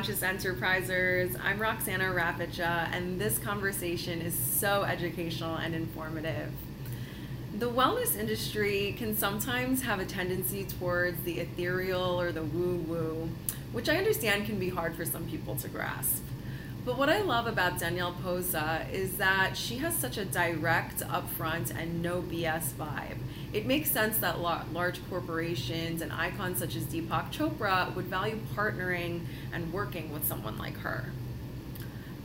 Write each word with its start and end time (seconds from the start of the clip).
Conscious 0.00 0.22
Enterprises. 0.22 1.36
I'm 1.44 1.58
Roxana 1.58 2.04
Rapicha, 2.04 2.88
and 2.90 3.20
this 3.20 3.38
conversation 3.38 4.22
is 4.22 4.32
so 4.32 4.82
educational 4.82 5.56
and 5.56 5.74
informative. 5.74 6.52
The 7.58 7.68
wellness 7.68 8.16
industry 8.16 8.94
can 8.96 9.14
sometimes 9.14 9.82
have 9.82 10.00
a 10.00 10.06
tendency 10.06 10.64
towards 10.64 11.22
the 11.24 11.40
ethereal 11.40 12.18
or 12.18 12.32
the 12.32 12.42
woo 12.42 12.76
woo, 12.76 13.28
which 13.72 13.90
I 13.90 13.98
understand 13.98 14.46
can 14.46 14.58
be 14.58 14.70
hard 14.70 14.94
for 14.94 15.04
some 15.04 15.26
people 15.26 15.54
to 15.56 15.68
grasp. 15.68 16.22
But 16.86 16.96
what 16.96 17.10
I 17.10 17.20
love 17.20 17.46
about 17.46 17.78
Danielle 17.78 18.16
Posa 18.22 18.86
is 18.90 19.18
that 19.18 19.54
she 19.54 19.76
has 19.78 19.94
such 19.94 20.16
a 20.16 20.24
direct, 20.24 21.00
upfront, 21.00 21.78
and 21.78 22.00
no 22.00 22.22
BS 22.22 22.70
vibe. 22.72 23.18
It 23.52 23.66
makes 23.66 23.90
sense 23.90 24.18
that 24.18 24.40
large 24.40 25.00
corporations 25.10 26.02
and 26.02 26.12
icons 26.12 26.58
such 26.58 26.76
as 26.76 26.84
Deepak 26.84 27.32
Chopra 27.32 27.92
would 27.96 28.04
value 28.04 28.38
partnering 28.54 29.22
and 29.52 29.72
working 29.72 30.12
with 30.12 30.26
someone 30.26 30.56
like 30.56 30.78
her. 30.78 31.06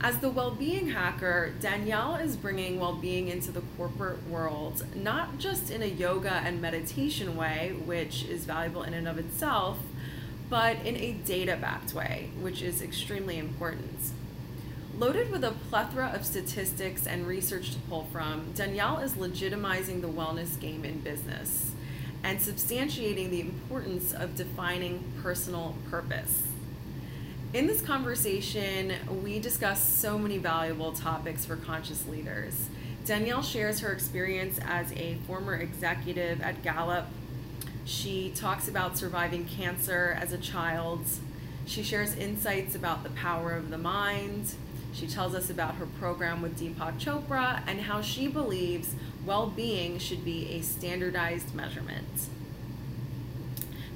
As 0.00 0.18
the 0.18 0.28
well 0.28 0.50
being 0.50 0.90
hacker, 0.90 1.52
Danielle 1.58 2.16
is 2.16 2.36
bringing 2.36 2.78
well 2.78 2.94
being 2.94 3.28
into 3.28 3.50
the 3.50 3.62
corporate 3.76 4.28
world, 4.28 4.84
not 4.94 5.38
just 5.38 5.70
in 5.70 5.82
a 5.82 5.86
yoga 5.86 6.30
and 6.30 6.60
meditation 6.60 7.34
way, 7.34 7.74
which 7.84 8.24
is 8.24 8.44
valuable 8.44 8.82
in 8.82 8.94
and 8.94 9.08
of 9.08 9.18
itself, 9.18 9.78
but 10.48 10.76
in 10.84 10.96
a 10.96 11.12
data 11.12 11.56
backed 11.60 11.92
way, 11.92 12.30
which 12.40 12.62
is 12.62 12.82
extremely 12.82 13.38
important. 13.38 13.98
Loaded 14.98 15.30
with 15.30 15.44
a 15.44 15.50
plethora 15.68 16.10
of 16.14 16.24
statistics 16.24 17.06
and 17.06 17.26
research 17.26 17.72
to 17.72 17.78
pull 17.80 18.04
from, 18.10 18.52
Danielle 18.54 18.96
is 18.98 19.12
legitimizing 19.12 20.00
the 20.00 20.08
wellness 20.08 20.58
game 20.58 20.86
in 20.86 21.00
business 21.00 21.72
and 22.24 22.38
substantiating 22.38 23.28
the 23.28 23.42
importance 23.42 24.14
of 24.14 24.36
defining 24.36 25.04
personal 25.22 25.76
purpose. 25.90 26.44
In 27.52 27.66
this 27.66 27.82
conversation, 27.82 28.94
we 29.22 29.38
discuss 29.38 29.86
so 29.86 30.18
many 30.18 30.38
valuable 30.38 30.92
topics 30.92 31.44
for 31.44 31.56
conscious 31.56 32.06
leaders. 32.06 32.70
Danielle 33.04 33.42
shares 33.42 33.80
her 33.80 33.92
experience 33.92 34.58
as 34.64 34.92
a 34.92 35.18
former 35.26 35.56
executive 35.56 36.40
at 36.40 36.62
Gallup. 36.62 37.04
She 37.84 38.32
talks 38.34 38.66
about 38.66 38.96
surviving 38.96 39.44
cancer 39.44 40.16
as 40.18 40.32
a 40.32 40.38
child. 40.38 41.04
She 41.66 41.82
shares 41.82 42.14
insights 42.14 42.74
about 42.74 43.02
the 43.02 43.10
power 43.10 43.52
of 43.52 43.68
the 43.68 43.78
mind, 43.78 44.54
she 44.96 45.06
tells 45.06 45.34
us 45.34 45.50
about 45.50 45.74
her 45.74 45.84
program 45.84 46.40
with 46.40 46.58
Deepak 46.58 46.98
Chopra 46.98 47.60
and 47.66 47.82
how 47.82 48.00
she 48.00 48.28
believes 48.28 48.94
well 49.26 49.48
being 49.48 49.98
should 49.98 50.24
be 50.24 50.48
a 50.52 50.62
standardized 50.62 51.54
measurement. 51.54 52.28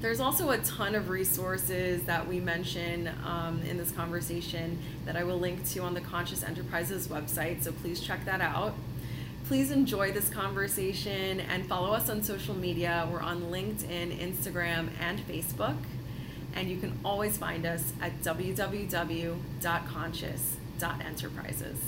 There's 0.02 0.20
also 0.20 0.50
a 0.50 0.58
ton 0.58 0.94
of 0.94 1.08
resources 1.08 2.02
that 2.04 2.28
we 2.28 2.38
mention 2.38 3.10
um, 3.24 3.62
in 3.68 3.78
this 3.78 3.90
conversation 3.90 4.78
that 5.06 5.16
I 5.16 5.24
will 5.24 5.38
link 5.38 5.66
to 5.70 5.80
on 5.80 5.94
the 5.94 6.00
Conscious 6.00 6.42
Enterprises 6.42 7.08
website, 7.08 7.62
so 7.62 7.72
please 7.72 8.00
check 8.00 8.26
that 8.26 8.42
out. 8.42 8.74
Please 9.46 9.70
enjoy 9.70 10.12
this 10.12 10.28
conversation 10.28 11.40
and 11.40 11.66
follow 11.66 11.92
us 11.92 12.08
on 12.08 12.22
social 12.22 12.54
media. 12.54 13.08
We're 13.10 13.20
on 13.20 13.44
LinkedIn, 13.44 14.16
Instagram, 14.18 14.90
and 15.00 15.26
Facebook. 15.26 15.76
And 16.54 16.68
you 16.68 16.78
can 16.78 16.98
always 17.04 17.36
find 17.36 17.66
us 17.66 17.92
at 18.00 18.22
www.conscious.com 18.22 20.59
enterprises. 20.82 21.78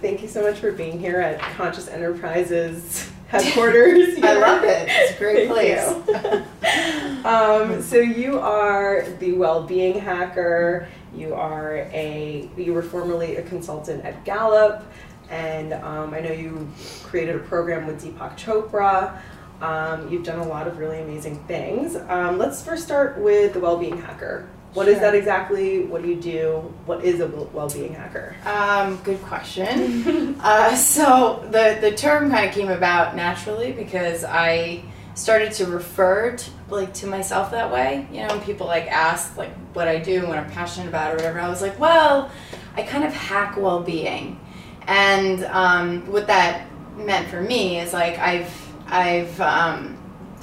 Thank 0.00 0.22
you 0.22 0.28
so 0.28 0.42
much 0.42 0.58
for 0.58 0.72
being 0.72 0.98
here 0.98 1.20
at 1.20 1.40
Conscious 1.56 1.88
Enterprises 1.88 3.10
headquarters. 3.30 4.18
I 4.22 4.34
love 4.34 4.64
it. 4.64 4.88
It's 4.90 5.12
a 5.12 5.18
great 5.18 5.48
place. 5.48 7.24
um, 7.24 7.82
so 7.82 7.98
you 7.98 8.38
are 8.38 9.06
the 9.18 9.32
well-being 9.32 9.98
hacker. 9.98 10.88
You 11.14 11.34
are 11.34 11.88
a 11.92 12.48
you 12.56 12.72
were 12.72 12.82
formerly 12.82 13.36
a 13.36 13.42
consultant 13.42 14.04
at 14.04 14.24
Gallup, 14.24 14.84
and 15.28 15.72
um, 15.74 16.14
I 16.14 16.20
know 16.20 16.32
you 16.32 16.68
created 17.02 17.36
a 17.36 17.40
program 17.40 17.86
with 17.86 18.02
Deepak 18.02 18.36
Chopra. 18.36 19.20
Um, 19.60 20.10
you've 20.10 20.24
done 20.24 20.38
a 20.38 20.46
lot 20.46 20.66
of 20.66 20.78
really 20.78 21.00
amazing 21.00 21.36
things. 21.44 21.96
Um, 21.96 22.38
let's 22.38 22.62
first 22.62 22.84
start 22.84 23.18
with 23.18 23.52
the 23.52 23.60
well-being 23.60 24.00
hacker. 24.00 24.48
What 24.72 24.84
sure. 24.84 24.94
is 24.94 25.00
that 25.00 25.14
exactly? 25.14 25.84
What 25.84 26.02
do 26.02 26.08
you 26.08 26.20
do? 26.20 26.72
What 26.86 27.04
is 27.04 27.20
a 27.20 27.26
well-being 27.26 27.92
hacker? 27.92 28.36
Um, 28.46 28.96
good 29.02 29.20
question. 29.22 30.36
uh, 30.40 30.76
so 30.76 31.44
the 31.50 31.78
the 31.80 31.90
term 31.96 32.30
kind 32.30 32.48
of 32.48 32.54
came 32.54 32.68
about 32.68 33.16
naturally 33.16 33.72
because 33.72 34.22
I 34.24 34.84
started 35.14 35.52
to 35.54 35.66
refer 35.66 36.36
to, 36.36 36.50
like 36.68 36.94
to 36.94 37.08
myself 37.08 37.50
that 37.50 37.72
way. 37.72 38.06
You 38.12 38.22
know, 38.22 38.28
when 38.28 38.40
people 38.42 38.68
like 38.68 38.86
ask 38.86 39.36
like 39.36 39.52
what 39.74 39.88
I 39.88 39.98
do 39.98 40.20
and 40.20 40.28
what 40.28 40.38
I'm 40.38 40.50
passionate 40.50 40.88
about 40.88 41.12
or 41.12 41.16
whatever. 41.16 41.40
I 41.40 41.48
was 41.48 41.62
like, 41.62 41.78
well, 41.80 42.30
I 42.76 42.82
kind 42.82 43.02
of 43.02 43.12
hack 43.12 43.56
well-being, 43.56 44.38
and 44.86 45.44
um, 45.46 46.06
what 46.12 46.28
that 46.28 46.68
meant 46.96 47.28
for 47.28 47.40
me 47.40 47.80
is 47.80 47.92
like 47.92 48.18
I've 48.18 48.59
I've 48.90 49.40
um, 49.40 49.96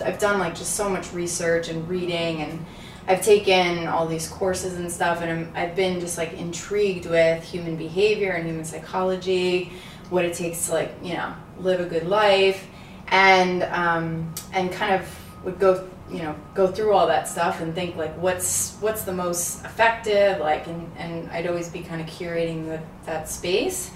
I've 0.04 0.20
done 0.20 0.40
like 0.40 0.56
just 0.56 0.76
so 0.76 0.90
much 0.90 1.12
research 1.14 1.70
and 1.70 1.88
reading 1.88 2.42
and 2.42 2.66
I've 3.08 3.24
taken 3.24 3.88
all 3.88 4.06
these 4.06 4.28
courses 4.28 4.74
and 4.74 4.92
stuff 4.92 5.22
and 5.22 5.56
i 5.56 5.62
have 5.62 5.76
been 5.76 6.02
just 6.02 6.18
like 6.18 6.34
intrigued 6.34 7.06
with 7.06 7.42
human 7.44 7.78
behavior 7.78 8.32
and 8.32 8.46
human 8.46 8.66
psychology, 8.66 9.72
what 10.10 10.26
it 10.26 10.34
takes 10.34 10.68
to 10.68 10.74
like 10.74 10.94
you 11.02 11.14
know 11.14 11.34
live 11.60 11.80
a 11.80 11.86
good 11.86 12.08
life, 12.08 12.68
and 13.08 13.64
um, 13.64 14.34
and 14.54 14.72
kind 14.72 14.94
of 14.94 15.44
would 15.44 15.60
go 15.60 15.88
you 16.10 16.20
know 16.20 16.36
go 16.54 16.68
through 16.68 16.94
all 16.94 17.08
that 17.08 17.28
stuff 17.28 17.62
and 17.62 17.76
think 17.76 17.96
like 17.96 18.16
what's 18.18 18.76
what's 18.80 19.04
the 19.04 19.14
most 19.14 19.64
effective 19.66 20.40
like 20.40 20.68
and, 20.68 20.90
and 20.98 21.30
I'd 21.32 21.48
always 21.48 21.70
be 21.70 21.82
kind 21.82 22.02
of 22.02 22.08
curating 22.08 22.66
the, 22.66 22.82
that 23.06 23.30
space 23.30 23.92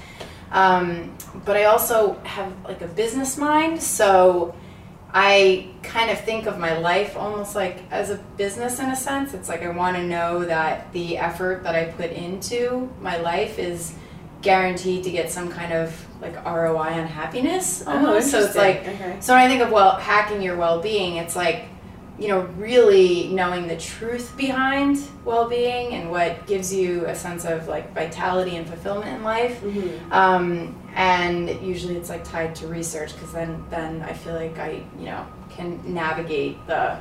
um, 0.51 1.16
but 1.45 1.56
I 1.56 1.66
also 1.66 2.13
have 2.23 2.53
like 2.63 2.81
a 2.81 2.88
business 2.88 3.38
mind, 3.38 3.81
so 3.81 4.53
I 5.13 5.69
kind 5.84 6.09
of 6.09 6.19
think 6.22 6.45
of 6.45 6.57
my 6.57 6.78
life 6.78 7.17
almost 7.17 7.56
like 7.56 7.84
as 7.91 8.09
a 8.09 8.17
business 8.38 8.79
in 8.79 8.89
a 8.89 8.95
sense. 8.95 9.34
It's 9.34 9.50
like 9.50 9.63
I 9.63 9.69
want 9.69 9.97
to 9.97 10.03
know 10.03 10.45
that 10.45 10.91
the 10.94 11.17
effort 11.17 11.63
that 11.63 11.75
I 11.75 11.85
put 11.85 12.12
into 12.12 12.89
my 13.01 13.17
life 13.17 13.59
is 13.59 13.94
guaranteed 14.41 15.03
to 15.03 15.12
get 15.12 15.31
some 15.31 15.50
kind 15.50 15.72
of 15.72 16.07
like 16.22 16.34
ROI 16.45 16.94
on 16.94 17.07
happiness 17.07 17.83
oh, 17.85 17.91
almost. 17.91 18.33
Oh, 18.33 18.39
so 18.41 18.45
it's 18.45 18.56
like 18.56 18.88
okay. 18.88 19.18
so 19.19 19.33
when 19.33 19.41
I 19.41 19.47
think 19.47 19.62
of 19.62 19.72
well 19.72 19.95
hacking 19.97 20.41
your 20.41 20.56
well 20.57 20.81
being, 20.81 21.18
it's 21.18 21.35
like 21.35 21.66
you 22.22 22.28
know, 22.28 22.42
really 22.56 23.30
knowing 23.30 23.68
the 23.68 23.78
truth 23.78 24.38
behind 24.38 25.02
well-being 25.26 25.94
and 25.94 26.12
what 26.12 26.46
gives 26.46 26.72
you 26.72 27.04
a 27.08 27.16
sense 27.16 27.46
of 27.46 27.68
like 27.68 27.96
vitality 27.96 28.58
and 28.58 28.68
fulfillment 28.68 29.16
in 29.16 29.24
life. 29.24 29.59
Mm-hmm. 29.62 30.14
Um, 30.14 30.80
and 30.94 31.50
usually 31.66 31.98
it's 31.98 32.10
like 32.10 32.24
tied 32.24 32.54
to 32.58 32.68
research 32.68 33.14
because 33.14 33.31
then 33.31 33.66
then 33.72 34.04
I 34.04 34.14
feel 34.14 34.36
like 34.36 34.60
I 34.60 34.84
you 35.00 35.06
know 35.06 35.26
can 35.50 35.81
navigate 35.94 36.66
the 36.68 37.00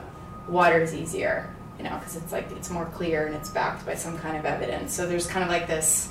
waters 0.49 0.95
easier. 0.95 1.55
You 1.77 1.85
know, 1.85 1.97
because 1.99 2.17
it's 2.17 2.33
like 2.33 2.51
it's 2.53 2.71
more 2.71 2.87
clear 2.87 3.27
and 3.27 3.35
it's 3.35 3.49
backed 3.51 3.87
by 3.87 3.95
some 3.95 4.19
kind 4.19 4.37
of 4.37 4.45
evidence. 4.45 4.93
So 4.93 5.07
there's 5.07 5.27
kind 5.27 5.43
of 5.43 5.51
like 5.51 5.67
this 5.67 6.11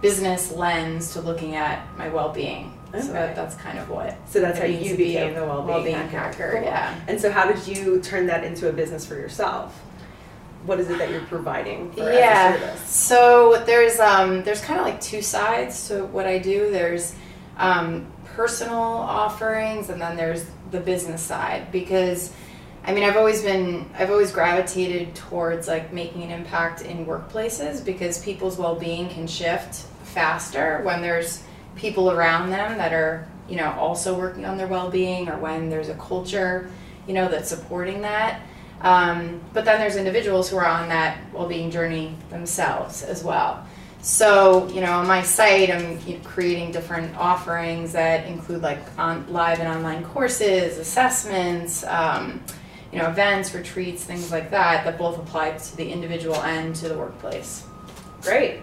business 0.00 0.52
lens 0.52 1.12
to 1.12 1.20
looking 1.20 1.56
at 1.56 1.84
my 1.96 2.08
well-being 2.08 2.77
Okay. 2.88 3.02
So 3.02 3.12
that, 3.12 3.36
that's 3.36 3.54
kind 3.56 3.78
of 3.78 3.90
what. 3.90 4.16
So 4.28 4.40
that's 4.40 4.58
how 4.58 4.64
you 4.64 4.96
became 4.96 5.34
the 5.34 5.44
well-being, 5.44 5.66
well-being 5.68 5.96
hacker. 5.96 6.18
hacker 6.18 6.52
cool. 6.52 6.62
Yeah. 6.64 6.98
And 7.06 7.20
so, 7.20 7.30
how 7.30 7.50
did 7.50 7.66
you 7.66 8.00
turn 8.00 8.26
that 8.26 8.44
into 8.44 8.68
a 8.68 8.72
business 8.72 9.04
for 9.06 9.14
yourself? 9.14 9.78
What 10.64 10.80
is 10.80 10.90
it 10.90 10.98
that 10.98 11.10
you're 11.10 11.20
providing? 11.22 11.92
yeah. 11.96 12.74
So 12.84 13.62
there's 13.66 13.98
um, 14.00 14.42
there's 14.42 14.62
kind 14.62 14.80
of 14.80 14.86
like 14.86 15.00
two 15.00 15.22
sides 15.22 15.88
to 15.88 16.04
what 16.06 16.26
I 16.26 16.38
do. 16.38 16.70
There's 16.70 17.14
um, 17.58 18.06
personal 18.24 18.78
offerings, 18.78 19.90
and 19.90 20.00
then 20.00 20.16
there's 20.16 20.46
the 20.70 20.80
business 20.80 21.22
side 21.22 21.70
because. 21.70 22.32
I 22.84 22.94
mean, 22.94 23.04
I've 23.04 23.18
always 23.18 23.42
been, 23.42 23.90
I've 23.98 24.10
always 24.10 24.32
gravitated 24.32 25.14
towards 25.14 25.68
like 25.68 25.92
making 25.92 26.22
an 26.22 26.30
impact 26.30 26.80
in 26.80 27.04
workplaces 27.04 27.84
because 27.84 28.24
people's 28.24 28.56
well 28.56 28.76
being 28.76 29.10
can 29.10 29.26
shift 29.26 29.84
faster 30.04 30.80
when 30.84 31.02
there's 31.02 31.42
people 31.78 32.10
around 32.10 32.50
them 32.50 32.76
that 32.78 32.92
are 32.92 33.26
you 33.48 33.56
know 33.56 33.72
also 33.78 34.18
working 34.18 34.44
on 34.44 34.58
their 34.58 34.66
well-being 34.66 35.28
or 35.28 35.38
when 35.38 35.70
there's 35.70 35.88
a 35.88 35.94
culture 35.94 36.70
you 37.06 37.14
know 37.14 37.28
that's 37.28 37.48
supporting 37.48 38.02
that. 38.02 38.42
Um, 38.80 39.40
but 39.52 39.64
then 39.64 39.80
there's 39.80 39.96
individuals 39.96 40.48
who 40.48 40.56
are 40.56 40.66
on 40.66 40.88
that 40.88 41.18
well-being 41.32 41.70
journey 41.70 42.14
themselves 42.30 43.02
as 43.02 43.24
well. 43.24 43.66
So 44.00 44.68
you 44.68 44.80
know 44.80 44.92
on 44.92 45.06
my 45.06 45.22
site 45.22 45.70
i'm 45.70 45.98
creating 46.22 46.70
different 46.70 47.16
offerings 47.16 47.92
that 47.92 48.26
include 48.26 48.62
like 48.62 48.78
on 48.98 49.30
live 49.32 49.58
and 49.58 49.68
online 49.68 50.04
courses 50.04 50.78
assessments 50.78 51.82
um, 51.84 52.40
you 52.92 52.98
know 52.98 53.08
events 53.08 53.54
retreats 53.54 54.04
things 54.04 54.30
like 54.30 54.50
that 54.50 54.84
that 54.84 54.98
both 54.98 55.18
apply 55.18 55.50
to 55.50 55.76
the 55.76 55.90
individual 55.90 56.36
and 56.36 56.74
to 56.76 56.88
the 56.88 56.96
workplace. 56.96 57.64
Great. 58.22 58.60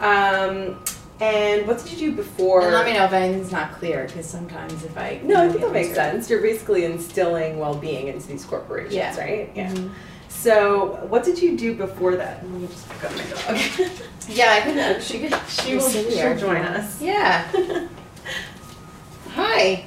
Um, 0.00 0.82
And 1.20 1.66
what 1.66 1.78
did 1.78 1.92
you 1.92 2.10
do 2.10 2.16
before? 2.16 2.62
And 2.62 2.72
let 2.72 2.84
me 2.86 2.92
know 2.92 3.04
if 3.04 3.12
anything's 3.12 3.52
not 3.52 3.72
clear, 3.74 4.04
because 4.06 4.26
sometimes 4.26 4.84
if 4.84 4.96
I 4.98 5.20
No, 5.22 5.44
I 5.44 5.48
think 5.48 5.60
that 5.60 5.72
makes 5.72 5.94
sense. 5.94 6.28
You're 6.28 6.42
basically 6.42 6.84
instilling 6.84 7.58
well-being 7.58 8.08
into 8.08 8.26
these 8.26 8.44
corporations, 8.44 8.94
Yeah. 8.94 9.18
right? 9.18 9.50
Yeah. 9.54 9.70
Mhm. 9.72 9.90
So, 10.28 10.98
what 11.08 11.22
did 11.22 11.40
you 11.40 11.56
do 11.56 11.74
before 11.76 12.16
that? 12.16 12.42
Let 12.42 12.60
me 12.60 12.66
just 12.66 12.88
pick 12.88 13.04
up 13.04 13.12
my 13.16 13.54
dog. 13.54 13.90
Yeah, 14.28 14.52
I 14.54 14.60
could. 14.62 15.02
She 15.02 15.18
could. 15.20 15.34
she 15.48 15.76
will 15.76 15.88
she'll 15.90 16.36
join 16.36 16.56
us. 16.62 17.00
Yeah. 17.00 17.44
Hi. 19.34 19.84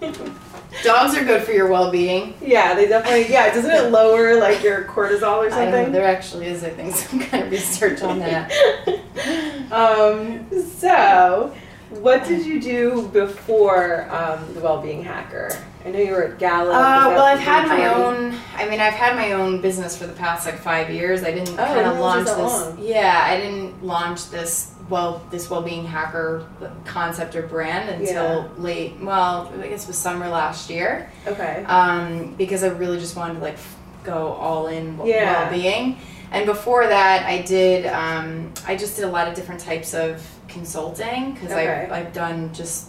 Dogs 0.84 1.14
are 1.16 1.24
good 1.24 1.42
for 1.42 1.52
your 1.52 1.68
well-being. 1.68 2.34
Yeah, 2.40 2.74
they 2.74 2.86
definitely. 2.86 3.30
Yeah, 3.32 3.52
doesn't 3.54 3.70
it 3.70 3.90
lower 3.90 4.38
like 4.40 4.62
your 4.62 4.84
cortisol 4.84 5.38
or 5.38 5.48
don't 5.50 5.66
know, 5.66 5.72
something? 5.72 5.92
there 5.92 6.06
actually 6.06 6.46
is, 6.46 6.62
I 6.64 6.70
think, 6.70 6.94
some 6.96 7.18
kind 7.20 7.44
of 7.44 7.50
research 7.50 8.02
on 8.02 8.18
that. 8.20 8.50
um. 9.72 10.46
So, 10.78 11.54
what 11.90 12.24
did 12.24 12.46
you 12.46 12.60
do 12.60 13.08
before 13.12 14.08
um, 14.10 14.54
the 14.54 14.60
well-being 14.60 15.02
hacker? 15.02 15.50
I 15.84 15.90
know 15.90 15.98
you 15.98 16.12
were 16.12 16.24
at 16.24 16.38
Gallup. 16.38 16.74
Uh, 16.74 17.08
well, 17.14 17.24
I've 17.24 17.38
had 17.38 17.66
my 17.66 17.86
own. 17.94 18.38
I 18.56 18.68
mean, 18.68 18.80
I've 18.80 18.94
had 18.94 19.16
my 19.16 19.32
own 19.32 19.60
business 19.60 19.96
for 19.96 20.06
the 20.06 20.12
past 20.12 20.46
like 20.46 20.58
five 20.58 20.90
years. 20.90 21.22
I 21.24 21.32
didn't 21.32 21.58
Oh, 21.58 21.64
kind 21.64 21.86
of 21.86 21.98
launch 21.98 22.26
this. 22.28 22.36
long. 22.38 22.78
Yeah, 22.80 23.22
I 23.26 23.36
didn't 23.38 23.82
launch 23.84 24.30
this 24.30 24.72
well, 24.90 25.22
this 25.30 25.48
well-being 25.48 25.86
hacker 25.86 26.44
concept 26.84 27.36
or 27.36 27.42
brand 27.42 27.88
until 27.88 28.42
Yeah. 28.42 28.48
late. 28.58 28.96
Well, 29.00 29.50
I 29.62 29.68
guess 29.68 29.84
it 29.84 29.88
was 29.88 29.96
summer 29.96 30.28
last 30.28 30.68
year. 30.68 31.10
Okay. 31.26 31.64
um, 31.66 32.34
because 32.36 32.64
I 32.64 32.68
really 32.68 32.98
just 32.98 33.16
wanted 33.16 33.34
to 33.34 33.40
like 33.40 33.54
f- 33.54 33.76
go 34.04 34.32
all 34.32 34.66
in 34.66 34.98
Yeah. 35.04 35.42
well-being. 35.44 35.96
And 36.32 36.44
before 36.46 36.86
that, 36.86 37.24
I 37.26 37.42
did 37.42 37.86
um, 37.86 38.52
I 38.66 38.76
just 38.76 38.96
did 38.96 39.04
a 39.04 39.08
lot 39.08 39.26
of 39.28 39.34
different 39.34 39.60
types 39.60 39.94
of 39.94 40.22
consulting 40.48 41.32
because 41.32 41.52
Okay. 41.52 41.68
I've, 41.84 41.92
I've 41.92 42.12
done 42.12 42.52
just 42.52 42.88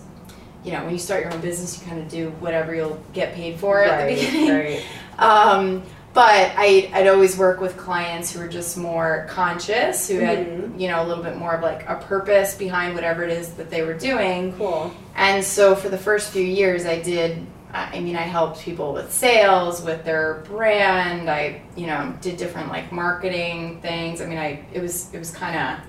you 0.63 0.71
know 0.71 0.83
when 0.83 0.91
you 0.93 0.99
start 0.99 1.23
your 1.23 1.33
own 1.33 1.41
business, 1.41 1.79
you 1.79 1.87
kind 1.89 2.01
of 2.01 2.07
do 2.07 2.29
whatever 2.39 2.75
you'll 2.75 2.99
get 3.13 3.33
paid 3.33 3.59
for 3.59 3.83
at 3.83 4.07
the 4.07 4.13
beginning. 4.15 4.49
Right. 4.55 4.83
Um, 5.19 5.83
but 6.13 6.51
I, 6.57 6.89
I'd 6.93 7.07
always 7.07 7.37
work 7.37 7.61
with 7.61 7.77
clients 7.77 8.31
who 8.33 8.39
were 8.39 8.47
just 8.47 8.77
more 8.77 9.27
conscious, 9.29 10.07
who 10.09 10.19
had 10.19 10.39
Mhm. 10.45 10.79
you 10.79 10.87
know 10.89 11.01
a 11.03 11.05
little 11.05 11.23
bit 11.23 11.37
more 11.37 11.53
of 11.53 11.61
like 11.61 11.87
a 11.89 11.95
purpose 11.95 12.55
behind 12.55 12.95
whatever 12.95 13.23
it 13.23 13.31
is 13.31 13.49
that 13.53 13.69
they 13.69 13.81
were 13.83 13.93
doing. 13.93 14.53
Cool. 14.57 14.91
And 15.15 15.43
so 15.43 15.75
for 15.75 15.89
the 15.89 15.97
first 15.97 16.31
few 16.31 16.43
years, 16.43 16.85
I 16.85 16.99
did. 16.99 17.45
I 17.73 18.01
mean, 18.01 18.17
I 18.17 18.23
helped 18.23 18.59
people 18.59 18.91
with 18.91 19.13
sales, 19.13 19.81
with 19.81 20.03
their 20.03 20.43
brand. 20.49 21.29
I, 21.29 21.61
you 21.77 21.87
know, 21.87 22.13
did 22.19 22.35
different 22.35 22.67
like 22.67 22.91
marketing 22.91 23.79
things. 23.81 24.19
I 24.21 24.25
mean, 24.25 24.37
I 24.37 24.65
it 24.73 24.81
was 24.81 25.07
it 25.13 25.19
was 25.19 25.31
kind 25.31 25.55
of 25.57 25.79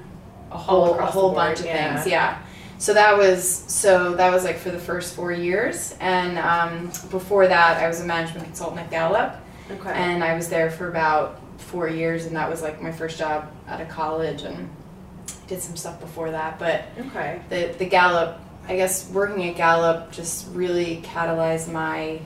a 0.53 0.59
whole 0.59 0.97
a 1.01 1.07
whole 1.07 1.33
bunch 1.33 1.59
of 1.59 1.67
yeah. 1.67 1.95
things. 1.97 2.07
Yeah. 2.09 2.39
So 2.79 2.95
that 2.95 3.19
was 3.19 3.65
so 3.67 4.15
that 4.15 4.33
was 4.33 4.45
like 4.45 4.59
for 4.59 4.71
the 4.71 4.79
first 4.79 5.15
four 5.17 5.33
years, 5.33 5.97
and 5.99 6.39
um, 6.39 6.93
before 7.11 7.49
that, 7.49 7.83
I 7.83 7.89
was 7.89 8.01
a 8.01 8.05
management 8.05 8.45
consultant 8.47 8.81
at 8.83 8.91
Gallup, 8.91 9.37
Okay. 9.71 9.91
and 9.91 10.23
I 10.23 10.35
was 10.35 10.49
there 10.49 10.71
for 10.71 10.89
about 10.89 11.41
four 11.59 11.89
years, 11.89 12.27
and 12.27 12.37
that 12.37 12.51
was 12.51 12.63
like 12.63 12.83
my 12.83 12.93
first 12.93 13.19
job 13.19 13.51
out 13.69 13.81
of 13.81 13.89
college, 13.89 14.43
and 14.43 14.69
did 15.47 15.61
some 15.61 15.77
stuff 15.77 16.01
before 16.01 16.31
that, 16.31 16.59
but 16.59 16.85
okay. 16.99 17.41
the 17.49 17.75
the 17.79 17.87
Gallup, 17.87 18.41
I 18.69 18.77
guess 18.77 19.09
working 19.11 19.49
at 19.49 19.57
Gallup 19.57 20.13
just 20.13 20.49
really 20.53 21.03
catalyzed 21.05 21.71
my 21.71 22.21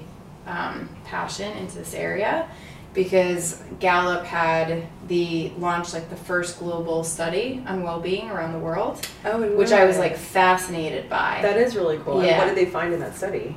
um, 0.46 0.88
passion 1.04 1.56
into 1.58 1.76
this 1.78 1.94
area 1.94 2.48
because 2.94 3.62
Gallup 3.78 4.24
had 4.24 4.86
the 5.06 5.52
launched 5.58 5.92
like 5.92 6.08
the 6.08 6.16
first 6.16 6.58
global 6.58 7.04
study 7.04 7.62
on 7.66 7.82
well-being 7.82 8.30
around 8.30 8.54
the 8.54 8.58
world, 8.58 9.06
Oh, 9.24 9.54
which 9.54 9.70
I 9.70 9.84
was 9.84 9.98
like 9.98 10.16
fascinated 10.16 11.10
by. 11.10 11.40
That 11.42 11.58
is 11.58 11.76
really 11.76 11.98
cool. 11.98 12.22
And 12.22 12.38
what 12.38 12.46
did 12.46 12.56
they 12.56 12.70
find 12.70 12.94
in 12.94 13.00
that 13.00 13.14
study? 13.14 13.54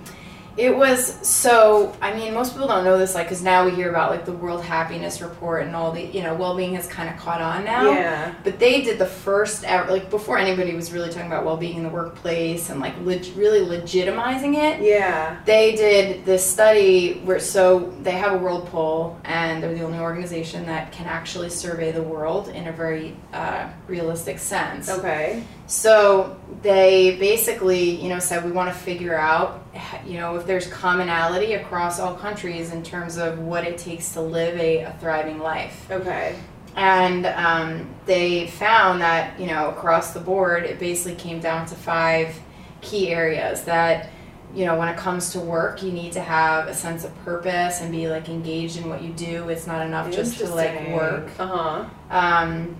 It 0.59 0.75
was 0.75 1.25
so. 1.25 1.95
I 2.01 2.13
mean, 2.13 2.33
most 2.33 2.51
people 2.51 2.67
don't 2.67 2.83
know 2.83 2.97
this, 2.97 3.15
like, 3.15 3.27
because 3.27 3.41
now 3.41 3.63
we 3.63 3.71
hear 3.71 3.89
about 3.89 4.11
like 4.11 4.25
the 4.25 4.33
World 4.33 4.61
Happiness 4.61 5.21
Report 5.21 5.65
and 5.65 5.73
all 5.73 5.94
the, 5.94 6.01
you 6.01 6.21
know, 6.21 6.35
well-being 6.35 6.75
has 6.75 6.85
kind 6.85 7.09
of 7.09 7.15
caught 7.15 7.41
on 7.41 7.63
now. 7.63 7.89
Yeah. 7.91 8.35
But 8.44 8.59
they 8.59 8.81
did 8.81 9.00
the 9.00 9.06
first 9.06 9.63
ever, 9.63 9.89
like 9.89 10.09
before 10.09 10.38
anybody 10.38 10.75
was 10.75 10.91
really 10.91 11.09
talking 11.09 11.27
about 11.27 11.45
well-being 11.45 11.77
in 11.77 11.83
the 11.83 11.89
workplace 11.89 12.69
and 12.69 12.81
like 12.81 12.94
leg- 13.06 13.31
really 13.38 13.61
legitimizing 13.61 14.56
it. 14.56 14.81
Yeah. 14.81 15.39
They 15.45 15.77
did 15.77 16.25
this 16.25 16.45
study 16.45 17.21
where 17.23 17.39
so 17.39 17.94
they 18.01 18.12
have 18.12 18.33
a 18.33 18.38
world 18.38 18.67
poll 18.67 19.17
and 19.23 19.63
they're 19.63 19.73
the 19.73 19.83
only 19.83 20.00
organization 20.00 20.65
that 20.65 20.91
can 20.91 21.05
actually 21.05 21.50
survey 21.50 21.94
the 21.94 22.03
world 22.03 22.50
in 22.50 22.67
a 22.67 22.71
very 22.73 23.15
uh, 23.31 23.69
realistic 23.88 24.39
sense. 24.39 24.89
Okay. 24.89 25.44
So 25.69 26.36
they 26.63 27.16
basically, 27.18 28.01
you 28.01 28.10
know, 28.10 28.18
said 28.18 28.44
we 28.44 28.51
want 28.51 28.74
to 28.74 28.80
figure 28.80 29.16
out, 29.16 29.63
you 30.04 30.16
know, 30.16 30.36
if 30.36 30.48
there's 30.48 30.66
commonality 30.66 31.54
across 31.54 32.00
all 32.00 32.16
countries 32.16 32.74
in 32.74 32.81
terms 32.81 33.18
of 33.18 33.38
what 33.38 33.63
it 33.63 33.77
takes 33.77 34.12
to 34.13 34.21
live 34.21 34.57
a, 34.60 34.80
a 34.80 34.98
thriving 35.00 35.38
life. 35.38 35.89
Okay. 35.92 36.36
And 36.75 37.27
um, 37.27 37.88
they 38.07 38.48
found 38.48 39.01
that, 39.01 39.39
you 39.39 39.45
know, 39.45 39.69
across 39.69 40.12
the 40.12 40.19
board, 40.19 40.63
it 40.63 40.80
basically 40.80 41.16
came 41.16 41.39
down 41.39 41.68
to 41.68 41.75
five 41.75 42.36
key 42.81 43.10
areas 43.10 43.63
that, 43.65 44.10
you 44.56 44.65
know, 44.65 44.75
when 44.75 44.88
it 44.88 44.98
comes 44.98 45.31
to 45.33 45.39
work, 45.39 45.83
you 45.83 45.92
need 45.92 46.13
to 46.13 46.22
have 46.22 46.68
a 46.68 46.74
sense 46.74 47.04
of 47.04 47.15
purpose 47.24 47.81
and 47.81 47.92
be 47.92 48.07
like 48.07 48.27
engaged 48.27 48.77
in 48.77 48.89
what 48.89 49.04
you 49.04 49.13
do. 49.13 49.50
It's 49.50 49.68
not 49.68 49.86
enough 49.86 50.12
just 50.12 50.39
to 50.39 50.50
like 50.50 50.89
work. 50.89 51.30
Uh 51.38 51.45
huh. 51.48 51.86
Um, 52.10 52.75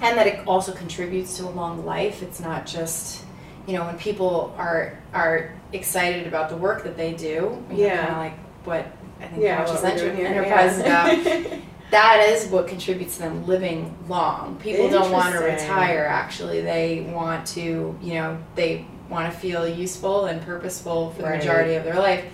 and 0.00 0.18
that 0.18 0.26
it 0.26 0.46
also 0.46 0.72
contributes 0.72 1.36
to 1.38 1.44
a 1.44 1.50
long 1.50 1.84
life. 1.84 2.22
It's 2.22 2.40
not 2.40 2.66
just, 2.66 3.24
you 3.66 3.74
know, 3.74 3.84
when 3.84 3.98
people 3.98 4.54
are 4.58 4.98
are 5.12 5.54
excited 5.72 6.26
about 6.26 6.48
the 6.48 6.56
work 6.56 6.84
that 6.84 6.96
they 6.96 7.14
do. 7.14 7.64
Yeah. 7.70 7.96
Kind 7.96 8.10
of 8.10 8.16
like 8.18 8.38
what 8.64 8.86
I 9.20 9.28
think 9.28 9.42
Yeah. 9.42 9.64
Conscious 9.64 9.82
What 9.82 9.94
we're 9.94 9.98
doing 10.00 10.16
here. 10.16 10.26
Enterprise 10.26 10.72
is 10.74 10.80
about 10.80 11.60
that 11.90 12.28
is 12.28 12.48
what 12.48 12.68
contributes 12.68 13.16
to 13.16 13.22
them 13.22 13.46
living 13.46 13.96
long. 14.08 14.56
People 14.56 14.88
don't 14.88 15.12
want 15.12 15.34
to 15.34 15.40
retire 15.40 16.04
actually. 16.04 16.60
They 16.60 17.10
want 17.12 17.46
to, 17.48 17.98
you 18.02 18.14
know, 18.14 18.38
they 18.54 18.86
want 19.08 19.32
to 19.32 19.38
feel 19.38 19.66
useful 19.66 20.26
and 20.26 20.42
purposeful 20.42 21.12
for 21.12 21.22
the 21.22 21.28
majority 21.28 21.74
of 21.74 21.84
their 21.84 21.96
life. 21.96 22.24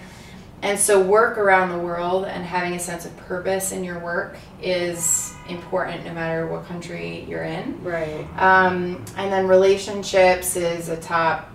And 0.62 0.78
so 0.78 1.00
work 1.02 1.38
around 1.38 1.70
the 1.70 1.78
world 1.78 2.24
and 2.24 2.44
having 2.44 2.74
a 2.74 2.78
sense 2.78 3.04
of 3.04 3.16
purpose 3.16 3.72
in 3.72 3.82
your 3.82 3.98
work 3.98 4.36
is 4.62 5.34
important 5.48 6.04
no 6.04 6.14
matter 6.14 6.46
what 6.46 6.66
country 6.66 7.24
you're 7.28 7.42
in. 7.42 7.82
right. 7.82 8.24
Um, 8.38 9.04
and 9.16 9.32
then 9.32 9.48
relationships 9.48 10.54
is 10.56 10.88
a 10.88 10.96
top 10.98 11.48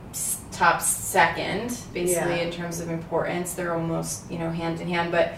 top 0.51 0.81
second, 0.81 1.77
basically 1.93 2.37
Yeah. 2.37 2.41
in 2.47 2.51
terms 2.51 2.79
of 2.81 2.89
importance. 2.89 3.53
They're 3.53 3.73
almost 3.73 4.29
you 4.29 4.39
know 4.39 4.49
hand 4.49 4.81
in 4.81 4.89
hand, 4.89 5.11
but 5.11 5.35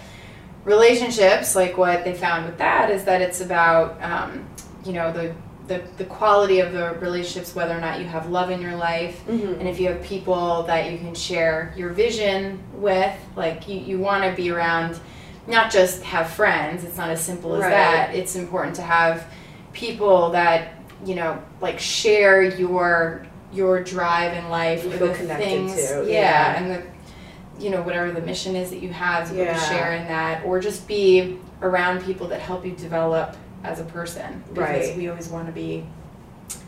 relationships, 0.65 1.55
like 1.55 1.77
what 1.77 2.03
they 2.03 2.13
found 2.13 2.45
with 2.45 2.57
that, 2.57 2.89
is 2.89 3.03
that 3.05 3.21
it's 3.21 3.41
about 3.41 4.01
um, 4.01 4.45
you 4.85 4.93
know 4.93 5.11
the, 5.11 5.33
the 5.69 5.81
the 5.97 6.03
quality 6.05 6.59
of 6.59 6.73
the 6.73 6.95
relationships, 6.99 7.55
whether 7.55 7.77
or 7.77 7.79
not 7.79 7.99
you 7.99 8.05
have 8.05 8.29
love 8.29 8.49
in 8.49 8.61
your 8.61 8.75
life, 8.75 9.21
Mm-hmm. 9.27 9.59
and 9.59 9.69
if 9.69 9.79
you 9.79 9.88
have 9.88 10.01
people 10.03 10.63
that 10.63 10.91
you 10.91 10.97
can 10.97 11.15
share 11.15 11.73
your 11.77 11.89
vision 11.91 12.59
with, 12.73 13.15
like 13.38 13.67
you, 13.69 13.79
you 13.79 13.97
want 13.99 14.23
to 14.25 14.31
be 14.35 14.49
around, 14.51 14.99
not 15.47 15.71
just 15.71 16.03
have 16.03 16.29
friends. 16.31 16.83
It's 16.83 16.97
not 16.97 17.09
as 17.09 17.21
simple 17.21 17.53
as 17.55 17.61
Right. 17.61 17.69
that. 17.69 18.15
It's 18.15 18.35
important 18.35 18.75
to 18.75 18.81
have 18.81 19.25
people 19.71 20.31
that 20.31 20.73
you 21.05 21.15
know 21.15 21.41
like 21.61 21.79
share 21.79 22.41
your 22.43 23.25
your 23.53 23.81
drive 23.83 24.33
in 24.33 24.49
life 24.49 24.83
You 24.83 24.91
the 24.91 25.13
connected 25.13 25.45
things 25.45 25.75
to, 25.89 26.05
yeah, 26.05 26.11
yeah. 26.21 26.57
and 26.57 26.65
the 26.75 27.63
you 27.63 27.69
know 27.71 27.81
whatever 27.81 28.11
the 28.11 28.21
mission 28.21 28.55
is 28.55 28.69
that 28.71 28.81
you 28.81 28.89
have 28.89 29.27
to 29.29 29.33
be 29.33 29.41
able 29.41 29.53
to 29.53 29.59
Yeah. 29.59 29.69
share 29.69 29.93
in 29.93 30.07
that 30.07 30.43
or 30.45 30.59
just 30.59 30.88
be 30.88 31.38
around 31.61 32.03
people 32.03 32.27
that 32.27 32.41
help 32.41 32.65
you 32.65 32.71
develop 32.73 33.35
as 33.63 33.79
a 33.79 33.83
person 33.83 34.43
because 34.53 34.87
Right. 34.87 34.97
we 34.97 35.09
always 35.09 35.27
want 35.29 35.47
to 35.47 35.51
be 35.53 35.85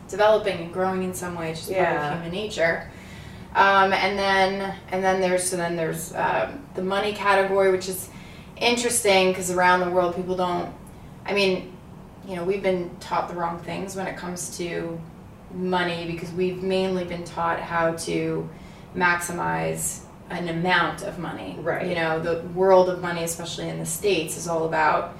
developing 0.09 0.59
and 0.59 0.73
growing 0.73 1.03
in 1.03 1.13
some 1.13 1.35
way 1.35 1.53
just 1.53 1.71
part 1.71 1.87
of 1.87 2.13
human 2.13 2.31
nature 2.31 2.89
um, 3.55 3.93
and 3.93 4.17
then 4.19 4.75
and 4.91 5.03
then 5.03 5.21
there's 5.21 5.43
so 5.49 5.55
then 5.57 5.75
there's 5.75 6.13
um, 6.15 6.65
the 6.75 6.81
money 6.81 7.13
category 7.13 7.71
which 7.71 7.87
is 7.87 8.09
interesting 8.57 9.29
because 9.29 9.49
around 9.51 9.79
the 9.79 9.89
world 9.89 10.15
people 10.15 10.35
don't 10.35 10.73
i 11.25 11.33
mean 11.33 11.75
you 12.27 12.35
know 12.35 12.43
we've 12.43 12.61
been 12.63 12.89
taught 12.99 13.27
the 13.29 13.33
wrong 13.35 13.57
things 13.59 13.95
when 13.95 14.05
it 14.05 14.17
comes 14.17 14.57
to 14.57 14.99
money 15.53 16.05
because 16.05 16.31
we've 16.31 16.61
mainly 16.61 17.03
been 17.05 17.23
taught 17.23 17.59
how 17.59 17.91
to 17.93 18.47
maximize 18.95 20.01
an 20.29 20.47
amount 20.49 21.01
of 21.03 21.19
money 21.19 21.57
Right. 21.59 21.87
you 21.87 21.95
know 21.95 22.19
the 22.19 22.41
world 22.49 22.89
of 22.89 23.01
money 23.01 23.23
especially 23.23 23.67
in 23.69 23.79
the 23.79 23.85
states 23.85 24.37
is 24.37 24.47
all 24.47 24.65
about 24.65 25.17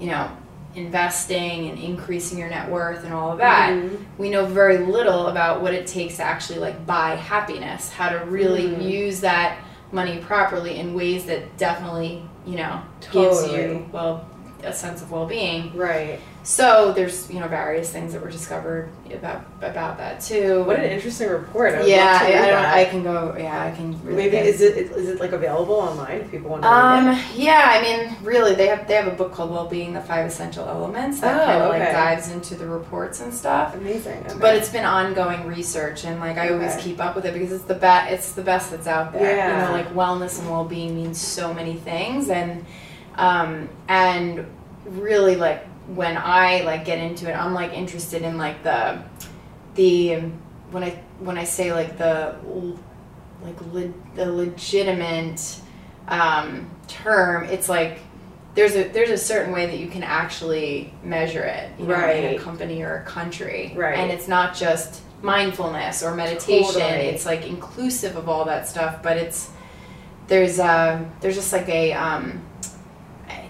you 0.00 0.06
know 0.08 0.30
investing 0.78 1.68
and 1.68 1.78
increasing 1.78 2.38
your 2.38 2.48
net 2.48 2.68
worth 2.70 3.04
and 3.04 3.12
all 3.12 3.32
of 3.32 3.38
that 3.38 3.70
Mhm. 3.72 3.98
we 4.16 4.30
know 4.30 4.44
very 4.46 4.78
little 4.78 5.26
about 5.26 5.60
what 5.60 5.74
it 5.74 5.86
takes 5.86 6.16
to 6.16 6.22
actually 6.22 6.58
like 6.58 6.86
buy 6.86 7.14
happiness 7.16 7.92
how 7.92 8.08
to 8.08 8.18
really 8.26 8.68
Mhm. 8.68 8.82
use 8.82 9.20
that 9.20 9.56
money 9.92 10.18
properly 10.18 10.78
in 10.78 10.94
ways 10.94 11.24
that 11.26 11.56
definitely 11.56 12.22
you 12.46 12.56
know 12.56 12.80
gives 13.10 13.46
you 13.52 13.86
well 13.92 14.24
a 14.64 14.72
sense 14.72 15.02
of 15.02 15.12
well-being. 15.12 15.70
Right. 15.76 16.18
So 16.44 16.92
there's 16.92 17.30
you 17.30 17.40
know 17.40 17.48
various 17.48 17.90
things 17.90 18.14
that 18.14 18.22
were 18.22 18.30
discovered 18.30 18.88
about 19.12 19.44
about 19.60 19.98
that 19.98 20.20
too. 20.22 20.62
What 20.64 20.78
an 20.78 20.84
interesting 20.86 21.28
report. 21.28 21.74
I 21.74 21.82
yeah, 21.84 22.18
I, 22.22 22.30
don't. 22.30 22.64
I 22.64 22.84
can 22.86 23.02
go. 23.02 23.36
Yeah, 23.38 23.64
I 23.66 23.70
can. 23.76 24.02
Really 24.02 24.16
Maybe 24.16 24.30
get- 24.30 24.46
is 24.46 24.60
it 24.62 24.76
is 24.78 25.08
it 25.10 25.20
like 25.20 25.32
available 25.32 25.74
online 25.74 26.20
if 26.22 26.30
people 26.30 26.48
want 26.50 26.62
to 26.62 26.68
Um. 26.68 27.08
it? 27.08 27.22
Yeah. 27.34 27.62
I 27.66 27.82
mean, 27.82 28.16
really, 28.22 28.54
they 28.54 28.68
have 28.68 28.88
they 28.88 28.94
have 28.94 29.08
a 29.08 29.10
book 29.14 29.32
called 29.34 29.50
"Well-Being: 29.50 29.92
The 29.92 30.00
Five 30.00 30.24
Essential 30.26 30.66
Elements" 30.66 31.20
that 31.20 31.38
Oh, 31.38 31.44
kind 31.44 31.62
of 31.62 31.68
okay. 31.70 31.80
like 31.80 31.92
dives 31.92 32.30
into 32.30 32.54
the 32.54 32.66
reports 32.66 33.20
and 33.20 33.34
stuff. 33.34 33.74
Amazing. 33.74 34.24
Okay. 34.26 34.38
But 34.40 34.54
it's 34.56 34.70
been 34.70 34.86
ongoing 34.86 35.46
research, 35.46 36.04
and 36.04 36.18
like 36.18 36.38
I 36.38 36.48
always 36.50 36.72
Okay. 36.76 36.82
keep 36.84 37.00
up 37.00 37.14
with 37.14 37.26
it 37.26 37.34
because 37.34 37.52
it's 37.52 37.64
the 37.64 37.74
best. 37.74 38.10
It's 38.12 38.32
the 38.32 38.42
best 38.42 38.70
that's 38.70 38.86
out 38.86 39.12
there. 39.12 39.36
Yeah. 39.36 39.60
You 39.60 39.66
know, 39.66 39.72
like 39.72 39.92
wellness 39.94 40.38
and 40.38 40.48
well-being 40.48 40.94
means 40.96 41.20
so 41.20 41.52
many 41.52 41.74
things, 41.74 42.30
and 42.30 42.64
um, 43.16 43.68
and 43.86 44.46
really 44.86 45.36
like 45.36 45.66
when 45.94 46.16
I 46.16 46.62
like 46.62 46.84
get 46.84 46.98
into 46.98 47.30
it, 47.30 47.34
I'm 47.34 47.54
like 47.54 47.72
interested 47.72 48.22
in 48.22 48.38
like 48.38 48.62
the 48.62 49.02
the 49.74 50.16
when 50.70 50.84
I 50.84 50.90
when 51.20 51.38
I 51.38 51.44
say 51.44 51.72
like 51.72 51.98
the 51.98 52.36
like 53.42 53.60
le- 53.72 53.92
the 54.14 54.30
legitimate 54.30 55.60
um, 56.08 56.70
term, 56.86 57.44
it's 57.44 57.68
like 57.68 58.00
there's 58.54 58.74
a 58.74 58.88
there's 58.88 59.10
a 59.10 59.18
certain 59.18 59.52
way 59.52 59.66
that 59.66 59.78
you 59.78 59.88
can 59.88 60.02
actually 60.02 60.92
measure 61.02 61.44
it, 61.44 61.70
you 61.78 61.86
know, 61.86 62.10
in 62.10 62.34
a 62.34 62.38
company 62.38 62.82
or 62.82 62.96
a 62.96 63.04
country, 63.04 63.72
Right. 63.76 63.98
And 63.98 64.10
it's 64.10 64.28
not 64.28 64.54
just 64.54 65.02
mindfulness 65.22 66.02
or 66.02 66.14
meditation; 66.14 66.80
Totally. 66.80 67.06
it's 67.06 67.24
like 67.24 67.46
inclusive 67.46 68.16
of 68.16 68.28
all 68.28 68.44
that 68.46 68.68
stuff. 68.68 69.02
But 69.02 69.16
it's 69.16 69.50
there's 70.26 70.58
a 70.58 71.08
there's 71.20 71.36
just 71.36 71.52
like 71.52 71.68
a 71.68 71.92
um, 71.92 72.42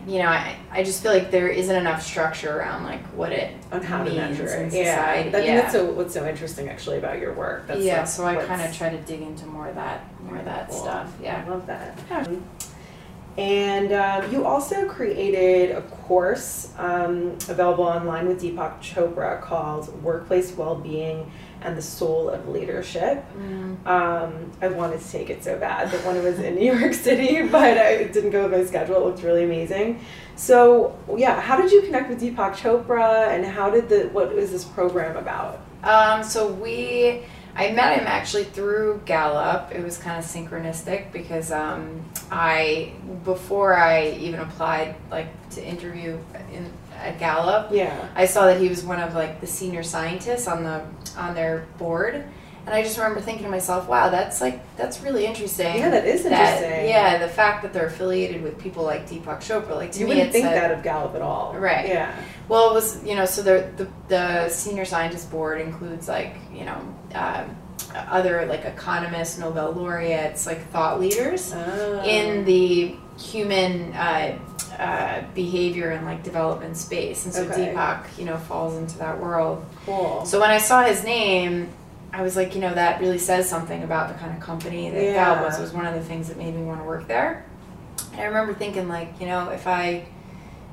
you 0.08 0.18
know 0.18 0.28
I, 0.28 0.56
I 0.70 0.82
just 0.82 1.02
feel 1.02 1.12
like 1.12 1.30
there 1.30 1.48
isn't 1.48 1.74
enough 1.74 2.02
structure 2.02 2.58
around 2.58 2.84
like 2.84 3.04
what 3.08 3.30
it 3.30 3.54
on 3.70 3.82
how 3.82 3.98
to 3.98 4.04
means 4.04 4.16
measure 4.16 4.46
it. 4.46 4.72
Yeah. 4.72 5.04
I 5.06 5.30
think 5.30 5.46
yeah. 5.46 5.60
that's 5.60 5.72
so 5.72 5.92
what's 5.92 6.14
so 6.14 6.26
interesting 6.26 6.68
actually 6.68 6.96
about 6.96 7.18
your 7.18 7.34
work. 7.34 7.66
That's 7.66 7.80
yeah, 7.80 7.98
like 7.98 8.08
so 8.08 8.26
I 8.26 8.36
kind 8.36 8.62
of 8.62 8.74
try 8.74 8.88
to 8.88 8.98
dig 9.02 9.20
into 9.20 9.46
more 9.46 9.68
of 9.68 9.74
that, 9.74 10.06
more 10.22 10.36
of 10.36 10.46
that 10.46 10.70
Cool. 10.70 10.80
stuff. 10.80 11.12
Yeah. 11.22 11.44
I 11.44 11.48
love 11.48 11.66
that. 11.66 11.98
Yeah. 12.10 12.26
And 13.36 13.92
um, 13.92 14.32
you 14.32 14.44
also 14.44 14.88
created 14.88 15.76
a 15.76 15.82
course 15.82 16.72
um, 16.76 17.38
available 17.48 17.84
online 17.84 18.26
with 18.26 18.42
Deepak 18.42 18.80
Chopra 18.80 19.40
called 19.40 20.02
Workplace 20.02 20.56
Wellbeing 20.56 21.30
and 21.62 21.76
the 21.76 21.82
Soul 21.82 22.28
of 22.28 22.48
Leadership. 22.48 23.24
Mm. 23.36 23.86
Um, 23.86 24.52
I 24.60 24.68
wanted 24.68 25.00
to 25.00 25.10
take 25.10 25.30
it 25.30 25.42
so 25.42 25.58
bad, 25.58 25.90
that 25.90 26.04
when 26.04 26.16
it 26.16 26.22
was 26.22 26.38
in 26.38 26.54
New 26.58 26.74
York 26.74 26.94
City, 26.94 27.42
but 27.48 27.78
I, 27.78 27.90
it 27.90 28.12
didn't 28.12 28.30
go 28.30 28.48
with 28.48 28.52
my 28.52 28.64
schedule. 28.64 28.96
It 28.96 29.04
looked 29.04 29.22
really 29.22 29.44
amazing. 29.44 30.00
So, 30.36 30.96
yeah, 31.16 31.40
how 31.40 31.60
did 31.60 31.72
you 31.72 31.82
connect 31.82 32.08
with 32.08 32.20
Deepak 32.20 32.54
Chopra, 32.54 33.28
and 33.28 33.44
how 33.44 33.70
did 33.70 33.88
the 33.88 34.08
what 34.12 34.32
is 34.32 34.52
this 34.52 34.64
program 34.64 35.16
about? 35.16 35.60
Um, 35.82 36.22
so 36.22 36.48
we, 36.48 37.22
I 37.56 37.72
met 37.72 37.98
him 37.98 38.06
actually 38.06 38.44
through 38.44 39.02
Gallup. 39.04 39.72
It 39.72 39.82
was 39.82 39.98
kind 39.98 40.18
of 40.18 40.24
synchronistic 40.24 41.12
because 41.12 41.50
um, 41.50 42.04
I, 42.30 42.92
before 43.24 43.74
I 43.74 44.10
even 44.10 44.40
applied 44.40 44.96
like 45.10 45.28
to 45.50 45.64
interview 45.64 46.18
in 46.52 46.72
at 46.98 47.18
Gallup, 47.18 47.70
Yeah. 47.72 48.08
I 48.14 48.26
saw 48.26 48.46
that 48.46 48.60
he 48.60 48.68
was 48.68 48.82
one 48.84 49.00
of 49.00 49.14
like 49.14 49.40
the 49.40 49.46
senior 49.46 49.82
scientists 49.82 50.48
on 50.48 50.64
the 50.64 50.82
on 51.18 51.34
their 51.34 51.66
board, 51.78 52.14
and 52.14 52.74
I 52.74 52.82
just 52.82 52.96
remember 52.98 53.20
thinking 53.20 53.44
to 53.44 53.50
myself, 53.50 53.88
"Wow, 53.88 54.08
that's 54.10 54.40
like 54.40 54.60
that's 54.76 55.00
really 55.02 55.26
interesting." 55.26 55.76
Yeah, 55.78 55.90
that 55.90 56.06
is 56.06 56.22
that- 56.24 56.32
interesting. 56.32 56.88
yeah, 56.88 57.18
the 57.18 57.28
fact 57.28 57.62
that 57.62 57.72
they're 57.72 57.86
affiliated 57.86 58.42
with 58.42 58.58
people 58.58 58.84
like 58.84 59.08
Deepak 59.08 59.38
Chopra, 59.40 59.74
like 59.76 59.92
to 59.92 60.00
You 60.00 60.06
me, 60.06 60.14
wouldn't 60.14 60.32
think 60.32 60.46
a- 60.46 60.50
that 60.50 60.70
of 60.70 60.82
Gallup 60.82 61.14
at 61.14 61.22
all. 61.22 61.54
Right. 61.58 61.88
Yeah. 61.88 62.14
Well, 62.48 62.70
it 62.70 62.74
was 62.74 63.02
you 63.04 63.14
know 63.16 63.24
so 63.26 63.42
the 63.42 63.68
the, 63.76 63.88
the 64.08 64.48
senior 64.48 64.84
scientist 64.84 65.30
board 65.30 65.60
includes 65.60 66.08
like 66.08 66.36
you 66.52 66.64
know 66.64 66.78
um, 67.14 67.56
other 67.94 68.44
like 68.46 68.64
economists, 68.64 69.38
Nobel 69.38 69.72
laureates, 69.72 70.46
like 70.46 70.66
thought 70.70 71.00
leaders 71.00 71.52
Oh. 71.54 72.02
in 72.04 72.44
the 72.44 72.96
human 73.18 73.92
uh, 73.94 74.38
uh, 74.78 75.22
behavior 75.34 75.90
and 75.90 76.06
like 76.06 76.22
development 76.22 76.76
space, 76.76 77.24
and 77.24 77.34
so 77.34 77.42
Okay. 77.44 77.72
Deepak 77.74 78.18
you 78.18 78.24
know 78.24 78.36
falls 78.36 78.76
into 78.76 78.98
that 78.98 79.18
world. 79.20 79.64
cool. 79.84 80.24
So 80.24 80.40
when 80.40 80.50
I 80.50 80.58
saw 80.58 80.82
his 80.84 81.04
name. 81.04 81.68
I 82.10 82.22
was 82.22 82.36
like, 82.36 82.54
you 82.54 82.62
know, 82.62 82.72
that 82.72 83.02
really 83.02 83.18
says 83.18 83.46
something 83.46 83.82
about 83.82 84.08
the 84.08 84.14
kind 84.14 84.34
of 84.34 84.40
company 84.42 84.88
that 84.88 85.02
Yeah. 85.02 85.42
Was. 85.42 85.58
It 85.58 85.60
was 85.60 85.74
one 85.74 85.84
of 85.84 85.92
the 85.94 86.00
things 86.00 86.28
that 86.28 86.38
made 86.38 86.54
me 86.56 86.62
want 86.62 86.80
to 86.80 86.84
work 86.86 87.06
there. 87.06 87.44
And 88.12 88.22
I 88.22 88.24
remember 88.24 88.54
thinking, 88.54 88.88
like, 88.88 89.20
you 89.20 89.26
know, 89.26 89.50
if 89.50 89.66
I 89.66 90.06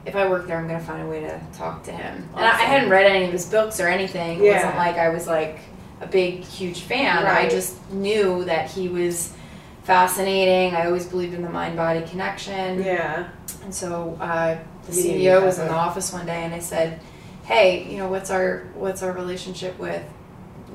if 0.06 0.16
I 0.16 0.30
work 0.30 0.48
there, 0.48 0.58
I'm 0.58 0.66
gonna 0.66 0.80
find 0.80 1.02
a 1.06 1.10
way 1.10 1.20
to 1.20 1.42
talk 1.54 1.84
to 1.84 1.92
him. 1.92 2.30
And 2.38 2.46
I, 2.46 2.52
I 2.52 2.62
hadn't 2.62 2.90
read 2.90 3.06
any 3.06 3.26
of 3.26 3.34
his 3.34 3.46
books 3.48 3.82
or 3.82 3.90
anything. 3.90 4.40
It 4.40 4.46
Yeah. 4.46 4.54
wasn't 4.56 4.78
like 4.78 4.96
I 4.96 5.10
was 5.10 5.28
like 5.28 5.60
a 6.00 6.08
big, 6.08 6.40
huge 6.46 6.80
fan. 6.84 7.26
I 7.26 7.50
just 7.50 7.76
knew 7.92 8.46
that 8.46 8.70
he 8.72 8.88
was 8.88 9.34
fascinating. 9.86 10.76
I 10.76 10.88
always 10.88 11.06
believed 11.06 11.34
in 11.34 11.42
the 11.42 11.50
mind 11.50 11.78
body 11.78 12.02
connection. 12.02 12.84
yeah. 12.84 13.30
And 13.64 13.74
so 13.74 14.18
uh, 14.20 14.58
the 14.86 14.92
CEO 14.92 15.44
was 15.44 15.58
in 15.60 15.68
the 15.68 15.74
office 15.74 16.12
one 16.14 16.26
day, 16.26 16.44
and 16.44 16.54
I 16.54 16.60
said, 16.60 17.00
"Hey, 17.46 17.88
you 17.90 17.98
know, 17.98 18.08
what's 18.10 18.30
our 18.30 18.68
what's 18.76 19.02
our 19.02 19.12
relationship 19.12 19.78
with?" 19.80 20.04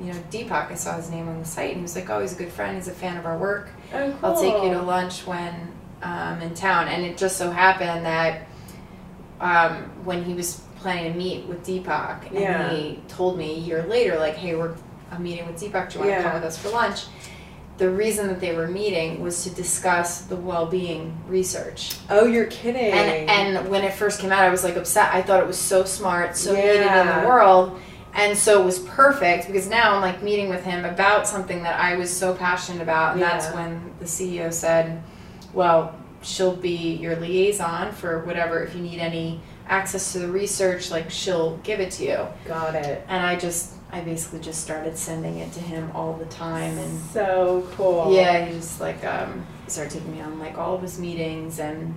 You 0.00 0.12
know, 0.12 0.19
Deepak, 0.31 0.71
I 0.73 0.75
saw 0.75 0.97
his 0.97 1.11
name 1.11 1.29
on 1.29 1.38
the 1.38 1.45
site, 1.45 1.69
and 1.71 1.76
he 1.76 1.83
was 1.83 1.95
like, 1.95 2.09
"Oh, 2.11 2.21
he's 2.21 2.33
a 2.35 2.38
good 2.38 2.49
friend. 2.50 2.76
He's 2.76 2.88
a 2.88 2.93
fan 2.93 3.17
of 3.17 3.26
our 3.26 3.37
work. 3.38 3.69
Oh, 3.93 4.19
I'll 4.23 4.40
take 4.40 4.55
you 4.64 4.71
to 4.71 4.83
lunch 4.83 5.26
when 5.26 5.73
um, 6.02 6.40
in 6.40 6.55
town. 6.55 6.88
And 6.88 7.05
it 7.05 7.17
just 7.19 7.37
so 7.37 7.50
happened 7.50 8.07
that 8.07 8.47
um, 9.40 9.85
when 10.05 10.25
he 10.25 10.35
was 10.35 10.62
planning 10.81 11.12
to 11.12 11.19
meet 11.19 11.47
with 11.47 11.64
Deepak, 11.64 12.26
and 12.29 12.35
Yeah. 12.40 12.71
he 12.71 13.00
told 13.09 13.37
me 13.38 13.52
a 13.55 13.59
year 13.59 13.83
later, 13.85 14.19
like, 14.19 14.35
hey, 14.35 14.55
we're 14.57 14.75
I'm 15.12 15.23
meeting 15.23 15.47
with 15.47 15.57
Deepak. 15.61 15.90
Do 15.90 15.99
you 15.99 16.05
want 16.05 16.11
to 16.11 16.17
Yeah. 16.17 16.23
come 16.23 16.35
with 16.35 16.45
us 16.45 16.57
for 16.59 16.69
lunch? 16.71 17.05
The 17.80 17.88
reason 17.88 18.26
that 18.26 18.40
they 18.40 18.54
were 18.54 18.66
meeting 18.68 19.22
was 19.22 19.42
to 19.44 19.50
discuss 19.50 20.20
the 20.20 20.37
well-being 20.37 21.16
research. 21.26 21.96
Oh, 22.10 22.26
you're 22.26 22.44
kidding. 22.44 22.92
And 22.92 23.30
and 23.30 23.68
when 23.70 23.84
it 23.84 23.94
first 23.94 24.20
came 24.20 24.30
out, 24.30 24.42
I 24.42 24.50
was 24.50 24.62
like 24.62 24.76
upset. 24.76 25.14
I 25.14 25.22
thought 25.22 25.40
it 25.40 25.46
was 25.46 25.56
so 25.58 25.84
smart, 25.84 26.37
so 26.37 26.52
needed 26.54 26.76
in 26.76 26.82
Yeah. 26.82 27.22
the 27.22 27.26
world. 27.26 27.80
And 28.12 28.37
so 28.37 28.60
it 28.60 28.64
was 28.66 28.80
perfect 28.80 29.46
because 29.46 29.66
now 29.66 29.94
I'm 29.94 30.02
like 30.02 30.22
meeting 30.22 30.50
with 30.50 30.62
him 30.62 30.84
about 30.84 31.26
something 31.26 31.62
that 31.62 31.80
I 31.80 31.96
was 31.96 32.14
so 32.14 32.34
passionate 32.34 32.82
about. 32.82 33.14
And 33.14 33.22
that's 33.22 33.50
when 33.54 33.94
the 33.99 34.04
CEO 34.04 34.52
said, 34.52 35.02
Well, 35.54 35.94
she'll 36.20 36.54
be 36.56 36.96
your 36.96 37.16
liaison 37.16 37.92
for 37.92 38.18
whatever, 38.26 38.62
if 38.62 38.75
you 38.75 38.82
need 38.82 38.99
any 39.00 39.40
access 39.70 40.12
to 40.12 40.18
the 40.18 40.28
research, 40.28 40.90
like 40.90 41.10
she'll 41.10 41.56
give 41.58 41.80
it 41.80 41.92
to 41.92 42.04
you. 42.04 42.26
Got 42.46 42.75
it. 42.75 43.06
And 43.08 43.25
I 43.25 43.37
just, 43.37 43.72
I 43.92 44.00
basically 44.00 44.40
just 44.40 44.62
started 44.62 44.97
sending 44.97 45.38
it 45.38 45.52
to 45.54 45.61
him 45.61 45.90
all 45.94 46.12
the 46.14 46.26
time. 46.26 46.78
And 46.78 47.00
So 47.12 47.66
cool. 47.76 48.12
yeah, 48.14 48.44
he 48.44 48.54
just 48.54 48.80
like, 48.80 49.04
um, 49.04 49.44
started 49.66 49.92
taking 49.92 50.12
me 50.12 50.20
on 50.20 50.38
like 50.38 50.56
all 50.59 50.75
of 50.76 50.82
his 50.82 50.99
meetings. 50.99 51.59
And 51.59 51.94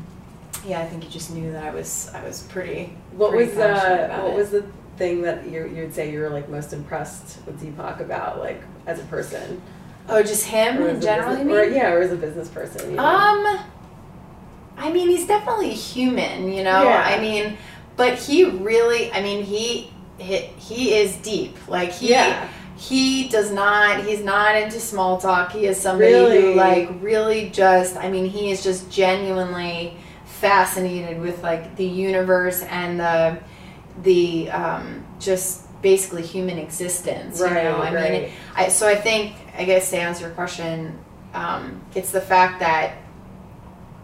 yeah, 0.66 0.80
I 0.82 0.86
think 0.88 1.04
he 1.04 1.10
just 1.10 1.32
knew 1.32 1.52
that 1.52 1.64
I 1.64 1.72
was, 1.72 2.12
I 2.14 2.24
was 2.24 2.44
pretty 2.44 2.96
What 3.12 3.32
pretty 3.32 3.52
was 3.52 3.60
uh, 3.60 4.20
what 4.22 4.32
it. 4.34 4.36
was 4.36 4.50
the 4.52 4.66
thing 4.98 5.22
that 5.24 5.48
you 5.50 5.66
you'd 5.68 5.94
say 5.94 6.12
you 6.12 6.20
were 6.20 6.30
like 6.30 6.50
most 6.50 6.74
impressed 6.74 7.46
with 7.46 7.62
Deepak 7.62 8.00
about, 8.00 8.40
like 8.40 8.62
as 8.88 9.00
a 9.00 9.04
person? 9.04 9.62
Oh, 10.10 10.22
just 10.22 10.46
him 10.46 10.82
in 10.84 11.00
general, 11.00 11.32
you 11.38 11.46
business- 11.46 11.56
Or, 11.56 11.64
yeah, 11.76 11.92
or 11.94 12.02
as 12.02 12.12
a 12.12 12.16
business 12.18 12.50
person. 12.50 12.90
You 12.92 12.98
know? 12.98 13.06
Um, 13.06 13.60
I 14.78 14.92
mean, 14.92 15.08
he's 15.10 15.28
definitely 15.28 15.70
human, 15.74 16.52
you 16.52 16.64
know. 16.64 16.84
Yeah. 16.84 17.04
I 17.06 17.20
mean, 17.22 17.58
but 17.96 18.18
he 18.18 18.44
really, 18.46 19.12
I 19.14 19.22
mean, 19.22 19.44
he 19.44 19.93
he, 20.18 20.38
he 20.38 20.94
is 20.96 21.16
deep. 21.18 21.56
Like 21.68 21.92
he 21.92 22.10
yeah. 22.12 22.48
he 22.78 23.28
does 23.30 23.52
not 23.52 24.04
he's 24.06 24.24
not 24.24 24.56
into 24.56 24.80
small 24.80 25.20
talk. 25.20 25.52
He 25.52 25.66
is 25.66 25.78
somebody 25.80 26.14
Really? 26.14 26.42
who 26.42 26.54
like 26.56 26.90
really 27.02 27.50
just 27.50 27.98
I 27.98 28.10
mean, 28.10 28.26
he 28.26 28.52
is 28.52 28.64
just 28.64 28.90
genuinely 28.92 29.98
fascinated 30.26 31.20
with 31.22 31.42
like 31.44 31.76
the 31.78 31.86
universe 31.86 32.62
and 32.64 33.00
the 33.00 33.40
the 34.04 34.50
um 34.52 35.06
just 35.20 35.62
basically 35.82 36.22
human 36.24 36.58
existence, 36.58 37.40
you 37.40 37.46
Right. 37.46 37.64
know. 37.66 37.78
I 37.82 37.92
mean, 37.92 37.96
right. 38.24 38.32
I, 38.56 38.68
so 38.70 38.88
I 38.88 38.96
think, 38.96 39.36
I 39.58 39.66
guess 39.66 39.90
to 39.90 39.98
answer 39.98 40.26
your 40.28 40.34
question, 40.34 40.98
um, 41.34 41.82
it's 41.94 42.12
the 42.12 42.22
fact 42.22 42.62
that 42.62 42.96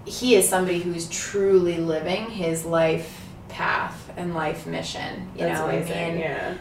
he 0.06 0.36
is 0.36 0.48
somebody 0.48 0.80
who's 0.80 1.08
truly 1.08 1.78
living 1.78 2.30
his 2.30 2.66
life 2.66 3.19
path 3.60 4.10
and 4.16 4.34
life 4.34 4.66
mission. 4.66 5.30
You 5.36 5.42
That's 5.42 5.60
know, 5.60 5.68
amazing. 5.68 5.98
I 5.98 6.10
mean, 6.12 6.20
yeah. 6.20 6.54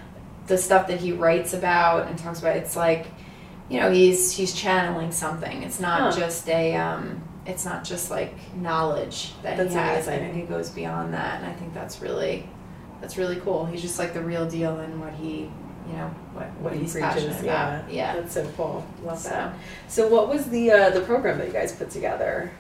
the 0.49 0.59
stuff 0.59 0.88
that 0.88 0.99
he 1.00 1.12
writes 1.12 1.55
about 1.55 2.09
and 2.09 2.19
talks 2.19 2.40
about, 2.40 2.57
it's 2.57 2.75
like, 2.75 3.07
you 3.71 3.78
know, 3.78 3.90
he's 3.93 4.33
he's 4.33 4.52
channeling 4.52 5.12
something. 5.12 5.62
It's 5.62 5.78
not 5.78 6.00
Huh. 6.12 6.19
just 6.21 6.49
a, 6.49 6.75
um, 6.75 7.23
it's 7.47 7.64
not 7.64 7.85
just 7.85 8.11
like 8.11 8.35
knowledge 8.57 9.33
that 9.43 9.57
That's 9.57 9.73
he 9.73 9.78
has. 9.78 10.09
I 10.09 10.19
think 10.19 10.37
it 10.37 10.49
goes 10.49 10.71
beyond 10.71 11.14
that, 11.14 11.40
and 11.40 11.47
I 11.47 11.55
think 11.55 11.73
that's 11.73 12.02
really, 12.02 12.49
that's 13.00 13.17
really 13.17 13.37
cool. 13.37 13.64
He's 13.67 13.81
just 13.81 13.99
like 13.99 14.12
the 14.12 14.23
real 14.23 14.49
deal 14.50 14.81
in 14.81 14.99
what 15.00 15.12
he, 15.14 15.50
you 15.88 15.93
know, 15.97 16.09
what 16.35 16.47
what, 16.61 16.73
he 16.73 16.81
he's 16.81 16.93
preaches, 16.95 17.40
about. 17.40 17.90
Yeah. 17.93 18.14
That's 18.17 18.35
so 18.35 18.45
cool. 18.57 18.85
Love 19.05 19.19
So, 19.19 19.28
that. 19.31 19.55
So 19.87 20.09
what 20.09 20.28
was 20.28 20.47
the 20.47 20.73
uh, 20.73 20.90
the 20.90 21.02
program 21.02 21.38
that 21.38 21.47
you 21.47 21.52
guys 21.52 21.71
put 21.73 21.90
together? 21.90 22.50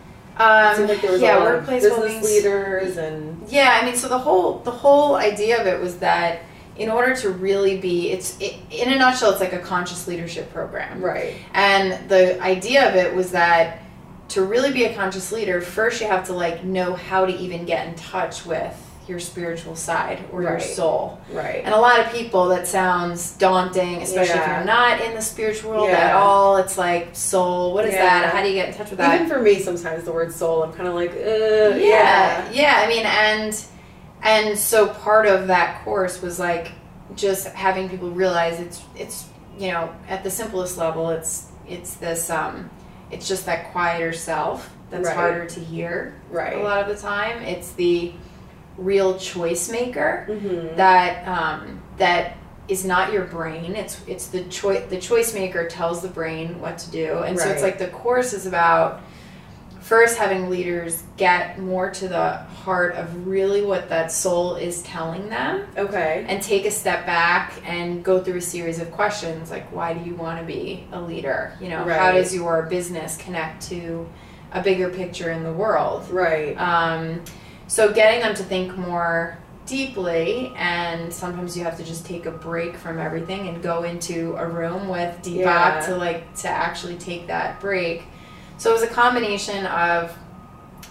Seemed 0.76 0.88
like 0.88 1.00
there 1.02 1.12
was 1.12 1.20
Um, 1.20 1.26
yeah, 1.26 1.36
a 1.36 1.40
lot 1.40 1.46
of 1.48 1.54
workplace 1.54 1.82
business 1.82 1.98
well-being- 1.98 2.22
leaders 2.22 2.96
and 2.96 3.46
Yeah, 3.48 3.78
I 3.80 3.84
mean, 3.84 3.96
so 3.96 4.08
the 4.08 4.18
whole 4.18 4.60
the 4.64 4.70
whole 4.70 5.16
idea 5.16 5.60
of 5.60 5.66
it 5.66 5.80
was 5.80 5.96
that 5.96 6.40
in 6.76 6.88
order 6.88 7.14
to 7.16 7.30
really 7.30 7.76
be, 7.78 8.12
it's 8.12 8.36
it, 8.38 8.54
in 8.70 8.92
a 8.92 8.96
nutshell, 8.96 9.30
it's 9.32 9.40
like 9.40 9.52
a 9.52 9.58
conscious 9.58 10.06
leadership 10.06 10.52
program. 10.52 11.02
right, 11.02 11.34
And 11.52 12.08
the 12.08 12.40
idea 12.40 12.88
of 12.88 12.94
it 12.94 13.12
was 13.16 13.32
that 13.32 13.80
to 14.28 14.44
really 14.44 14.72
be 14.72 14.84
a 14.84 14.94
conscious 14.94 15.32
leader, 15.32 15.60
first 15.60 16.00
you 16.00 16.06
have 16.06 16.24
to 16.26 16.34
like 16.34 16.62
know 16.62 16.92
how 16.94 17.24
to 17.26 17.32
even 17.36 17.64
get 17.64 17.88
in 17.88 17.94
touch 17.96 18.46
with 18.46 18.74
your 19.08 19.18
spiritual 19.18 19.74
side 19.74 20.18
or 20.32 20.42
your 20.42 20.60
soul. 20.60 21.18
right. 21.32 21.62
And 21.64 21.72
a 21.74 21.78
lot 21.78 21.98
of 22.00 22.12
people 22.12 22.48
that 22.48 22.66
sounds 22.66 23.32
daunting, 23.32 24.02
especially 24.02 24.38
if 24.40 24.46
you're 24.46 24.64
not 24.64 25.00
in 25.00 25.14
the 25.14 25.22
spiritual 25.22 25.70
world 25.70 25.88
Yeah. 25.88 25.96
at 26.08 26.12
all. 26.16 26.56
It's 26.58 26.76
like 26.76 27.08
soul, 27.14 27.72
what 27.74 27.84
is 27.86 27.94
Yeah. 27.94 28.02
that? 28.22 28.34
How 28.34 28.42
do 28.42 28.48
you 28.48 28.54
get 28.54 28.68
in 28.68 28.74
touch 28.74 28.90
with 28.90 28.98
that? 28.98 29.14
Even 29.14 29.28
for 29.28 29.40
me, 29.40 29.60
sometimes 29.60 30.04
the 30.04 30.12
word 30.12 30.32
soul, 30.32 30.62
I'm 30.62 30.72
kind 30.72 30.88
of 30.88 30.94
like, 30.94 31.10
uh, 31.12 31.14
yeah, 31.76 31.78
yeah, 31.78 32.50
yeah. 32.52 32.82
I 32.84 32.88
mean, 32.88 33.06
and 33.06 33.64
and 34.22 34.58
so 34.58 34.88
part 34.88 35.26
of 35.26 35.46
that 35.46 35.84
course 35.84 36.20
was 36.20 36.38
like 36.38 36.72
just 37.14 37.46
having 37.48 37.88
people 37.88 38.10
realize 38.10 38.60
it's 38.60 38.82
it's 38.96 39.26
you 39.58 39.70
know 39.72 39.90
at 40.08 40.22
the 40.24 40.30
simplest 40.30 40.76
level 40.76 41.10
it's 41.10 41.46
it's 41.68 41.94
this 41.94 42.28
um 42.28 42.68
it's 43.10 43.26
just 43.28 43.46
that 43.46 43.70
quieter 43.72 44.12
self 44.12 44.68
that's 44.90 45.06
Right. 45.06 45.16
harder 45.16 45.46
to 45.46 45.60
hear 45.60 46.14
right. 46.30 46.56
a 46.56 46.62
lot 46.62 46.78
of 46.82 46.88
the 46.88 47.00
time. 47.00 47.42
It's 47.42 47.72
the 47.72 48.12
real 48.78 49.18
choice 49.18 49.68
maker 49.70 50.24
Mm-hmm. 50.30 50.76
that 50.76 51.26
um, 51.28 51.82
that 51.98 52.36
is 52.68 52.84
not 52.84 53.12
your 53.12 53.24
brain. 53.24 53.74
It's 53.76 54.00
it's 54.06 54.28
the 54.28 54.44
choice. 54.44 54.88
The 54.88 54.98
choice 55.00 55.34
maker 55.34 55.66
tells 55.68 56.00
the 56.02 56.08
brain 56.08 56.60
what 56.60 56.78
to 56.78 56.90
do, 56.90 57.18
and 57.18 57.38
so 57.38 57.48
it's 57.48 57.62
like 57.62 57.78
the 57.78 57.88
course 57.88 58.32
is 58.32 58.46
about 58.46 59.00
first 59.80 60.18
having 60.18 60.50
leaders 60.50 61.02
get 61.16 61.58
more 61.58 61.88
to 61.90 62.08
the 62.08 62.36
heart 62.36 62.94
of 62.96 63.26
really 63.26 63.62
what 63.64 63.88
that 63.88 64.12
soul 64.12 64.56
is 64.56 64.82
telling 64.82 65.30
them, 65.30 65.66
Okay. 65.78 66.26
and 66.28 66.42
take 66.42 66.66
a 66.66 66.70
step 66.70 67.06
back 67.06 67.54
and 67.64 68.04
go 68.04 68.22
through 68.22 68.36
a 68.36 68.40
series 68.42 68.80
of 68.80 68.90
questions 68.92 69.50
like 69.50 69.72
why 69.72 69.94
do 69.94 70.04
you 70.06 70.14
want 70.14 70.38
to 70.38 70.44
be 70.44 70.86
a 70.92 71.00
leader? 71.00 71.56
You 71.58 71.70
know, 71.70 71.84
how 71.84 72.12
does 72.12 72.34
your 72.34 72.64
business 72.64 73.16
connect 73.16 73.66
to 73.70 74.06
a 74.52 74.62
bigger 74.62 74.90
picture 74.90 75.30
in 75.30 75.42
the 75.42 75.52
world? 75.54 76.06
Right. 76.10 76.54
Um, 76.60 77.22
so 77.68 77.92
getting 77.92 78.20
them 78.20 78.34
to 78.34 78.42
think 78.42 78.76
more 78.76 79.38
deeply, 79.66 80.52
and 80.56 81.12
sometimes 81.12 81.56
you 81.56 81.62
have 81.62 81.76
to 81.76 81.84
just 81.84 82.04
take 82.06 82.26
a 82.26 82.30
break 82.30 82.76
from 82.76 82.98
everything 82.98 83.48
and 83.48 83.62
go 83.62 83.84
into 83.84 84.34
a 84.36 84.46
room 84.48 84.88
with 84.88 85.16
Deepak 85.22 85.44
Yeah. 85.44 85.80
to 85.86 85.96
like 85.96 86.34
to 86.36 86.48
actually 86.48 86.96
take 86.96 87.26
that 87.28 87.60
break. 87.60 88.02
So 88.56 88.70
it 88.70 88.72
was 88.72 88.82
a 88.82 88.88
combination 88.88 89.66
of 89.66 90.16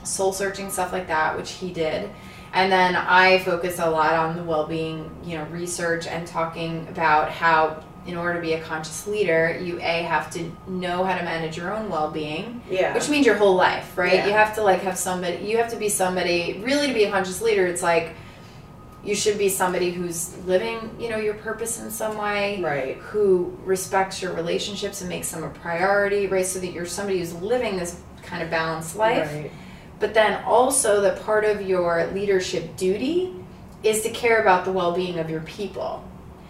soul 0.03 0.31
searching 0.31 0.69
stuff 0.69 0.93
like 0.93 1.07
that, 1.07 1.35
which 1.35 1.51
he 1.51 1.73
did. 1.73 2.09
And 2.53 2.71
then 2.71 2.95
I 2.95 3.39
focused 3.39 3.79
a 3.79 3.89
lot 3.89 4.13
on 4.13 4.37
the 4.37 4.43
well-being, 4.43 5.09
you 5.25 5.37
know, 5.37 5.43
research 5.45 6.07
and 6.07 6.25
talking 6.25 6.87
about 6.89 7.29
how 7.29 7.83
in 8.07 8.15
order 8.15 8.35
to 8.35 8.41
be 8.41 8.53
a 8.53 8.61
conscious 8.61 9.05
leader, 9.05 9.59
you 9.61 9.77
a 9.79 10.03
have 10.03 10.31
to 10.31 10.49
know 10.67 11.03
how 11.03 11.17
to 11.17 11.23
manage 11.23 11.57
your 11.57 11.75
own 11.75 11.89
well-being, 11.89 12.61
yeah. 12.69 12.93
which 12.93 13.09
means 13.09 13.25
your 13.25 13.35
whole 13.35 13.53
life, 13.53 13.97
right? 13.97 14.13
Yeah. 14.13 14.27
You 14.27 14.31
have 14.31 14.55
to 14.55 14.63
like 14.63 14.81
have 14.81 14.97
somebody. 14.97 15.45
You 15.45 15.57
have 15.57 15.69
to 15.71 15.77
be 15.77 15.89
somebody. 15.89 16.61
Really, 16.63 16.87
to 16.87 16.93
be 16.93 17.03
a 17.03 17.11
conscious 17.11 17.41
leader, 17.41 17.67
it's 17.67 17.83
like 17.83 18.15
you 19.03 19.13
should 19.13 19.37
be 19.37 19.49
somebody 19.49 19.91
who's 19.91 20.37
living, 20.45 20.95
you 20.99 21.09
know, 21.09 21.17
your 21.17 21.33
purpose 21.33 21.81
in 21.81 21.91
some 21.91 22.17
way. 22.17 22.61
right. 22.61 22.97
Who 22.97 23.57
respects 23.65 24.21
your 24.21 24.33
relationships 24.33 25.01
and 25.01 25.09
makes 25.09 25.29
them 25.31 25.43
a 25.43 25.49
priority, 25.49 26.27
right? 26.27 26.45
So 26.45 26.59
that 26.59 26.71
you're 26.71 26.85
somebody 26.85 27.19
who's 27.19 27.33
living 27.33 27.77
this 27.77 27.99
kind 28.23 28.41
of 28.41 28.49
balanced 28.49 28.95
life. 28.95 29.31
Right. 29.33 29.51
But 29.99 30.13
then 30.13 30.43
also 30.43 31.01
that 31.01 31.21
part 31.23 31.43
of 31.43 31.61
your 31.61 32.07
leadership 32.07 32.77
duty 32.77 33.33
is 33.83 34.01
to 34.03 34.09
care 34.09 34.41
about 34.41 34.65
the 34.65 34.71
well-being 34.71 35.19
of 35.19 35.29
your 35.29 35.41
people. 35.41 36.03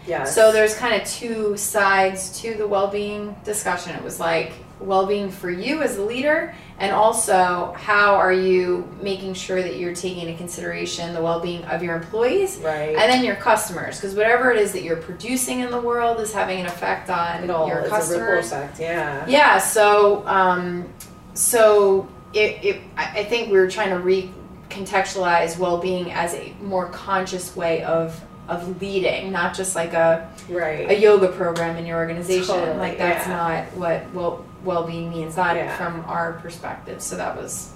Yes. 0.08 0.34
So 0.34 0.50
there's 0.52 0.74
kind 0.74 1.00
of 1.00 1.06
two 1.06 1.56
sides 1.56 2.40
to 2.40 2.54
the 2.54 2.66
well-being 2.66 3.36
discussion. 3.44 3.94
It 3.94 4.02
was 4.02 4.18
like 4.18 4.52
well-being 4.80 5.30
for 5.30 5.50
you 5.50 5.82
as 5.82 5.96
a 5.96 6.02
leader 6.02 6.54
and 6.78 6.92
also 6.92 7.74
how 7.76 8.14
are 8.14 8.32
you 8.32 8.88
making 9.02 9.34
sure 9.34 9.60
that 9.60 9.76
you're 9.76 9.94
taking 9.94 10.20
into 10.20 10.34
consideration 10.38 11.12
the 11.14 11.22
well-being 11.22 11.64
of 11.64 11.82
your 11.82 11.96
employees 11.96 12.58
right. 12.58 12.90
and 12.90 13.10
then 13.10 13.24
your 13.24 13.34
customers 13.36 13.96
because 13.96 14.14
whatever 14.14 14.52
it 14.52 14.58
is 14.58 14.72
that 14.72 14.82
you're 14.82 14.96
producing 14.96 15.60
in 15.60 15.70
the 15.70 15.80
world 15.80 16.20
is 16.20 16.32
having 16.32 16.60
an 16.60 16.66
effect 16.66 17.10
on 17.10 17.42
it 17.42 17.50
all 17.50 17.66
your 17.66 17.78
a 17.78 17.82
ripple 17.82 17.98
customers 17.98 18.46
effect. 18.46 18.78
Yeah. 18.78 19.26
yeah 19.26 19.58
so 19.58 20.26
um, 20.28 20.88
so 21.34 22.08
it, 22.32 22.64
it 22.64 22.82
I 22.96 23.20
I 23.20 23.24
think 23.24 23.50
we 23.50 23.58
were 23.58 23.70
trying 23.70 23.90
to 23.90 24.36
recontextualize 24.70 25.58
well-being 25.58 26.12
as 26.12 26.34
a 26.34 26.54
more 26.62 26.88
conscious 26.90 27.56
way 27.56 27.82
of 27.82 28.20
of 28.48 28.80
leading 28.80 29.30
not 29.30 29.54
just 29.54 29.76
like 29.76 29.92
a 29.92 30.28
Right. 30.48 30.90
a 30.90 30.98
yoga 30.98 31.28
program 31.28 31.76
in 31.76 31.84
your 31.86 31.98
organization. 31.98 32.54
Totally, 32.54 32.78
like 32.78 32.98
that's 32.98 33.26
yeah. 33.26 33.36
not 33.36 33.64
what 33.76 34.02
well 34.14 34.44
well 34.64 34.84
being 34.86 35.10
means, 35.10 35.36
not 35.36 35.56
Yeah. 35.56 35.76
from 35.76 36.04
our 36.06 36.32
perspective. 36.34 37.02
So 37.02 37.16
that 37.16 37.36
was 37.36 37.70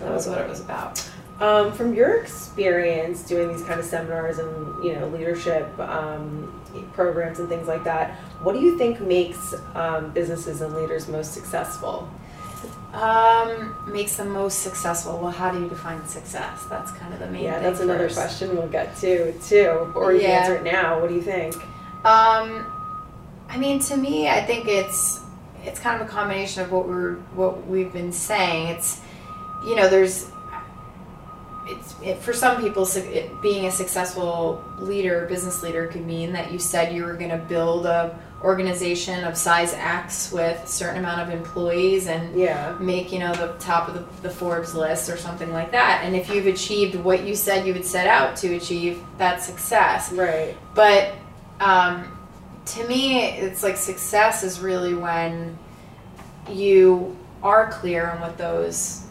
that 0.00 0.10
was 0.12 0.26
what 0.28 0.38
it 0.38 0.48
was 0.48 0.60
about. 0.60 1.08
Um, 1.40 1.70
from 1.72 1.94
your 1.94 2.16
experience 2.16 3.22
doing 3.22 3.48
these 3.52 3.62
kind 3.62 3.78
of 3.78 3.84
seminars 3.84 4.38
and 4.38 4.82
you 4.84 4.94
know 4.94 5.06
leadership 5.08 5.66
um, 5.78 6.62
programs 6.94 7.38
and 7.40 7.48
things 7.48 7.68
like 7.68 7.84
that, 7.84 8.14
what 8.42 8.54
do 8.54 8.60
you 8.60 8.78
think 8.78 9.00
makes 9.00 9.54
um, 9.74 10.10
businesses 10.12 10.60
and 10.62 10.74
leaders 10.74 11.08
most 11.08 11.34
successful? 11.34 12.08
Um, 12.96 13.76
makes 13.86 14.16
them 14.16 14.30
most 14.30 14.60
successful. 14.60 15.18
Well, 15.18 15.30
how 15.30 15.50
do 15.50 15.60
you 15.60 15.68
define 15.68 16.06
success? 16.06 16.64
That's 16.70 16.90
kind 16.92 17.12
of 17.12 17.20
the 17.20 17.26
main. 17.26 17.44
yeah, 17.44 17.58
that's 17.58 17.80
another 17.80 18.08
first. 18.08 18.18
question 18.18 18.56
we'll 18.56 18.68
get 18.68 18.96
to 18.96 19.32
too, 19.40 19.92
or 19.94 20.12
you 20.14 20.20
can 20.20 20.30
Yeah. 20.30 20.36
answer 20.38 20.54
it 20.56 20.64
now. 20.64 20.98
What 21.00 21.08
do 21.10 21.14
you 21.14 21.22
think? 21.22 21.54
Um, 22.06 22.64
I 23.50 23.58
mean, 23.58 23.80
to 23.80 23.96
me, 23.96 24.28
I 24.28 24.42
think 24.44 24.66
it's 24.66 25.20
it's 25.64 25.78
kind 25.80 26.00
of 26.00 26.06
a 26.06 26.10
combination 26.10 26.62
of 26.62 26.72
what 26.72 26.88
we're 26.88 27.16
what 27.34 27.66
we've 27.66 27.92
been 27.92 28.12
saying. 28.12 28.68
It's 28.68 29.00
you 29.66 29.76
know, 29.76 29.88
there's 29.88 30.30
it's 31.68 31.94
it, 32.02 32.18
for 32.18 32.32
some 32.32 32.62
people, 32.62 32.88
it, 32.94 33.42
being 33.42 33.66
a 33.66 33.70
successful 33.72 34.64
leader, 34.78 35.26
business 35.26 35.62
leader, 35.62 35.86
could 35.88 36.06
mean 36.06 36.32
that 36.32 36.50
you 36.52 36.58
said 36.58 36.94
you 36.94 37.04
were 37.04 37.14
going 37.14 37.30
to 37.30 37.36
build 37.38 37.84
a 37.86 38.18
organization 38.46 39.24
of 39.24 39.36
size 39.36 39.74
X 39.74 40.30
with 40.30 40.62
a 40.62 40.66
certain 40.68 40.98
amount 40.98 41.20
of 41.20 41.30
employees 41.36 42.06
and 42.06 42.38
Yeah. 42.38 42.76
make 42.78 43.10
you 43.12 43.18
know 43.18 43.34
the 43.34 43.54
top 43.58 43.88
of 43.88 43.94
the, 43.94 44.04
the 44.28 44.30
Forbes 44.32 44.72
list 44.72 45.10
or 45.10 45.16
something 45.16 45.52
like 45.52 45.72
that. 45.72 46.02
And 46.04 46.14
if 46.14 46.30
you've 46.30 46.46
achieved 46.46 46.94
what 46.94 47.24
you 47.24 47.34
said 47.34 47.66
you 47.66 47.72
would 47.72 47.84
set 47.84 48.06
out 48.06 48.36
to 48.36 48.54
achieve, 48.54 49.02
that's 49.18 49.44
success. 49.44 50.12
Right. 50.12 50.56
But 50.74 51.12
um, 51.58 52.16
to 52.66 52.86
me, 52.86 53.24
it's 53.30 53.64
like 53.64 53.76
success 53.76 54.44
is 54.44 54.60
really 54.60 54.94
when 54.94 55.58
you 56.48 57.16
are 57.42 57.68
clear 57.70 58.08
on 58.10 58.20
what 58.20 58.38
those 58.38 59.02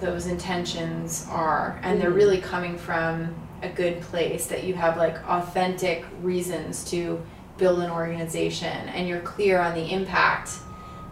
those 0.00 0.26
intentions 0.26 1.26
are, 1.30 1.78
and 1.82 2.00
they're 2.00 2.10
Mhm. 2.10 2.14
really 2.22 2.40
coming 2.40 2.76
from 2.76 3.34
a 3.62 3.68
good 3.68 4.00
place. 4.02 4.46
That 4.48 4.64
you 4.64 4.74
have 4.74 4.96
like 4.98 5.16
authentic 5.28 6.04
reasons 6.22 6.84
to 6.90 7.22
build 7.62 7.78
an 7.78 7.90
organization, 7.92 8.88
and 8.88 9.06
you're 9.06 9.20
clear 9.20 9.60
on 9.60 9.72
the 9.74 9.92
impact 9.92 10.50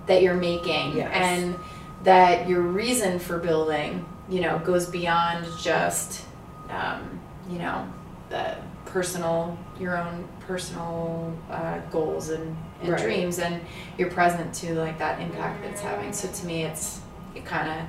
that 0.07 0.21
you're 0.21 0.35
making, 0.35 0.97
Yes. 0.97 1.09
and 1.15 1.55
that 2.03 2.49
your 2.49 2.61
reason 2.61 3.21
for 3.21 3.39
building, 3.39 4.05
you 4.29 4.41
know, 4.41 4.59
goes 4.59 4.87
beyond 4.87 5.47
just, 5.63 6.25
um, 6.69 7.21
you 7.49 7.59
know, 7.61 7.87
the 8.31 8.57
personal, 8.85 9.57
your 9.79 9.97
own 9.97 10.27
personal 10.41 11.33
uh, 11.53 11.79
goals 11.93 12.31
and, 12.31 12.57
and 12.83 12.89
Right. 12.91 13.01
dreams, 13.01 13.39
and 13.39 13.61
you're 13.97 14.11
present 14.11 14.53
to 14.55 14.75
like 14.75 14.99
that 14.99 15.21
impact 15.21 15.63
that 15.63 15.71
it's 15.71 15.81
having. 15.81 16.13
So 16.13 16.27
to 16.29 16.47
me, 16.47 16.65
it's 16.65 17.01
it 17.37 17.45
kind 17.45 17.69
of, 17.71 17.87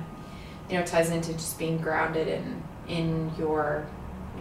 you 0.70 0.78
know, 0.78 0.84
ties 0.84 1.10
into 1.10 1.32
just 1.32 1.58
being 1.58 1.78
grounded 1.78 2.28
in 2.28 2.62
in 2.86 3.32
your 3.36 3.86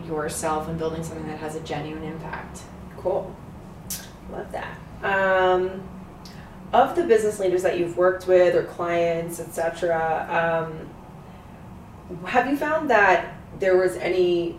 yourself 0.05 0.67
and 0.67 0.77
building 0.77 1.03
something 1.03 1.27
that 1.27 1.39
has 1.39 1.55
a 1.55 1.60
genuine 1.62 2.03
impact. 2.03 2.62
Cool. 2.97 3.36
Love 4.29 4.51
that. 4.51 4.77
Um, 5.03 5.81
of 6.73 6.95
the 6.95 7.03
business 7.03 7.39
leaders 7.39 7.63
that 7.63 7.79
you've 7.79 7.97
worked 7.97 8.27
with 8.27 8.55
or 8.55 8.63
clients, 8.63 9.39
etc., 9.39 10.27
um, 10.29 10.89
have 12.25 12.49
you 12.49 12.57
found 12.57 12.89
that 12.89 13.36
there 13.60 13.77
was 13.77 13.95
any 13.97 14.57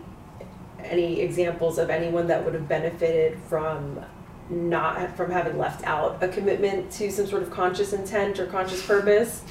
any 0.84 1.20
examples 1.20 1.78
of 1.78 1.90
anyone 1.90 2.26
that 2.26 2.44
would 2.44 2.54
have 2.54 2.68
benefited 2.68 3.38
from 3.48 4.00
not 4.50 5.16
from 5.16 5.30
having 5.30 5.56
left 5.56 5.84
out 5.84 6.22
a 6.22 6.28
commitment 6.28 6.90
to 6.90 7.10
some 7.10 7.26
sort 7.26 7.42
of 7.42 7.50
conscious 7.50 7.92
intent 7.92 8.38
or 8.38 8.46
conscious 8.46 8.84
purpose? 8.84 9.42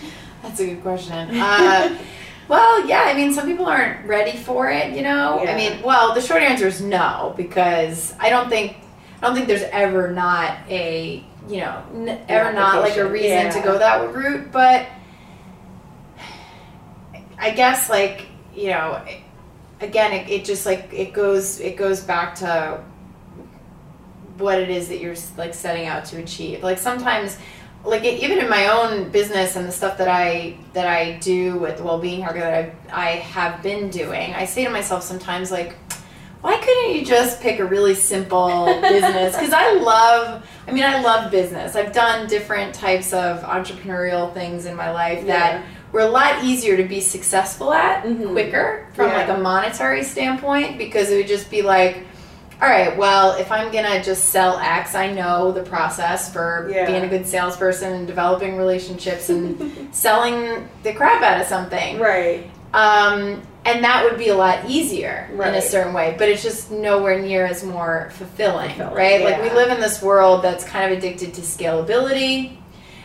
That's 0.41 0.59
a 0.59 0.65
good 0.65 0.81
question. 0.81 1.39
Uh, 1.39 1.97
well, 2.47 2.87
yeah, 2.87 3.03
I 3.03 3.13
mean, 3.13 3.33
some 3.33 3.47
people 3.47 3.65
aren't 3.65 4.05
ready 4.05 4.37
for 4.37 4.69
it, 4.69 4.93
you 4.93 5.03
know. 5.03 5.41
Yeah. 5.43 5.53
I 5.53 5.55
mean, 5.55 5.81
well, 5.83 6.13
the 6.13 6.21
short 6.21 6.41
answer 6.41 6.67
is 6.67 6.81
no 6.81 7.33
because 7.37 8.13
I 8.19 8.29
don't 8.29 8.49
think 8.49 8.77
I 9.21 9.27
don't 9.27 9.35
think 9.35 9.47
there's 9.47 9.63
ever 9.71 10.11
not 10.11 10.57
a 10.69 11.23
you 11.47 11.57
know 11.57 11.83
n- 11.93 12.21
ever 12.27 12.53
not 12.53 12.81
like 12.81 12.97
a 12.97 13.05
reason 13.09 13.51
to 13.51 13.61
go 13.61 13.77
that 13.77 14.13
route, 14.13 14.51
but. 14.51 14.87
I 17.37 17.49
guess 17.49 17.89
like 17.89 18.27
you 18.55 18.67
know, 18.69 19.01
again, 19.79 20.13
it, 20.13 20.29
it 20.29 20.45
just 20.45 20.65
like 20.65 20.89
it 20.93 21.11
goes 21.11 21.59
it 21.59 21.75
goes 21.75 22.01
back 22.01 22.35
to 22.35 22.83
what 24.37 24.59
it 24.59 24.69
is 24.69 24.89
that 24.89 24.99
you're 24.99 25.15
like 25.37 25.55
setting 25.55 25.87
out 25.87 26.05
to 26.05 26.17
achieve. 26.17 26.61
Like 26.61 26.77
sometimes, 26.77 27.37
like 27.83 28.03
it, 28.03 28.21
even 28.21 28.37
in 28.37 28.47
my 28.47 28.67
own 28.67 29.09
business 29.09 29.55
and 29.55 29.67
the 29.67 29.71
stuff 29.71 29.97
that 29.97 30.07
I 30.07 30.55
that 30.73 30.85
I 30.85 31.17
do 31.17 31.57
with 31.57 31.81
well-being 31.81 32.21
hacker 32.21 32.39
that 32.39 32.53
I 32.93 33.07
I 33.07 33.09
have 33.17 33.63
been 33.63 33.89
doing, 33.89 34.35
I 34.35 34.45
say 34.45 34.63
to 34.63 34.69
myself 34.69 35.03
sometimes 35.03 35.51
like. 35.51 35.75
Why 36.41 36.57
couldn't 36.57 36.95
you 36.95 37.05
just 37.05 37.39
pick 37.39 37.59
a 37.59 37.65
really 37.65 37.93
simple 37.93 38.65
business? 38.81 39.35
Because 39.35 39.53
I 39.53 39.73
love, 39.73 40.43
I 40.67 40.71
mean, 40.71 40.83
I 40.83 41.01
love 41.01 41.29
business. 41.31 41.75
I've 41.75 41.93
done 41.93 42.27
different 42.27 42.73
types 42.73 43.13
of 43.13 43.41
entrepreneurial 43.43 44.33
things 44.33 44.65
in 44.65 44.75
my 44.75 44.91
life 44.91 45.25
that 45.27 45.53
Yeah. 45.53 45.61
were 45.91 45.99
a 46.01 46.07
lot 46.09 46.43
easier 46.43 46.77
to 46.77 46.83
be 46.83 46.99
successful 47.01 47.73
at 47.73 48.03
Mhm. 48.05 48.31
quicker 48.31 48.87
from 48.93 49.09
Yeah. 49.09 49.17
like 49.17 49.29
a 49.29 49.37
monetary 49.37 50.03
standpoint 50.03 50.77
because 50.77 51.11
it 51.11 51.17
would 51.17 51.27
just 51.27 51.49
be 51.51 51.61
like 51.61 52.05
all 52.61 52.69
right 52.69 52.95
well 52.95 53.31
if 53.37 53.51
i'm 53.51 53.71
gonna 53.71 54.01
just 54.03 54.29
sell 54.29 54.59
x 54.59 54.93
i 54.93 55.11
know 55.11 55.51
the 55.51 55.63
process 55.63 56.31
for 56.31 56.69
Yeah. 56.71 56.85
being 56.85 57.03
a 57.03 57.07
good 57.07 57.25
salesperson 57.27 57.91
and 57.91 58.05
developing 58.07 58.55
relationships 58.55 59.29
and 59.29 59.87
selling 59.91 60.69
the 60.83 60.93
crap 60.93 61.23
out 61.23 61.41
of 61.41 61.47
something 61.47 61.97
Right. 61.99 62.49
um, 62.73 63.41
and 63.63 63.83
that 63.83 64.03
would 64.03 64.17
be 64.17 64.29
a 64.29 64.35
lot 64.35 64.67
easier 64.69 65.29
in 65.31 65.39
a 65.39 65.61
certain 65.61 65.93
way 65.93 66.15
but 66.17 66.27
it's 66.29 66.41
just 66.43 66.71
nowhere 66.71 67.21
near 67.21 67.45
as 67.45 67.63
more 67.63 68.09
fulfilling, 68.13 68.69
Fulfilling, 68.69 68.93
right 68.95 69.23
like 69.23 69.41
we 69.41 69.49
live 69.51 69.69
in 69.71 69.79
this 69.79 70.01
world 70.01 70.43
that's 70.43 70.63
kind 70.63 70.91
of 70.91 70.97
addicted 70.97 71.33
to 71.35 71.41
scalability 71.41 72.57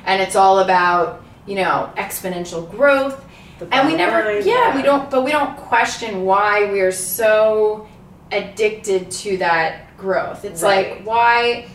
and 0.06 0.22
it's 0.22 0.36
all 0.36 0.60
about 0.60 1.22
you 1.46 1.56
know 1.56 1.92
exponential 1.96 2.68
growth 2.70 3.22
and 3.70 3.88
we 3.88 3.94
never 3.96 4.38
yeah, 4.40 4.74
we 4.76 4.82
don't 4.82 5.10
but 5.10 5.24
we 5.24 5.30
don't 5.30 5.56
question 5.56 6.24
why 6.24 6.70
we 6.72 6.80
are 6.80 6.92
so 6.92 7.86
addicted 8.32 9.10
to 9.10 9.36
that 9.38 9.96
growth 9.96 10.44
it's 10.44 10.62
Right. 10.62 10.96
like 10.96 11.06
why 11.06 11.68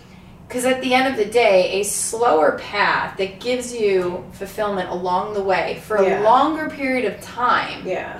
because 0.47 0.65
at 0.65 0.81
the 0.81 0.93
end 0.93 1.07
of 1.07 1.15
the 1.15 1.31
day 1.31 1.79
a 1.79 1.83
slower 1.83 2.57
path 2.59 3.17
that 3.17 3.39
gives 3.39 3.73
you 3.73 4.23
fulfillment 4.33 4.89
along 4.89 5.33
the 5.33 5.41
way 5.41 5.81
for 5.85 6.01
Yeah. 6.03 6.21
a 6.21 6.23
longer 6.23 6.69
period 6.69 7.05
of 7.05 7.19
time 7.21 7.87
Yeah. 7.87 8.19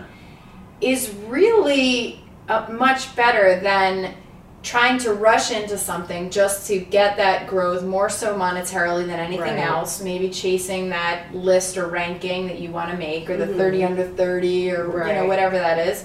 Is 0.82 1.12
really 1.28 2.20
uh, 2.50 2.68
much 2.72 3.16
better 3.16 3.60
than 3.60 4.16
trying 4.64 5.00
to 5.00 5.14
rush 5.14 5.52
into 5.52 5.76
something 5.78 6.30
just 6.30 6.68
to 6.68 6.80
get 6.80 7.18
that 7.18 7.48
growth 7.48 7.84
more 7.84 8.10
so 8.10 8.36
monetarily 8.38 9.08
than 9.08 9.20
anything 9.20 9.56
Right. 9.56 9.60
else 9.66 10.02
maybe 10.04 10.30
chasing 10.30 10.90
that 10.90 11.34
list 11.34 11.78
or 11.78 11.88
ranking 11.88 12.46
that 12.48 12.60
you 12.60 12.70
want 12.70 12.92
to 12.92 12.98
make 12.98 13.28
or 13.30 13.38
the 13.38 13.48
Mhm. 13.48 13.58
30 13.58 13.84
under 13.86 14.04
30 14.04 14.72
or 14.72 15.08
you 15.08 15.14
know 15.16 15.26
whatever 15.26 15.58
that 15.58 15.80
is 15.80 16.04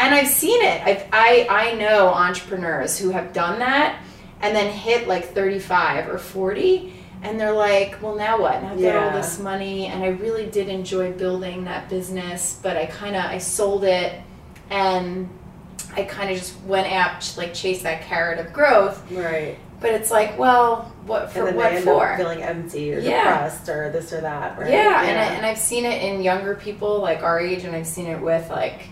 and 0.00 0.12
i've 0.12 0.26
seen 0.26 0.60
it 0.62 0.82
I've, 0.84 1.04
i 1.12 1.46
i 1.48 1.74
know 1.74 2.08
entrepreneurs 2.08 2.98
who 2.98 3.10
have 3.10 3.32
done 3.32 3.60
that 3.60 3.96
and 4.42 4.56
then 4.56 4.72
hit 4.72 5.06
like 5.06 5.32
35 5.32 6.08
or 6.08 6.18
40 6.18 6.92
and 7.22 7.38
they're 7.38 7.52
like 7.52 8.00
well 8.02 8.14
now 8.16 8.40
what 8.40 8.62
now 8.62 8.72
i've 8.72 8.80
got 8.80 8.96
all 8.96 9.10
this 9.12 9.38
money 9.38 9.86
and 9.86 10.02
i 10.02 10.08
really 10.08 10.46
did 10.46 10.68
enjoy 10.68 11.12
building 11.12 11.64
that 11.64 11.88
business 11.88 12.58
but 12.62 12.76
i 12.76 12.86
kind 12.86 13.14
of 13.16 13.24
i 13.24 13.38
sold 13.38 13.84
it 13.84 14.20
and 14.70 15.28
i 15.96 16.02
kind 16.04 16.30
of 16.30 16.38
just 16.38 16.58
went 16.62 16.90
out 16.92 17.20
to 17.20 17.38
like 17.38 17.52
chase 17.54 17.82
that 17.82 18.02
carrot 18.02 18.38
of 18.38 18.52
growth 18.52 19.02
Right. 19.10 19.58
but 19.80 19.90
it's 19.90 20.10
like 20.10 20.38
well 20.38 20.92
what 21.06 21.32
for 21.32 21.50
what 21.52 21.78
for 21.80 22.16
feeling 22.16 22.42
empty 22.42 22.94
or 22.94 23.00
Yeah. 23.00 23.24
depressed 23.46 23.68
or 23.68 23.90
this 23.90 24.12
or 24.12 24.20
that. 24.20 24.58
Right? 24.58 24.70
yeah, 24.70 25.02
And, 25.02 25.18
I, 25.18 25.24
and 25.34 25.44
I've 25.46 25.58
seen 25.58 25.84
it 25.84 26.02
in 26.02 26.22
younger 26.22 26.54
people 26.54 27.00
like 27.00 27.22
our 27.24 27.40
age, 27.40 27.64
and 27.64 27.74
I've 27.74 27.86
seen 27.86 28.06
it 28.06 28.20
with 28.20 28.48
like, 28.50 28.82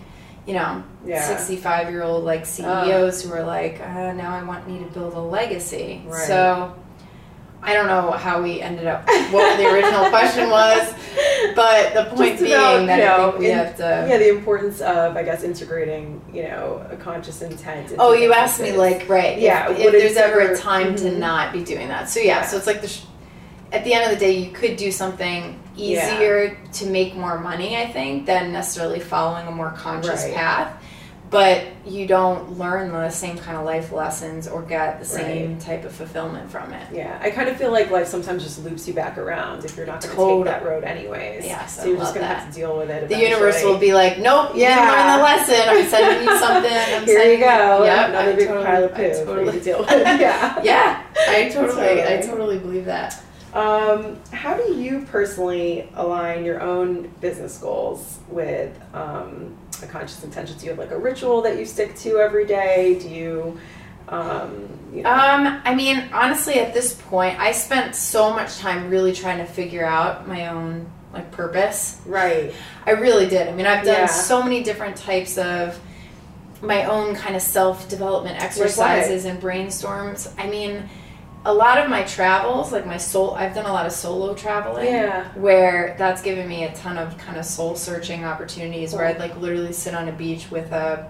you 0.45 0.53
know, 0.55 0.83
Yeah. 1.05 1.21
65 1.25 1.91
year 1.91 2.01
old 2.03 2.25
like 2.25 2.45
CEOs 2.45 3.21
who 3.23 3.31
are 3.31 3.43
like, 3.43 3.79
uh, 3.79 4.11
now 4.13 4.33
I 4.35 4.43
want 4.43 4.67
me 4.67 4.79
to 4.79 4.85
build 4.85 5.13
a 5.13 5.19
legacy. 5.21 6.01
Right. 6.05 6.27
So 6.27 6.75
I 7.61 7.73
don't 7.73 7.87
know 7.87 8.11
how 8.11 8.41
we 8.41 8.61
ended 8.61 8.87
up, 8.87 9.05
what 9.31 9.57
the 9.57 9.65
original 9.69 10.09
question 10.09 10.49
was, 10.49 10.93
but 11.55 11.93
the 11.93 12.05
point 12.15 12.31
Just 12.39 12.43
being 12.43 12.53
about, 12.55 12.85
that 12.87 12.97
you 12.99 13.03
I 13.03 13.17
know, 13.17 13.27
think 13.31 13.39
we 13.39 13.51
in- 13.51 13.57
have 13.57 13.75
to. 13.77 14.07
yeah, 14.09 14.17
the 14.17 14.29
importance 14.29 14.79
of, 14.81 15.17
I 15.17 15.23
guess, 15.23 15.43
integrating, 15.43 16.21
you 16.33 16.43
know, 16.43 16.85
a 16.89 16.95
conscious 16.95 17.41
intent. 17.41 17.93
Oh, 17.99 18.13
you 18.13 18.31
asked 18.33 18.61
me 18.61 18.71
like 18.71 19.09
right. 19.09 19.37
Yeah, 19.37 19.69
If, 19.71 19.79
if 19.79 19.91
there's 19.91 20.15
ever 20.15 20.39
ever- 20.39 20.53
a 20.53 20.57
time 20.57 20.95
to 20.97 21.05
Mhm. 21.05 21.17
not 21.17 21.51
be 21.51 21.63
doing 21.63 21.89
that. 21.89 22.09
So 22.09 22.19
yeah, 22.21 22.25
Yeah. 22.39 22.45
so 22.45 22.57
it's 22.57 22.67
like 22.67 22.81
the. 22.81 22.87
Sh- 22.87 23.01
at 23.71 23.83
the 23.83 23.93
end 23.93 24.05
of 24.11 24.17
the 24.17 24.25
day, 24.25 24.31
you 24.31 24.49
could 24.51 24.77
do 24.77 24.91
something 24.91 25.59
Yeah. 25.75 26.15
easier 26.15 26.57
to 26.73 26.85
make 26.87 27.15
more 27.15 27.37
money. 27.39 27.77
I 27.77 27.85
think 27.85 28.25
than 28.25 28.51
necessarily 28.51 28.99
following 28.99 29.45
a 29.47 29.51
more 29.51 29.71
conscious 29.77 30.23
Right. 30.23 30.33
path. 30.33 30.78
But 31.29 31.63
you 31.85 32.07
don't 32.07 32.57
learn 32.57 32.91
the 32.91 33.11
same 33.11 33.37
kind 33.37 33.55
of 33.55 33.63
life 33.63 33.91
lessons 33.91 34.47
or 34.47 34.63
get 34.63 34.99
the 34.99 35.05
same 35.05 35.59
type 35.59 35.85
of 35.85 35.91
fulfillment 35.91 36.49
from 36.49 36.73
it. 36.73 36.87
Yeah, 36.91 37.19
I 37.21 37.29
kind 37.29 37.47
of 37.49 37.55
feel 37.57 37.71
like 37.71 37.91
life 37.91 38.07
sometimes 38.07 38.41
just 38.43 38.63
loops 38.63 38.87
you 38.87 38.95
back 38.95 39.15
around 39.19 39.63
if 39.63 39.77
you're 39.77 39.85
not 39.85 40.01
going 40.01 40.15
to 40.15 40.45
take 40.45 40.45
that 40.45 40.65
road 40.67 40.83
anyways. 40.83 41.45
Yes, 41.45 41.75
so 41.75 41.83
I 41.83 41.85
you're 41.85 41.97
just 41.97 42.15
going 42.15 42.27
to 42.27 42.33
have 42.33 42.49
to 42.49 42.55
deal 42.55 42.75
with 42.77 42.89
it. 42.89 43.09
The 43.09 43.19
universe 43.19 43.63
will 43.63 43.77
be 43.77 43.93
like, 43.93 44.17
nope, 44.17 44.55
you 44.55 44.61
Yeah. 44.61 44.79
learn 44.91 45.17
the 45.19 45.23
lesson. 45.23 45.69
I'm 45.69 45.87
sending 45.87 46.27
you 46.27 46.39
something. 46.39 46.71
I'm 46.73 47.05
Here 47.05 47.19
sending 47.19 47.39
you 47.39 47.45
go. 47.45 47.83
Yep, 47.83 48.09
another 48.09 48.31
I 48.31 48.35
big 48.35 48.47
totally- 48.47 48.65
pile 48.65 48.83
of 48.85 48.93
poo 48.95 49.25
totally- 49.25 49.51
to 49.59 49.63
deal 49.63 49.79
with. 49.81 49.89
yeah. 50.19 50.63
Yeah, 50.63 51.03
I 51.27 51.49
totally, 51.49 52.01
I 52.01 52.17
Totally. 52.17 52.27
totally 52.27 52.57
believe 52.59 52.85
that. 52.85 53.21
Um, 53.53 54.17
how 54.31 54.55
do 54.57 54.73
you 54.73 55.05
personally 55.11 55.89
align 55.95 56.43
your 56.43 56.61
own 56.61 57.07
business 57.21 57.57
goals 57.59 58.19
with 58.29 58.71
um, 58.95 59.55
a 59.83 59.87
conscious 59.87 60.23
intention? 60.23 60.57
Do 60.57 60.65
you 60.65 60.71
have 60.71 60.79
like 60.79 60.91
a 60.91 60.97
ritual 60.97 61.41
that 61.43 61.57
you 61.57 61.65
stick 61.65 61.95
to 61.97 62.17
every 62.19 62.45
day? 62.45 62.97
Do 63.01 63.09
you, 63.09 63.59
um, 64.07 64.67
you 64.93 65.03
know, 65.03 65.09
Um, 65.09 65.61
I 65.65 65.75
mean, 65.75 66.09
honestly, 66.13 66.55
at 66.59 66.73
this 66.73 66.93
point, 66.93 67.39
I 67.39 67.51
spent 67.51 67.95
so 67.95 68.31
much 68.33 68.57
time 68.57 68.89
really 68.89 69.13
trying 69.13 69.37
to 69.39 69.45
figure 69.45 69.85
out 69.85 70.27
my 70.27 70.47
own 70.47 70.87
like 71.13 71.31
purpose. 71.31 71.97
right? 72.05 72.53
I 72.85 72.91
really 72.91 73.27
did. 73.27 73.47
I 73.47 73.51
mean, 73.53 73.65
I've 73.65 73.83
done 73.83 74.01
Yeah. 74.01 74.05
so 74.05 74.43
many 74.43 74.61
different 74.63 74.95
types 74.95 75.37
of 75.39 75.79
my 76.61 76.83
own 76.83 77.15
kind 77.15 77.35
of 77.35 77.41
self 77.41 77.87
development 77.89 78.41
exercises 78.43 79.25
and 79.25 79.41
brainstorms. 79.41 80.29
I 80.37 80.47
mean, 80.47 80.89
a 81.45 81.53
lot 81.53 81.77
of 81.77 81.89
my 81.89 82.03
travels, 82.03 82.71
like 82.71 82.85
my 82.85 82.97
soul, 82.97 83.31
I've 83.35 83.55
done 83.55 83.65
a 83.65 83.71
lot 83.71 83.85
of 83.85 83.91
solo 83.93 84.33
traveling. 84.33 84.85
Yeah. 84.87 85.27
Where 85.35 85.95
that's 85.97 86.21
given 86.21 86.47
me 86.47 86.65
a 86.65 86.73
ton 86.73 86.97
of 86.97 87.17
kind 87.17 87.37
of 87.37 87.45
soul 87.45 87.75
searching 87.75 88.25
opportunities 88.25 88.93
where 88.93 89.05
I'd 89.05 89.19
like 89.19 89.37
literally 89.37 89.73
sit 89.73 89.95
on 89.95 90.09
a 90.09 90.11
beach 90.11 90.51
with 90.51 90.71
a 90.71 91.09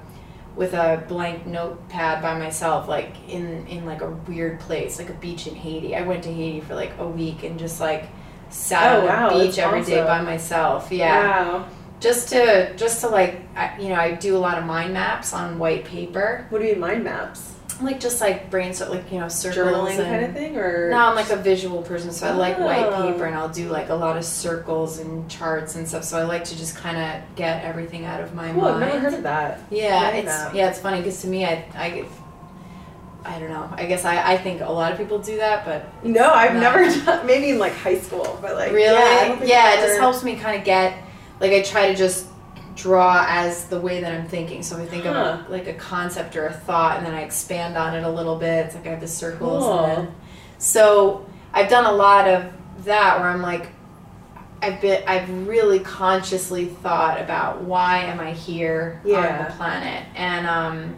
with 0.56 0.74
a 0.74 1.04
blank 1.08 1.46
notepad 1.46 2.22
by 2.22 2.38
myself, 2.38 2.88
like 2.88 3.16
in 3.30 3.66
in 3.68 3.86
like 3.86 4.02
a 4.02 4.10
weird 4.10 4.60
place, 4.60 5.00
like 5.00 5.10
a 5.10 5.14
beach 5.14 5.48
in 5.48 5.56
Haiti. 5.56 5.96
I 5.96 6.02
went 6.04 6.24
to 6.24 6.34
Haiti 6.34 6.60
for 6.62 6.76
like 6.76 6.92
a 7.00 7.08
week 7.08 7.44
and 7.44 7.58
just 7.58 7.80
like 7.80 8.08
sat 8.50 8.98
Oh, 8.98 9.02
on 9.02 9.06
wow, 9.08 9.30
a 9.30 9.44
beach 9.46 9.58
every 9.58 9.84
day 9.84 10.04
by 10.04 10.22
myself. 10.22 10.92
Yeah 10.92 11.60
Wow. 11.60 11.68
just 12.00 12.30
to 12.30 12.76
just 12.76 13.02
to 13.02 13.08
like 13.10 13.42
I, 13.56 13.78
you 13.80 13.90
know 13.90 13.96
i 13.96 14.12
do 14.14 14.36
a 14.38 14.40
lot 14.40 14.58
of 14.58 14.64
mind 14.66 14.94
maps 14.94 15.34
on 15.34 15.60
white 15.60 15.86
paper 15.86 16.46
What 16.50 16.60
do 16.60 16.66
you 16.66 16.72
mean 16.74 16.82
mind 16.82 17.04
maps? 17.04 17.56
Like 17.82 18.00
just 18.00 18.20
like 18.22 18.50
brainstorm 18.50 18.90
like 18.92 19.12
you 19.12 19.20
know 19.20 19.28
circles 19.28 19.58
Journaling 19.68 19.98
and 20.00 20.06
kind 20.08 20.26
of 20.26 20.34
thing, 20.34 20.58
or 20.58 20.90
no 20.90 20.98
i'm 20.98 21.16
like 21.16 21.30
a 21.30 21.36
visual 21.38 21.82
person 21.82 22.12
so 22.12 22.28
i 22.28 22.32
like 22.32 22.60
white 22.60 22.86
Oh. 22.86 23.12
paper 23.12 23.26
and 23.26 23.36
i'll 23.36 23.50
do 23.50 23.70
like 23.70 23.90
a 23.90 23.94
lot 23.96 24.18
of 24.18 24.26
circles 24.26 25.00
and 25.00 25.30
charts 25.30 25.76
and 25.76 25.88
stuff 25.88 26.04
so 26.04 26.18
i 26.18 26.24
like 26.24 26.44
to 26.46 26.58
just 26.58 26.76
kind 26.76 26.98
of 26.98 27.36
get 27.36 27.64
everything 27.64 28.06
out 28.06 28.22
of 28.22 28.34
my 28.34 28.52
Cool. 28.52 28.66
I've 28.66 28.80
never 28.80 29.00
heard 29.00 29.14
of 29.14 29.24
that. 29.24 29.60
yeah 29.72 30.10
it's 30.10 30.26
map. 30.26 30.54
yeah 30.54 30.70
it's 30.70 30.80
funny 30.80 30.98
because 30.98 31.22
to 31.22 31.28
me 31.28 31.46
i 31.46 31.66
i 31.76 32.06
I 33.26 33.38
don't 33.38 33.50
know. 33.50 33.70
I 33.74 33.86
guess 33.86 34.06
I, 34.06 34.32
I 34.34 34.38
think 34.38 34.62
a 34.62 34.72
lot 34.72 34.94
of 34.94 34.98
people 34.98 35.20
do 35.20 35.36
that, 35.38 35.66
but 35.66 36.06
No, 36.06 36.32
I've 36.32 36.54
No. 36.54 36.62
never 36.62 36.86
done. 37.06 37.28
Maybe 37.28 37.50
in 37.50 37.60
like 37.60 37.74
high 37.76 38.00
school, 38.00 38.40
but 38.42 38.56
like 38.56 38.72
really, 38.72 38.94
yeah, 38.96 39.44
yeah, 39.44 39.74
it 39.74 39.86
just 39.86 40.00
helps 40.00 40.24
me 40.24 40.38
kind 40.38 40.58
of 40.58 40.64
get 40.64 40.98
like 41.42 41.52
I 41.52 41.62
try 41.62 41.90
to 41.90 41.96
just 41.96 42.28
draw 42.82 43.26
as 43.28 43.66
the 43.66 43.80
way 43.80 44.02
that 44.02 44.12
I'm 44.14 44.28
thinking. 44.28 44.64
So 44.64 44.78
I 44.78 44.86
think 44.86 45.06
of 45.06 45.16
a, 45.16 45.46
like 45.50 45.68
a 45.68 45.74
concept 45.74 46.36
or 46.36 46.48
a 46.48 46.54
thought, 46.54 46.98
and 46.98 47.06
then 47.06 47.14
I 47.14 47.22
expand 47.22 47.78
on 47.78 47.96
it 47.96 48.04
a 48.04 48.10
little 48.10 48.36
bit. 48.38 48.66
It's 48.68 48.76
like 48.76 48.88
I 48.88 48.92
have 48.92 49.02
the 49.02 49.08
circles, 49.08 49.64
Cool. 49.64 49.80
and 49.86 50.08
then 50.08 50.16
so 50.58 51.26
I've 51.54 51.70
done 51.70 51.86
a 51.86 51.92
lot 51.92 52.28
of 52.28 52.52
that 52.86 53.20
where 53.20 53.30
I'm 53.30 53.42
like. 53.42 53.70
I've 54.62 54.82
been 54.82 55.02
I've 55.08 55.48
really 55.48 55.80
consciously 55.80 56.66
thought 56.66 57.22
about 57.22 57.62
why 57.62 58.00
am 58.00 58.20
I 58.20 58.34
here 58.34 59.00
on 59.06 59.46
the 59.46 59.54
planet 59.54 60.06
and 60.16 60.46
um 60.46 60.98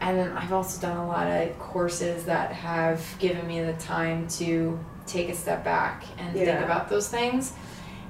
and 0.00 0.16
then 0.16 0.30
I've 0.36 0.52
also 0.52 0.80
done 0.80 0.96
a 0.98 1.06
lot 1.08 1.26
of 1.26 1.58
courses 1.58 2.24
that 2.26 2.52
have 2.52 3.04
given 3.18 3.48
me 3.48 3.60
the 3.62 3.72
time 3.72 4.28
to 4.38 4.78
take 5.06 5.28
a 5.28 5.34
step 5.34 5.64
back 5.64 6.04
and 6.18 6.32
think 6.34 6.60
about 6.64 6.88
those 6.88 7.08
things. 7.08 7.52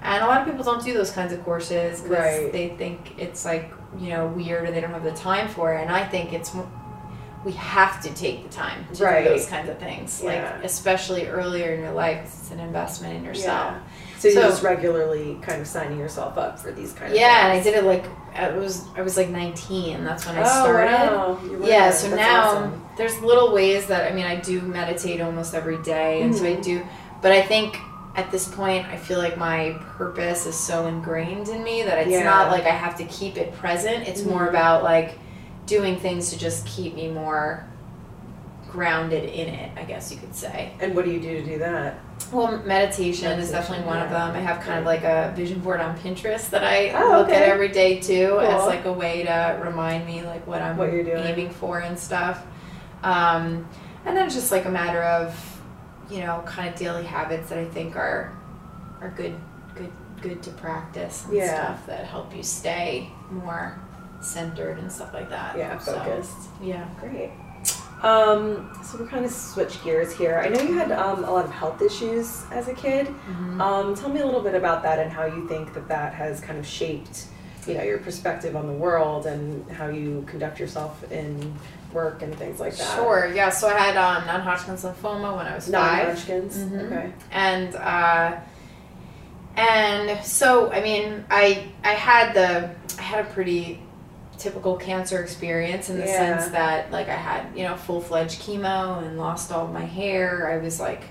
And 0.05 0.23
a 0.23 0.27
lot 0.27 0.40
of 0.43 0.47
people 0.47 0.62
don't 0.64 0.85
do 0.85 0.93
those 0.95 1.11
kinds 1.11 1.33
of 1.33 1.43
courses 1.45 2.01
because 2.03 2.19
Right. 2.43 2.53
they 2.53 2.69
think 2.69 3.14
it's 3.19 3.45
like, 3.45 3.73
you 3.99 4.11
know, 4.11 4.27
weird 4.27 4.69
or 4.69 4.71
they 4.73 4.81
don't 4.81 4.93
have 4.93 5.03
the 5.05 5.12
time 5.12 5.49
for 5.49 5.73
it. 5.75 5.81
And 5.81 5.90
I 5.90 6.05
think 6.05 6.33
it's 6.33 6.53
we 7.45 7.53
have 7.53 8.01
to 8.03 8.09
take 8.14 8.43
the 8.43 8.49
time 8.49 8.87
to 8.95 9.05
Right. 9.05 9.23
do 9.25 9.29
those 9.31 9.45
kinds 9.47 9.69
of 9.69 9.79
things. 9.79 10.21
Yeah. 10.25 10.31
Like 10.31 10.64
especially 10.64 11.27
earlier 11.29 11.75
in 11.75 11.81
your 11.81 11.93
life, 11.93 12.21
it's 12.25 12.51
an 12.51 12.59
investment 12.61 13.14
in 13.17 13.25
yourself. 13.25 13.75
So 14.19 14.29
you're 14.29 14.43
just 14.43 14.62
regularly 14.62 15.38
kind 15.43 15.61
of 15.61 15.67
signing 15.67 15.99
yourself 15.99 16.38
up 16.38 16.59
for 16.59 16.71
these 16.73 16.93
kind 16.95 17.12
of 17.12 17.19
Yeah, 17.19 17.45
and 17.47 17.53
I 17.59 17.62
did 17.62 17.75
it 17.75 17.85
like 17.85 18.05
I 18.35 18.49
was 18.51 18.85
I 18.97 19.03
was 19.03 19.17
like 19.19 19.29
19. 19.29 20.05
That's 20.05 20.25
when 20.27 20.37
I 20.37 20.40
Oh, 20.43 20.62
started. 20.64 20.90
wow. 20.93 21.38
Yeah, 21.62 21.90
so 21.90 22.09
That's 22.09 22.21
now 22.21 22.49
awesome. 22.49 22.85
there's 22.97 23.21
little 23.21 23.53
ways 23.53 23.87
that 23.88 24.11
I 24.11 24.14
mean 24.14 24.25
I 24.27 24.37
do 24.37 24.61
meditate 24.62 25.21
almost 25.21 25.55
every 25.55 25.77
day, 25.83 26.23
and 26.23 26.35
so 26.35 26.45
I 26.45 26.57
Mhm. 26.57 26.62
do. 26.62 26.83
But 27.21 27.33
I 27.33 27.43
think 27.43 27.79
at 28.16 28.31
this 28.31 28.46
point 28.48 28.87
I 28.87 28.96
feel 28.96 29.18
like 29.18 29.37
my 29.37 29.77
purpose 29.96 30.46
is 30.46 30.55
so 30.57 30.87
ingrained 30.87 31.48
in 31.48 31.62
me 31.64 31.83
that 31.83 31.98
it's 31.98 32.11
Yeah. 32.11 32.22
not 32.24 32.50
like 32.50 32.64
I 32.64 32.70
have 32.70 32.96
to 32.98 33.05
keep 33.05 33.37
it 33.37 33.55
present. 33.57 34.07
It's 34.09 34.24
more 34.24 34.42
Mhm. 34.46 34.50
about 34.50 34.83
like 34.85 35.18
doing 35.66 35.96
things 35.96 36.31
to 36.31 36.38
just 36.38 36.64
keep 36.66 36.94
me 36.94 37.09
more 37.09 37.64
grounded 38.70 39.24
in 39.24 39.48
it. 39.48 39.70
I 39.77 39.83
guess 39.85 40.11
you 40.11 40.18
could 40.18 40.35
say. 40.35 40.70
And 40.81 40.94
what 40.94 41.05
do 41.05 41.11
you 41.12 41.20
do 41.20 41.40
to 41.40 41.44
do 41.44 41.59
that? 41.59 41.94
Well, 42.33 42.59
meditation 42.64 43.38
is 43.38 43.50
Meditation, 43.50 43.53
definitely 43.53 43.87
one 43.87 43.98
of 44.03 44.11
them. 44.11 44.35
I 44.35 44.40
have 44.40 44.61
kind 44.61 44.79
of 44.81 44.85
like 44.85 45.05
a 45.05 45.33
vision 45.37 45.61
board 45.61 45.81
on 45.81 45.96
Pinterest 45.98 46.50
that 46.50 46.64
I 46.64 46.90
Oh, 46.90 47.18
look 47.20 47.31
at 47.31 47.42
every 47.42 47.68
day 47.68 48.00
too, 48.00 48.40
as 48.40 48.66
like 48.66 48.85
a 48.85 48.92
way 48.92 49.22
to 49.24 49.61
remind 49.62 50.07
me 50.07 50.22
like 50.22 50.44
what 50.46 50.61
I'm 50.61 50.77
What 50.77 50.92
you're 50.92 51.05
doing. 51.05 51.24
aiming 51.24 51.50
for 51.50 51.79
and 51.81 51.96
stuff. 51.98 52.42
Um, 53.05 53.68
and 54.07 54.16
then 54.16 54.27
it's 54.27 54.35
just 54.35 54.50
like 54.50 54.64
a 54.64 54.70
matter 54.70 55.03
of, 55.03 55.54
you 56.11 56.21
know, 56.21 56.43
kind 56.47 56.69
of 56.69 56.75
daily 56.79 57.05
habits 57.05 57.49
that 57.49 57.59
I 57.59 57.64
think 57.64 57.97
are 57.97 58.33
are 59.01 59.11
good, 59.11 59.35
good, 59.75 59.93
good 60.23 60.43
to 60.45 60.51
practice 60.53 61.25
and 61.27 61.35
Yeah. 61.35 61.55
stuff 61.55 61.87
that 61.87 62.07
help 62.07 62.35
you 62.35 62.43
stay 62.43 63.11
more 63.31 63.79
centered 64.21 64.79
and 64.79 64.90
stuff 64.90 65.12
like 65.12 65.29
that. 65.31 65.57
Yeah, 65.59 65.77
So, 65.79 65.93
focused. 65.99 66.49
yeah. 66.62 66.85
Great. 67.01 67.31
Um, 68.03 68.71
so 68.83 68.99
we're 68.99 69.07
kind 69.07 69.25
of 69.25 69.31
switch 69.31 69.83
gears 69.83 70.12
here. 70.14 70.38
I 70.45 70.49
know 70.49 70.61
you 70.61 70.75
had 70.79 70.93
um, 70.93 71.25
a 71.25 71.31
lot 71.31 71.45
of 71.47 71.51
health 71.51 71.81
issues 71.81 72.45
as 72.53 72.69
a 72.69 72.75
kid. 72.75 73.07
Mhm. 73.29 73.61
Um, 73.61 73.95
tell 73.95 74.11
me 74.11 74.21
a 74.21 74.27
little 74.27 74.43
bit 74.43 74.55
about 74.55 74.83
that 74.83 74.99
and 74.99 75.11
how 75.11 75.25
you 75.25 75.47
think 75.49 75.73
that 75.75 75.88
that 75.88 76.12
has 76.14 76.40
kind 76.40 76.59
of 76.59 76.67
shaped, 76.67 77.27
you 77.68 77.74
know, 77.74 77.83
your 77.83 77.98
perspective 77.98 78.55
on 78.57 78.66
the 78.66 78.72
world 78.72 79.27
and 79.27 79.70
how 79.70 79.88
you 79.88 80.24
conduct 80.27 80.59
yourself 80.61 81.11
in 81.11 81.55
work 81.92 82.22
and 82.22 82.35
things 82.37 82.59
like 82.61 82.77
that. 82.77 82.96
Sure. 82.96 83.31
Yeah. 83.35 83.50
So 83.50 83.68
I 83.68 83.79
had 83.79 83.96
um, 83.96 84.27
non-Hodgkin's 84.27 84.83
lymphoma 84.85 85.37
when 85.37 85.46
I 85.46 85.55
was 85.55 85.68
five. 85.68 86.07
Non-Hodgkin's. 86.09 86.59
Mhm. 86.59 86.87
Okay. 86.92 87.12
and 87.31 87.74
uh, 87.77 88.37
and 89.57 90.24
so 90.24 90.72
I 90.72 90.81
mean 90.83 91.24
I 91.31 91.64
I 91.85 91.92
had 91.92 92.35
the 92.35 92.70
I 92.98 93.03
had 93.03 93.24
a 93.24 93.29
pretty 93.31 93.81
typical 94.38 94.77
cancer 94.77 95.22
experience 95.22 95.88
in 95.88 95.98
the 95.98 96.07
Yeah. 96.07 96.38
sense 96.38 96.53
that 96.53 96.90
like 96.90 97.09
I 97.09 97.14
had 97.14 97.46
you 97.57 97.62
know 97.62 97.77
full 97.77 98.00
fledged 98.00 98.42
chemo 98.42 99.03
and 99.07 99.16
lost 99.18 99.53
all 99.53 99.68
my 99.68 99.85
hair. 99.85 100.50
I 100.50 100.59
was 100.62 100.81
like 100.81 101.03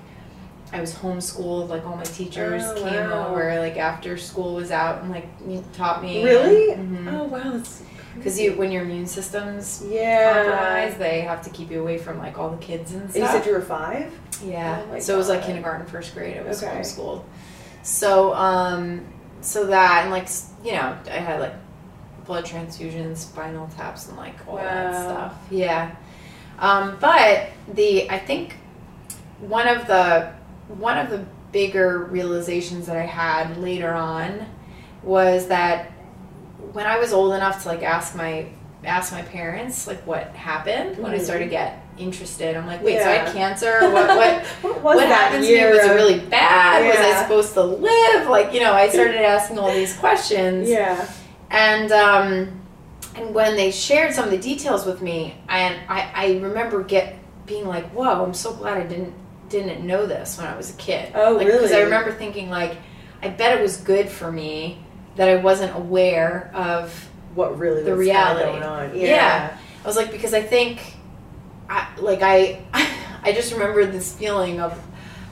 I 0.74 0.82
was 0.82 0.94
homeschooled. 0.96 1.70
Like 1.70 1.86
all 1.86 1.96
my 1.96 2.04
teachers 2.04 2.64
Oh, 2.66 2.74
came 2.76 3.10
wow. 3.10 3.28
over 3.30 3.60
like 3.60 3.78
after 3.78 4.18
school 4.18 4.56
was 4.56 4.72
out 4.72 5.02
and 5.04 5.12
like 5.12 5.28
taught 5.74 6.02
me. 6.02 6.24
Really? 6.24 6.76
Mhm. 6.76 7.14
Oh 7.14 7.24
wow, 7.26 7.52
that's 7.54 7.84
Because 8.16 8.40
you, 8.40 8.54
when 8.54 8.72
your 8.72 8.82
immune 8.84 9.06
system's 9.08 9.84
yeah. 9.88 10.34
compromised, 10.34 10.98
they 10.98 11.22
have 11.22 11.42
to 11.44 11.50
keep 11.52 11.70
you 11.72 11.80
away 11.82 11.98
from 11.98 12.18
like 12.18 12.38
all 12.40 12.50
the 12.50 12.58
kids 12.58 12.92
and 12.94 13.10
stuff. 13.10 13.22
you 13.22 13.28
said 13.28 13.46
you 13.46 13.54
were 13.54 13.62
five. 13.62 14.12
Yeah. 14.44 14.82
Oh 14.92 15.00
so 15.00 15.14
it 15.14 15.18
was 15.18 15.30
like 15.30 15.44
kindergarten, 15.44 15.86
first 15.86 16.14
grade. 16.16 16.38
I 16.38 16.42
was 16.44 16.64
Okay. 16.64 16.74
homeschooled. 16.76 17.24
So 17.84 18.34
um, 18.34 19.06
so 19.42 19.68
that 19.68 20.04
and 20.04 20.12
like 20.12 20.28
you 20.64 20.72
know 20.74 20.98
I 21.08 21.18
had 21.20 21.40
like 21.40 21.54
blood 22.26 22.46
transfusions, 22.46 23.18
spinal 23.18 23.68
taps, 23.76 24.08
and 24.08 24.18
like 24.18 24.36
all 24.48 24.56
that 24.58 24.94
stuff. 24.96 25.36
Yeah. 25.52 25.94
Um, 26.60 26.98
but 27.00 27.50
the 27.74 28.10
I 28.10 28.18
think 28.20 28.56
one 29.40 29.68
of 29.68 29.86
the 29.88 30.32
one 30.68 30.98
of 30.98 31.10
the 31.10 31.26
bigger 31.52 32.00
realizations 32.06 32.88
that 32.88 32.98
I 32.98 33.06
had 33.06 33.58
later 33.58 33.92
on 33.94 34.46
was 35.04 35.48
that 35.48 35.92
when 36.72 36.86
I 36.88 36.98
was 36.98 37.14
old 37.14 37.34
enough 37.34 37.64
to 37.64 37.70
like 37.70 37.84
ask 37.84 38.16
my 38.16 38.48
ask 38.86 39.14
my 39.14 39.22
parents 39.22 39.88
like 39.88 40.06
what 40.06 40.28
happened 40.36 40.98
when 40.98 41.14
I 41.14 41.18
started 41.18 41.46
to 41.46 41.50
get 41.50 41.82
interested. 41.98 42.56
I'm 42.58 42.66
like, 42.68 42.82
wait, 42.84 43.00
so 43.02 43.08
I 43.10 43.14
Yeah. 43.14 43.26
had 43.26 43.34
cancer? 43.34 43.80
What 43.82 44.08
what 44.18 44.44
what 44.84 44.96
what 44.96 45.08
happened 45.08 45.44
to 45.46 45.50
me? 45.52 45.64
Was 45.70 45.86
it 45.86 45.94
really 45.94 46.20
bad? 46.20 46.86
Was 46.88 46.98
I 46.98 47.22
supposed 47.22 47.54
to 47.54 47.62
live? 47.64 48.28
Like, 48.28 48.54
you 48.54 48.60
know, 48.62 48.74
I 48.74 48.90
started 48.90 49.16
asking 49.24 49.60
all 49.60 49.72
these 49.72 49.96
questions. 49.98 50.68
Yeah. 50.70 51.08
And 51.52 51.92
um, 51.92 52.62
and 53.16 53.34
when 53.36 53.56
they 53.56 53.70
shared 53.72 54.14
some 54.14 54.26
of 54.26 54.32
the 54.32 54.40
details 54.40 54.86
with 54.88 55.02
me, 55.02 55.36
and 55.48 55.76
I, 55.88 56.12
I 56.16 56.40
remember 56.40 56.84
get 56.84 57.20
being 57.46 57.68
like, 57.68 57.86
whoa, 57.92 58.24
I'm 58.26 58.34
so 58.34 58.54
glad 58.54 58.78
I 58.80 58.88
didn't 58.88 59.14
didn't 59.54 59.86
know 59.86 60.06
this 60.06 60.38
when 60.38 60.48
I 60.48 60.58
was 60.58 60.72
a 60.74 60.78
kid. 60.78 61.12
Oh, 61.16 61.34
like, 61.34 61.48
Because 61.48 61.72
I 61.72 61.82
remember 61.82 62.12
thinking 62.12 62.50
like, 62.50 62.78
I 63.22 63.30
bet 63.30 63.58
it 63.58 63.62
was 63.62 63.78
good 63.78 64.10
for 64.10 64.32
me 64.32 64.84
that 65.16 65.30
I 65.30 65.36
wasn't 65.38 65.76
aware 65.76 66.52
of 66.54 67.10
What 67.36 67.58
really 67.58 67.84
The 67.84 67.92
was 67.92 68.00
reality. 68.00 68.44
going 68.46 68.64
on? 68.64 68.98
Yeah. 68.98 69.58
I 69.84 69.88
was 69.88 69.96
like, 69.96 70.12
because 70.12 70.34
I 70.34 70.42
think, 70.42 70.80
I 71.70 71.88
like 72.00 72.22
I, 72.22 72.62
I 73.24 73.32
just 73.32 73.54
remember 73.54 73.86
this 73.86 74.14
feeling 74.14 74.60
of, 74.60 74.80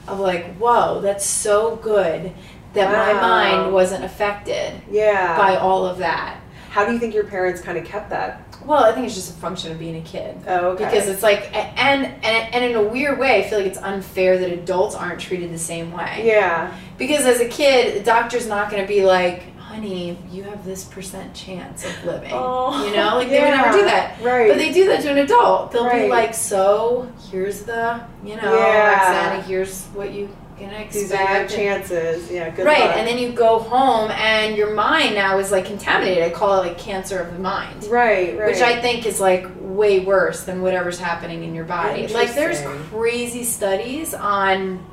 of 0.08 0.18
like, 0.20 0.56
whoa, 0.56 1.00
that's 1.00 1.26
so 1.26 1.76
good 1.76 2.32
that 2.74 2.90
my 2.90 3.20
mind 3.20 3.72
wasn't 3.74 4.04
affected 4.04 4.80
Yeah. 4.90 5.36
by 5.36 5.56
all 5.56 5.84
of 5.86 5.98
that. 5.98 6.40
How 6.70 6.86
do 6.86 6.92
you 6.92 6.98
think 6.98 7.12
your 7.14 7.24
parents 7.24 7.60
kind 7.60 7.76
of 7.76 7.84
kept 7.84 8.08
that? 8.10 8.51
Well, 8.66 8.84
I 8.84 8.92
think 8.92 9.06
it's 9.06 9.14
just 9.14 9.30
a 9.30 9.40
function 9.40 9.72
of 9.72 9.78
being 9.78 9.96
a 9.96 10.00
kid. 10.02 10.36
Oh, 10.46 10.70
okay. 10.70 10.84
Because 10.84 11.08
it's 11.08 11.22
like, 11.22 11.54
and, 11.54 12.06
and 12.06 12.54
and 12.54 12.64
in 12.64 12.74
a 12.76 12.82
weird 12.82 13.18
way, 13.18 13.44
I 13.44 13.48
feel 13.48 13.58
like 13.58 13.66
it's 13.66 13.78
unfair 13.78 14.38
that 14.38 14.50
adults 14.52 14.94
aren't 14.94 15.20
treated 15.20 15.52
the 15.52 15.58
same 15.58 15.92
way. 15.92 16.22
yeah. 16.24 16.76
Because 16.98 17.26
as 17.26 17.40
a 17.40 17.48
kid, 17.48 18.00
the 18.00 18.04
doctor's 18.04 18.46
not 18.46 18.70
going 18.70 18.80
to 18.82 18.86
be 18.88 19.04
like, 19.04 19.56
"Honey, 19.58 20.16
you 20.30 20.44
have 20.44 20.64
this 20.64 20.84
percent 20.84 21.34
chance 21.34 21.84
of 21.84 22.04
living." 22.04 22.30
Oh, 22.32 22.86
you 22.86 22.94
know, 22.94 23.16
like 23.16 23.28
they 23.28 23.40
would 23.40 23.48
never 23.50 23.76
do 23.76 23.84
that. 23.84 24.20
Right. 24.22 24.48
But 24.48 24.58
they 24.58 24.72
do 24.72 24.86
that 24.86 25.02
to 25.02 25.10
an 25.10 25.18
adult. 25.18 25.72
They'll 25.72 25.84
Right. 25.86 26.02
be 26.02 26.08
like, 26.08 26.32
"So 26.34 27.10
here's 27.30 27.62
the, 27.62 28.00
you 28.24 28.36
know, 28.36 28.54
Yeah. 28.56 28.92
Roxana, 28.92 29.42
here's 29.42 29.84
what 29.86 30.12
you 30.12 30.28
can 30.68 30.88
These 30.90 31.12
are 31.12 31.16
your 31.16 31.42
expect." 31.42 31.54
chances. 31.54 32.30
Yeah. 32.30 32.50
Good 32.50 32.66
right, 32.66 32.80
luck. 32.80 32.96
and 32.96 33.06
then 33.06 33.18
you 33.18 33.32
go 33.32 33.58
home 33.58 34.10
and 34.12 34.56
your 34.56 34.74
mind 34.74 35.14
now 35.14 35.38
is 35.38 35.50
like 35.50 35.64
contaminated. 35.66 36.22
I 36.22 36.30
call 36.30 36.62
it 36.62 36.68
like 36.68 36.78
cancer 36.78 37.20
of 37.20 37.32
the 37.32 37.38
mind. 37.38 37.84
Right. 37.84 38.38
Right. 38.38 38.46
Which 38.48 38.60
I 38.60 38.80
think 38.80 39.06
is 39.06 39.20
like 39.20 39.46
way 39.58 40.00
worse 40.00 40.44
than 40.44 40.62
whatever's 40.62 40.98
happening 40.98 41.44
in 41.44 41.54
your 41.54 41.64
body. 41.64 42.06
Like 42.08 42.34
there's 42.34 42.60
crazy 42.90 43.44
studies 43.44 44.14
on 44.14 44.84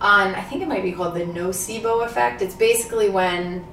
on 0.00 0.34
I 0.34 0.42
think 0.42 0.62
it 0.62 0.68
might 0.68 0.82
be 0.82 0.92
called 0.92 1.14
the 1.14 1.24
nocebo 1.24 2.04
effect. 2.04 2.42
It's 2.42 2.54
basically 2.54 3.10
when 3.10 3.66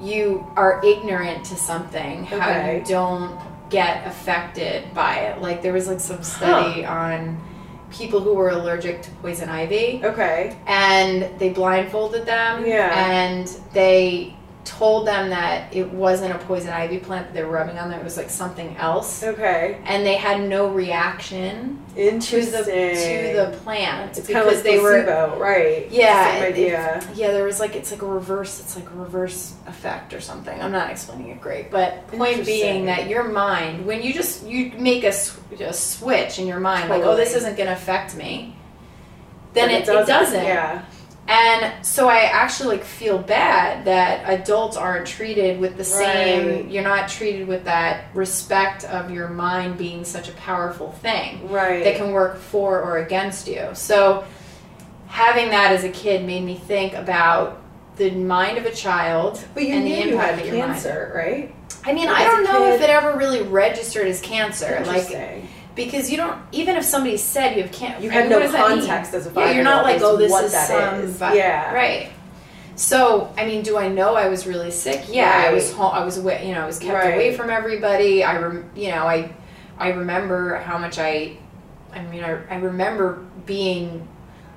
you 0.00 0.46
are 0.56 0.80
ignorant 0.84 1.44
to 1.46 1.56
something, 1.56 2.24
how 2.24 2.70
you 2.70 2.82
don't 2.84 3.38
get 3.70 4.06
affected 4.06 4.92
by 4.94 5.16
it. 5.16 5.40
Like 5.40 5.62
there 5.62 5.72
was 5.72 5.86
like 5.86 6.00
some 6.00 6.22
study 6.22 6.84
on 6.84 7.40
people 7.90 8.20
who 8.20 8.34
were 8.34 8.50
allergic 8.50 9.02
to 9.02 9.10
poison 9.22 9.48
ivy 9.48 10.00
Okay. 10.04 10.56
and 10.66 11.28
they 11.38 11.50
blindfolded 11.50 12.24
them 12.26 12.64
Yeah. 12.66 12.92
and 13.10 13.46
they 13.72 14.34
told 14.78 15.06
them 15.06 15.30
that 15.30 15.74
it 15.74 15.88
wasn't 15.92 16.32
a 16.34 16.38
poison 16.46 16.70
ivy 16.70 16.98
plant 16.98 17.26
that 17.26 17.34
they 17.34 17.42
were 17.42 17.50
rubbing 17.50 17.76
on 17.78 17.90
them 17.90 17.98
it 18.00 18.04
was 18.04 18.16
like 18.16 18.30
something 18.30 18.76
else 18.76 19.22
Okay. 19.22 19.78
and 19.84 20.06
they 20.06 20.14
had 20.14 20.40
no 20.48 20.68
reaction 20.68 21.82
to 21.94 22.00
the 22.00 22.62
to 22.62 23.32
the 23.36 23.58
plant 23.64 24.16
It's 24.16 24.28
kind 24.28 24.46
of 24.46 24.54
like 24.54 24.62
they 24.62 24.78
were 24.78 25.02
placebo, 25.02 25.38
right? 25.40 25.90
yeah 25.90 26.32
Same 26.34 26.42
it- 26.42 26.46
idea. 26.52 27.08
yeah 27.14 27.32
there 27.32 27.44
was 27.44 27.58
like 27.60 27.74
it's 27.74 27.90
like 27.90 28.02
a 28.02 28.06
reverse 28.06 28.60
it's 28.60 28.76
like 28.76 28.88
a 28.90 28.94
reverse 28.94 29.54
effect 29.66 30.14
or 30.14 30.20
something 30.20 30.60
i'm 30.62 30.72
not 30.72 30.90
explaining 30.90 31.28
it 31.30 31.40
great 31.40 31.70
but 31.70 32.06
point 32.08 32.46
being 32.46 32.86
that 32.86 33.08
your 33.08 33.24
mind 33.24 33.84
when 33.86 34.02
you 34.02 34.12
just 34.14 34.46
you 34.46 34.72
make 34.78 35.02
a, 35.04 35.12
a 35.60 35.72
switch 35.72 36.38
in 36.38 36.46
your 36.46 36.60
mind 36.60 36.88
like 36.88 37.02
oh 37.02 37.16
this 37.16 37.34
isn't 37.34 37.56
going 37.56 37.66
to 37.66 37.72
affect 37.74 38.14
me 38.16 38.54
then 39.52 39.68
But 39.68 39.74
it, 39.74 40.02
it 40.02 40.06
doesn't 40.06 40.44
Yeah. 40.44 40.84
And 41.30 41.86
so 41.86 42.08
I 42.08 42.22
actually 42.22 42.76
like 42.78 42.84
feel 42.84 43.16
bad 43.18 43.84
that 43.84 44.28
adults 44.28 44.76
aren't 44.76 45.06
treated 45.06 45.60
with 45.60 45.76
the 45.76 45.84
same 45.84 46.46
Right. 46.48 46.68
you're 46.68 46.82
not 46.82 47.08
treated 47.08 47.46
with 47.46 47.64
that 47.66 48.06
respect 48.14 48.82
of 48.86 49.12
your 49.12 49.28
mind 49.28 49.78
being 49.78 50.04
such 50.04 50.28
a 50.28 50.32
powerful 50.32 50.90
thing 50.90 51.48
Right. 51.48 51.84
that 51.84 51.94
can 51.96 52.10
work 52.10 52.36
for 52.40 52.80
or 52.82 52.98
against 52.98 53.46
you. 53.46 53.68
So 53.74 54.24
having 55.06 55.50
that 55.50 55.70
as 55.72 55.84
a 55.84 55.88
kid 55.88 56.24
made 56.26 56.42
me 56.42 56.56
think 56.56 56.94
about 56.94 57.58
the 57.96 58.10
mind 58.10 58.58
of 58.58 58.66
a 58.66 58.72
child 58.72 59.40
but 59.54 59.62
you 59.62 59.74
and 59.74 59.84
knew 59.84 59.94
the 59.94 60.00
you 60.02 60.12
impact 60.14 60.30
had 60.30 60.38
of 60.40 60.46
your 60.46 60.56
mind. 60.58 60.72
cancer, 60.72 61.12
right? 61.14 61.54
I 61.84 61.92
mean, 61.92 62.08
I 62.08 62.24
don't 62.24 62.42
know 62.44 62.66
if 62.74 62.80
it 62.80 62.90
ever 62.90 63.16
really 63.16 63.42
registered 63.42 64.08
as 64.08 64.20
cancer. 64.20 64.82
Like. 64.84 65.08
Because 65.74 66.10
you 66.10 66.16
don't 66.16 66.38
even 66.52 66.76
if 66.76 66.84
somebody 66.84 67.16
said 67.16 67.56
you 67.56 67.62
have 67.62 67.72
cancer 67.72 68.02
you 68.02 68.10
had 68.10 68.24
what 68.24 68.30
no 68.30 68.38
does 68.40 68.52
that 68.52 68.68
mean? 68.70 68.78
context 68.80 69.14
as 69.14 69.26
a 69.26 69.28
Yeah, 69.30 69.34
five 69.34 69.54
you're 69.54 69.64
not 69.64 69.84
like, 69.84 70.00
oh, 70.02 70.16
this 70.16 70.32
is 70.32 70.52
some, 70.52 70.94
is. 71.00 71.20
yeah. 71.20 71.72
right. 71.72 72.10
So, 72.76 73.32
I 73.36 73.44
mean, 73.44 73.62
do 73.62 73.76
I 73.76 73.88
know 73.88 74.14
I 74.14 74.28
was 74.28 74.46
really 74.46 74.70
sick? 74.70 75.04
Yeah, 75.10 75.30
I 75.48 75.52
was 75.52 75.70
home. 75.72 75.92
I 75.92 76.02
was 76.04 76.16
away. 76.16 76.48
You 76.48 76.54
know, 76.54 76.62
I 76.62 76.66
was 76.66 76.78
kept 76.78 76.94
Right. 76.94 77.12
away 77.14 77.36
from 77.36 77.50
everybody. 77.50 78.24
I, 78.24 78.38
rem, 78.38 78.70
you 78.74 78.88
know, 78.88 79.06
I, 79.06 79.34
I 79.78 79.90
remember 79.90 80.56
how 80.56 80.78
much 80.78 80.98
I, 80.98 81.36
I 81.92 82.00
mean, 82.04 82.24
I, 82.24 82.42
I 82.48 82.56
remember 82.56 83.22
being 83.44 84.08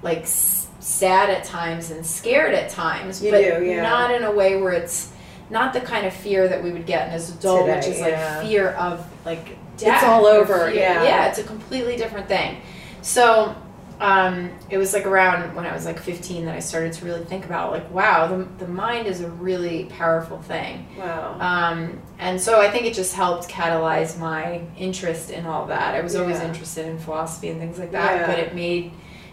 like 0.04 0.20
s- 0.22 0.68
sad 0.80 1.30
at 1.32 1.44
times 1.44 1.92
and 1.92 2.06
scared 2.06 2.54
at 2.54 2.70
times, 2.70 3.22
You 3.22 3.32
but 3.32 3.40
do, 3.60 3.66
yeah. 3.66 3.82
not 3.82 4.12
in 4.16 4.24
a 4.24 4.32
way 4.32 4.56
where 4.62 4.72
it's 4.74 5.12
not 5.50 5.74
the 5.74 5.82
kind 5.82 6.06
of 6.08 6.14
fear 6.14 6.48
that 6.48 6.64
we 6.64 6.72
would 6.72 6.86
get 6.86 7.10
in 7.10 7.14
as 7.14 7.30
adult, 7.36 7.68
which 7.68 7.88
is 7.88 8.00
like 8.00 8.12
yeah. 8.12 8.42
fear 8.42 8.70
of 8.70 9.06
like 9.26 9.58
death. 9.86 10.04
all 10.04 10.26
over, 10.26 10.72
yeah. 10.74 11.04
Yeah, 11.04 11.28
it's 11.30 11.40
a 11.40 11.44
completely 11.44 11.96
different 11.96 12.28
thing. 12.28 12.62
So 13.02 13.56
um, 14.00 14.50
it 14.70 14.78
was 14.78 14.92
like 14.94 15.06
around 15.06 15.56
when 15.56 15.66
I 15.66 15.74
was 15.74 15.86
like 15.86 16.00
15 16.00 16.46
that 16.46 16.56
I 16.56 16.60
started 16.60 16.94
to 16.94 17.06
really 17.06 17.24
think 17.24 17.46
about 17.46 17.72
like, 17.72 17.90
wow, 17.92 18.28
the, 18.28 18.44
the 18.66 18.68
mind 18.68 19.08
is 19.08 19.22
a 19.22 19.30
really 19.30 19.86
powerful 19.86 20.42
thing. 20.42 20.88
Wow. 20.98 21.38
Um, 21.40 22.02
and 22.20 22.40
so 22.42 22.60
I 22.60 22.70
think 22.70 22.86
it 22.86 22.94
just 22.94 23.14
helped 23.14 23.48
catalyze 23.48 24.18
my 24.20 24.62
interest 24.78 25.30
in 25.30 25.46
all 25.46 25.68
that. 25.68 25.96
I 25.96 26.02
was 26.02 26.16
always 26.16 26.40
interested 26.40 26.86
in 26.88 26.98
philosophy 26.98 27.50
and 27.50 27.60
things 27.60 27.78
like 27.80 27.92
that, 27.92 28.22
Yeah. 28.22 28.28
but 28.28 28.40
it 28.40 28.56
made 28.56 28.92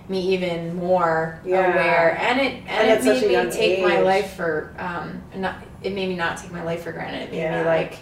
me 0.08 0.34
even 0.34 0.74
more 0.76 1.40
Yeah. 1.44 1.72
aware, 1.72 2.18
and 2.20 2.40
it 2.40 2.54
and, 2.54 2.68
And 2.68 2.88
it 2.88 2.98
at 2.98 3.02
such 3.04 3.22
a 3.22 3.28
made 3.28 3.46
me 3.46 3.52
take 3.52 3.82
my 3.82 4.00
life 4.00 4.32
for 4.34 4.74
um, 4.78 5.22
not. 5.36 5.56
It 5.84 5.94
made 5.94 6.08
me 6.08 6.16
not 6.16 6.36
take 6.36 6.50
my 6.50 6.64
life 6.64 6.82
for 6.82 6.90
granted. 6.92 7.28
It 7.28 7.30
made 7.32 7.38
Yeah. 7.38 7.60
me 7.62 7.66
like 7.68 7.94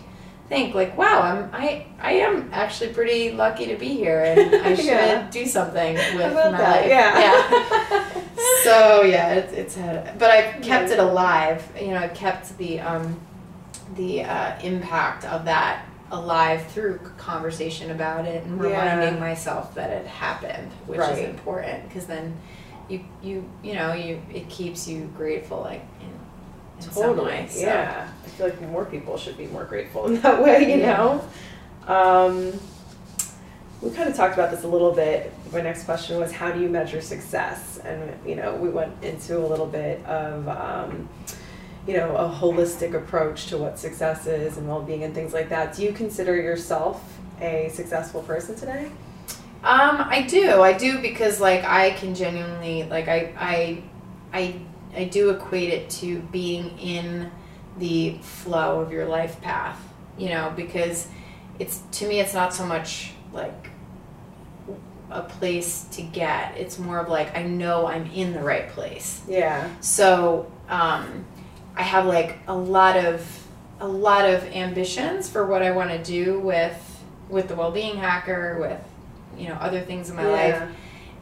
think 0.48 0.74
like, 0.74 0.96
wow, 0.96 1.20
I'm 1.20 1.50
I 1.52 1.86
I 2.00 2.12
am 2.12 2.48
actually 2.52 2.92
pretty 2.92 3.32
lucky 3.32 3.66
to 3.66 3.76
be 3.76 3.88
here, 3.88 4.22
and 4.22 4.54
I 4.66 4.74
should 4.74 4.84
Yeah. 4.86 5.28
do 5.30 5.46
something 5.46 5.94
with 5.94 6.34
my 6.34 6.50
that? 6.52 6.80
life. 6.82 6.88
Yeah. 6.88 8.22
so 8.64 9.02
yeah, 9.02 9.34
it's 9.34 9.52
it's 9.52 9.74
had, 9.76 10.18
but 10.18 10.30
I've 10.30 10.62
kept 10.62 10.90
it 10.90 10.98
alive. 10.98 11.66
You 11.80 11.88
know, 11.88 11.98
I've 11.98 12.14
kept 12.14 12.56
the 12.58 12.80
um, 12.80 13.20
the 13.96 14.24
uh, 14.24 14.58
impact 14.62 15.24
of 15.24 15.44
that 15.46 15.84
alive 16.10 16.66
through 16.68 16.98
conversation 17.18 17.90
about 17.90 18.24
it 18.24 18.42
and 18.44 18.58
Yeah. 18.62 18.68
reminding 18.70 19.20
myself 19.20 19.74
that 19.74 19.90
it 19.90 20.06
happened, 20.06 20.70
which 20.86 20.98
Right. 21.00 21.18
is 21.18 21.28
important 21.28 21.86
because 21.88 22.06
then 22.06 22.34
you 22.88 23.04
you 23.22 23.44
you 23.62 23.74
know 23.74 23.92
you 23.92 24.22
it 24.32 24.48
keeps 24.48 24.88
you 24.88 25.10
grateful 25.16 25.60
like 25.60 25.82
in, 26.78 26.84
in 26.84 26.90
some 26.92 27.02
Totally. 27.02 27.26
way. 27.32 27.46
So. 27.50 27.60
Yeah. 27.60 28.08
I 28.24 28.28
feel 28.28 28.48
like 28.48 28.60
more 28.62 28.84
people 28.84 29.16
should 29.16 29.36
be 29.36 29.46
more 29.48 29.64
grateful 29.64 30.06
in 30.08 30.20
that 30.20 30.42
way, 30.42 30.72
you 30.72 30.80
Yeah. 30.80 30.96
know? 30.96 31.24
Um, 31.94 32.52
we 33.80 33.90
kind 33.90 34.08
of 34.08 34.16
talked 34.16 34.34
about 34.34 34.50
this 34.50 34.64
a 34.64 34.68
little 34.68 34.92
bit. 34.92 35.32
My 35.52 35.60
next 35.60 35.84
question 35.84 36.18
was 36.18 36.32
how 36.32 36.50
do 36.50 36.60
you 36.60 36.68
measure 36.68 37.00
success? 37.00 37.78
And, 37.84 38.12
you 38.26 38.34
know, 38.34 38.54
we 38.56 38.68
went 38.68 38.92
into 39.04 39.38
a 39.38 39.46
little 39.46 39.66
bit 39.66 40.04
of, 40.04 40.48
um, 40.48 41.08
you 41.86 41.96
know, 41.96 42.14
a 42.16 42.28
holistic 42.28 42.94
approach 42.94 43.46
to 43.46 43.56
what 43.56 43.78
success 43.78 44.26
is 44.26 44.58
and 44.58 44.68
well 44.68 44.82
being 44.82 45.04
and 45.04 45.14
things 45.14 45.32
like 45.32 45.48
that. 45.50 45.74
Do 45.76 45.84
you 45.84 45.92
consider 45.92 46.34
yourself 46.36 47.18
a 47.40 47.70
successful 47.72 48.22
person 48.22 48.56
today? 48.56 48.90
Um, 49.64 49.96
I 50.08 50.22
do. 50.22 50.60
I 50.60 50.72
do 50.72 51.00
because 51.00 51.40
like 51.40 51.64
I 51.64 51.90
can 51.92 52.14
genuinely 52.14 52.84
like 52.84 53.08
I 53.08 53.32
I 53.38 53.82
I 54.32 54.54
I 54.96 55.04
do 55.04 55.30
equate 55.30 55.70
it 55.70 55.90
to 55.90 56.20
being 56.20 56.78
in 56.78 57.30
the 57.78 58.18
flow 58.22 58.80
of 58.80 58.92
your 58.92 59.06
life 59.06 59.40
path. 59.40 59.80
You 60.16 60.30
know, 60.30 60.52
because 60.56 61.06
it's 61.58 61.82
to 61.92 62.08
me 62.08 62.20
it's 62.20 62.34
not 62.34 62.52
so 62.52 62.66
much 62.66 63.12
like 63.32 63.70
a 65.10 65.22
place 65.22 65.84
to 65.92 66.02
get. 66.02 66.56
It's 66.56 66.78
more 66.78 66.98
of 66.98 67.08
like 67.08 67.36
I 67.36 67.42
know 67.42 67.86
I'm 67.86 68.06
in 68.06 68.32
the 68.32 68.42
right 68.42 68.68
place. 68.68 69.22
Yeah. 69.28 69.68
So 69.80 70.50
um, 70.68 71.24
I 71.76 71.82
have 71.82 72.06
like 72.06 72.38
a 72.46 72.54
lot 72.54 72.96
of 72.96 73.46
a 73.80 73.86
lot 73.86 74.28
of 74.28 74.42
ambitions 74.44 75.28
for 75.28 75.46
what 75.46 75.62
I 75.62 75.70
want 75.70 75.90
to 75.90 76.02
do 76.02 76.40
with 76.40 76.84
with 77.28 77.48
the 77.48 77.54
well-being 77.54 77.96
hacker, 77.96 78.58
with 78.60 78.80
you 79.38 79.48
know 79.48 79.54
other 79.54 79.80
things 79.80 80.10
in 80.10 80.16
my 80.16 80.26
life, 80.26 80.62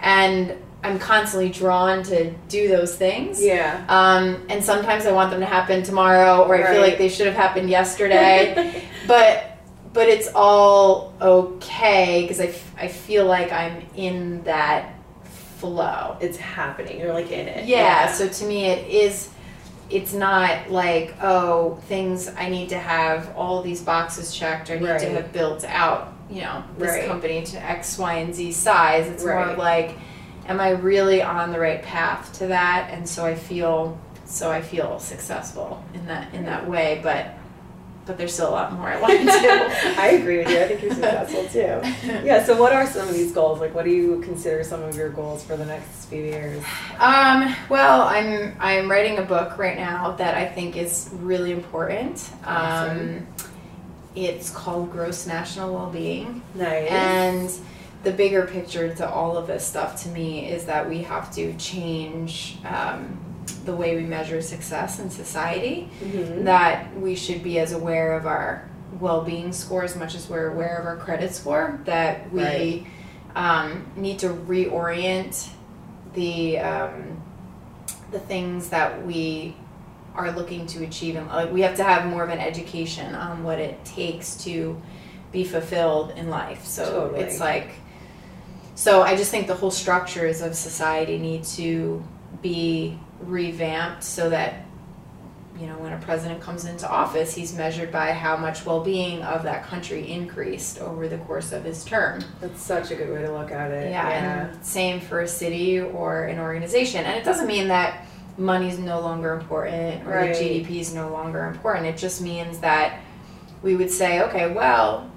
and 0.00 0.56
I'm 0.86 0.98
constantly 0.98 1.48
drawn 1.50 2.02
to 2.04 2.30
do 2.48 2.68
those 2.68 2.94
things. 2.96 3.42
Yeah. 3.42 3.84
Um, 3.88 4.46
and 4.48 4.62
sometimes 4.62 5.04
I 5.06 5.12
want 5.12 5.30
them 5.30 5.40
to 5.40 5.46
happen 5.46 5.82
tomorrow, 5.82 6.44
or 6.44 6.54
I 6.54 6.72
feel 6.72 6.80
like 6.80 6.98
they 6.98 7.08
should 7.08 7.26
have 7.26 7.36
happened 7.36 7.68
yesterday. 7.70 8.82
but 9.08 9.58
but 9.92 10.08
it's 10.08 10.28
all 10.34 11.14
okay 11.20 12.22
because 12.22 12.38
I, 12.40 12.46
f- 12.46 12.72
I 12.78 12.88
feel 12.88 13.24
like 13.24 13.50
I'm 13.50 13.82
in 13.96 14.42
that 14.44 14.92
flow. 15.58 16.16
it's 16.20 16.36
happening. 16.36 17.00
You're 17.00 17.14
like 17.14 17.30
in 17.30 17.48
it. 17.48 17.64
Yeah, 17.66 18.12
so 18.12 18.28
to 18.28 18.44
me 18.44 18.66
it 18.66 18.86
is 18.88 19.30
it's 19.88 20.12
not 20.12 20.68
like, 20.70 21.14
oh, 21.22 21.76
things 21.88 22.28
I 22.36 22.48
need 22.48 22.68
to 22.70 22.78
have 22.78 23.34
all 23.36 23.62
these 23.62 23.80
boxes 23.80 24.34
checked, 24.34 24.68
I 24.70 24.74
need 24.78 24.98
to 24.98 25.08
have 25.10 25.32
built 25.32 25.64
out, 25.64 26.12
you 26.28 26.40
know, 26.42 26.62
this 26.76 26.90
Right. 26.90 27.06
company 27.06 27.44
to 27.44 27.56
X, 27.64 27.96
Y, 27.96 28.14
and 28.14 28.34
Z 28.34 28.50
size. 28.52 29.06
It's 29.06 29.22
more 29.24 29.32
Right. 29.34 29.56
like, 29.58 29.94
am 30.48 30.60
I 30.60 30.70
really 30.70 31.22
on 31.22 31.52
the 31.52 31.58
right 31.58 31.82
path 31.82 32.32
to 32.38 32.48
that? 32.48 32.90
And 32.92 33.08
so 33.08 33.24
I 33.24 33.34
feel 33.34 33.98
so 34.24 34.50
I 34.50 34.60
feel 34.60 34.98
successful 34.98 35.82
in 35.94 36.06
that 36.06 36.34
in 36.34 36.44
that 36.46 36.68
way, 36.68 37.00
but 37.02 37.34
but 38.06 38.16
there's 38.18 38.32
still 38.32 38.48
a 38.48 38.50
lot 38.50 38.72
more 38.72 38.86
I 38.88 39.00
want 39.00 39.14
to 39.18 39.24
do. 39.24 39.30
I 40.00 40.10
agree 40.20 40.38
with 40.38 40.48
you. 40.48 40.58
I 40.60 40.68
think 40.68 40.82
you're 40.82 40.94
successful 40.94 41.44
too. 41.48 42.22
Yeah, 42.24 42.44
so 42.44 42.60
what 42.60 42.72
are 42.72 42.86
some 42.86 43.08
of 43.08 43.14
these 43.14 43.32
goals? 43.32 43.58
Like, 43.60 43.74
what 43.74 43.84
do 43.84 43.90
you 43.90 44.20
consider 44.20 44.62
some 44.62 44.80
of 44.82 44.94
your 44.94 45.08
goals 45.08 45.42
for 45.44 45.56
the 45.56 45.66
next 45.66 46.06
few 46.06 46.22
years? 46.22 46.62
Um, 46.98 47.54
well, 47.68 48.02
I'm 48.02 48.56
I'm 48.60 48.88
writing 48.90 49.18
a 49.18 49.22
book 49.22 49.58
right 49.58 49.76
now 49.76 50.12
that 50.12 50.36
I 50.36 50.46
think 50.46 50.76
is 50.76 51.10
really 51.14 51.50
important. 51.50 52.30
Awesome. 52.44 52.98
Um, 52.98 53.26
it's 54.14 54.50
called 54.50 54.90
Gross 54.92 55.26
National 55.26 55.74
Wellbeing, 55.74 56.42
Nice. 56.54 56.88
and 56.90 57.50
the 58.06 58.12
bigger 58.12 58.46
picture 58.46 58.94
to 58.94 59.08
all 59.10 59.36
of 59.36 59.48
this 59.48 59.66
stuff 59.66 60.00
to 60.04 60.08
me 60.10 60.48
is 60.48 60.64
that 60.66 60.88
we 60.88 61.02
have 61.02 61.28
to 61.34 61.52
change 61.54 62.56
um, 62.64 63.18
the 63.64 63.74
way 63.74 63.96
we 63.96 64.02
measure 64.04 64.40
success 64.40 65.00
in 65.00 65.10
society. 65.10 65.88
Mhm. 66.00 66.44
That 66.44 66.96
we 67.00 67.16
should 67.16 67.42
be 67.42 67.58
as 67.58 67.72
aware 67.72 68.12
of 68.12 68.24
our 68.24 68.62
well-being 69.00 69.52
score 69.52 69.82
as 69.82 69.96
much 69.96 70.14
as 70.14 70.30
we're 70.30 70.52
aware 70.52 70.76
of 70.76 70.86
our 70.86 70.94
credit 70.96 71.34
score. 71.34 71.80
That 71.84 72.32
we 72.32 72.42
Right. 72.44 72.86
um, 73.34 73.86
need 73.96 74.20
to 74.20 74.28
reorient 74.28 75.48
the 76.14 76.60
um, 76.60 77.20
the 78.12 78.20
things 78.20 78.68
that 78.68 79.04
we 79.04 79.56
are 80.14 80.30
looking 80.30 80.64
to 80.68 80.84
achieve 80.84 81.16
and 81.16 81.26
like 81.26 81.52
we 81.52 81.60
have 81.62 81.74
to 81.76 81.82
have 81.84 82.06
more 82.06 82.22
of 82.22 82.30
an 82.30 82.38
education 82.38 83.16
on 83.16 83.42
what 83.42 83.58
it 83.58 83.84
takes 83.84 84.36
to 84.44 84.80
be 85.32 85.42
fulfilled 85.44 86.12
in 86.16 86.30
life 86.30 86.64
so 86.64 86.84
Totally. 86.84 87.20
it's 87.24 87.38
like 87.40 87.68
so 88.76 89.02
i 89.02 89.16
just 89.16 89.30
think 89.32 89.46
the 89.48 89.54
whole 89.54 89.70
structures 89.72 90.40
of 90.42 90.54
society 90.54 91.18
need 91.18 91.42
to 91.42 92.00
be 92.42 92.96
revamped 93.22 94.04
so 94.04 94.30
that 94.30 94.62
you 95.58 95.66
know 95.66 95.78
when 95.78 95.92
a 95.94 95.98
president 96.00 96.38
comes 96.40 96.66
into 96.66 96.86
office 96.88 97.34
he's 97.34 97.54
measured 97.54 97.90
by 97.90 98.12
how 98.12 98.36
much 98.36 98.66
well-being 98.66 99.22
of 99.22 99.42
that 99.42 99.64
country 99.64 100.10
increased 100.10 100.78
over 100.78 101.08
the 101.08 101.16
course 101.18 101.50
of 101.52 101.64
his 101.64 101.82
term 101.84 102.20
That's 102.42 102.60
such 102.62 102.90
a 102.90 102.94
good 102.94 103.10
way 103.10 103.22
to 103.22 103.32
look 103.32 103.50
at 103.50 103.70
it. 103.70 103.90
yeah, 103.90 104.50
and 104.52 104.64
same 104.64 105.00
for 105.00 105.20
a 105.22 105.28
city 105.28 105.80
or 105.80 106.24
an 106.26 106.38
organization. 106.38 107.06
And 107.06 107.16
it 107.16 107.24
doesn't 107.24 107.46
mean 107.46 107.68
that 107.68 108.06
money 108.36 108.68
is 108.68 108.78
no 108.78 109.00
longer 109.00 109.32
important 109.32 110.06
or 110.06 110.10
Right. 110.10 110.34
the 110.36 110.60
GDP 110.62 110.80
is 110.80 110.92
no 110.94 111.08
longer 111.08 111.46
important. 111.46 111.86
It 111.86 111.96
just 111.96 112.20
means 112.20 112.58
that 112.58 113.00
we 113.62 113.76
would 113.76 113.90
say, 113.90 114.20
okay, 114.24 114.52
well, 114.52 115.10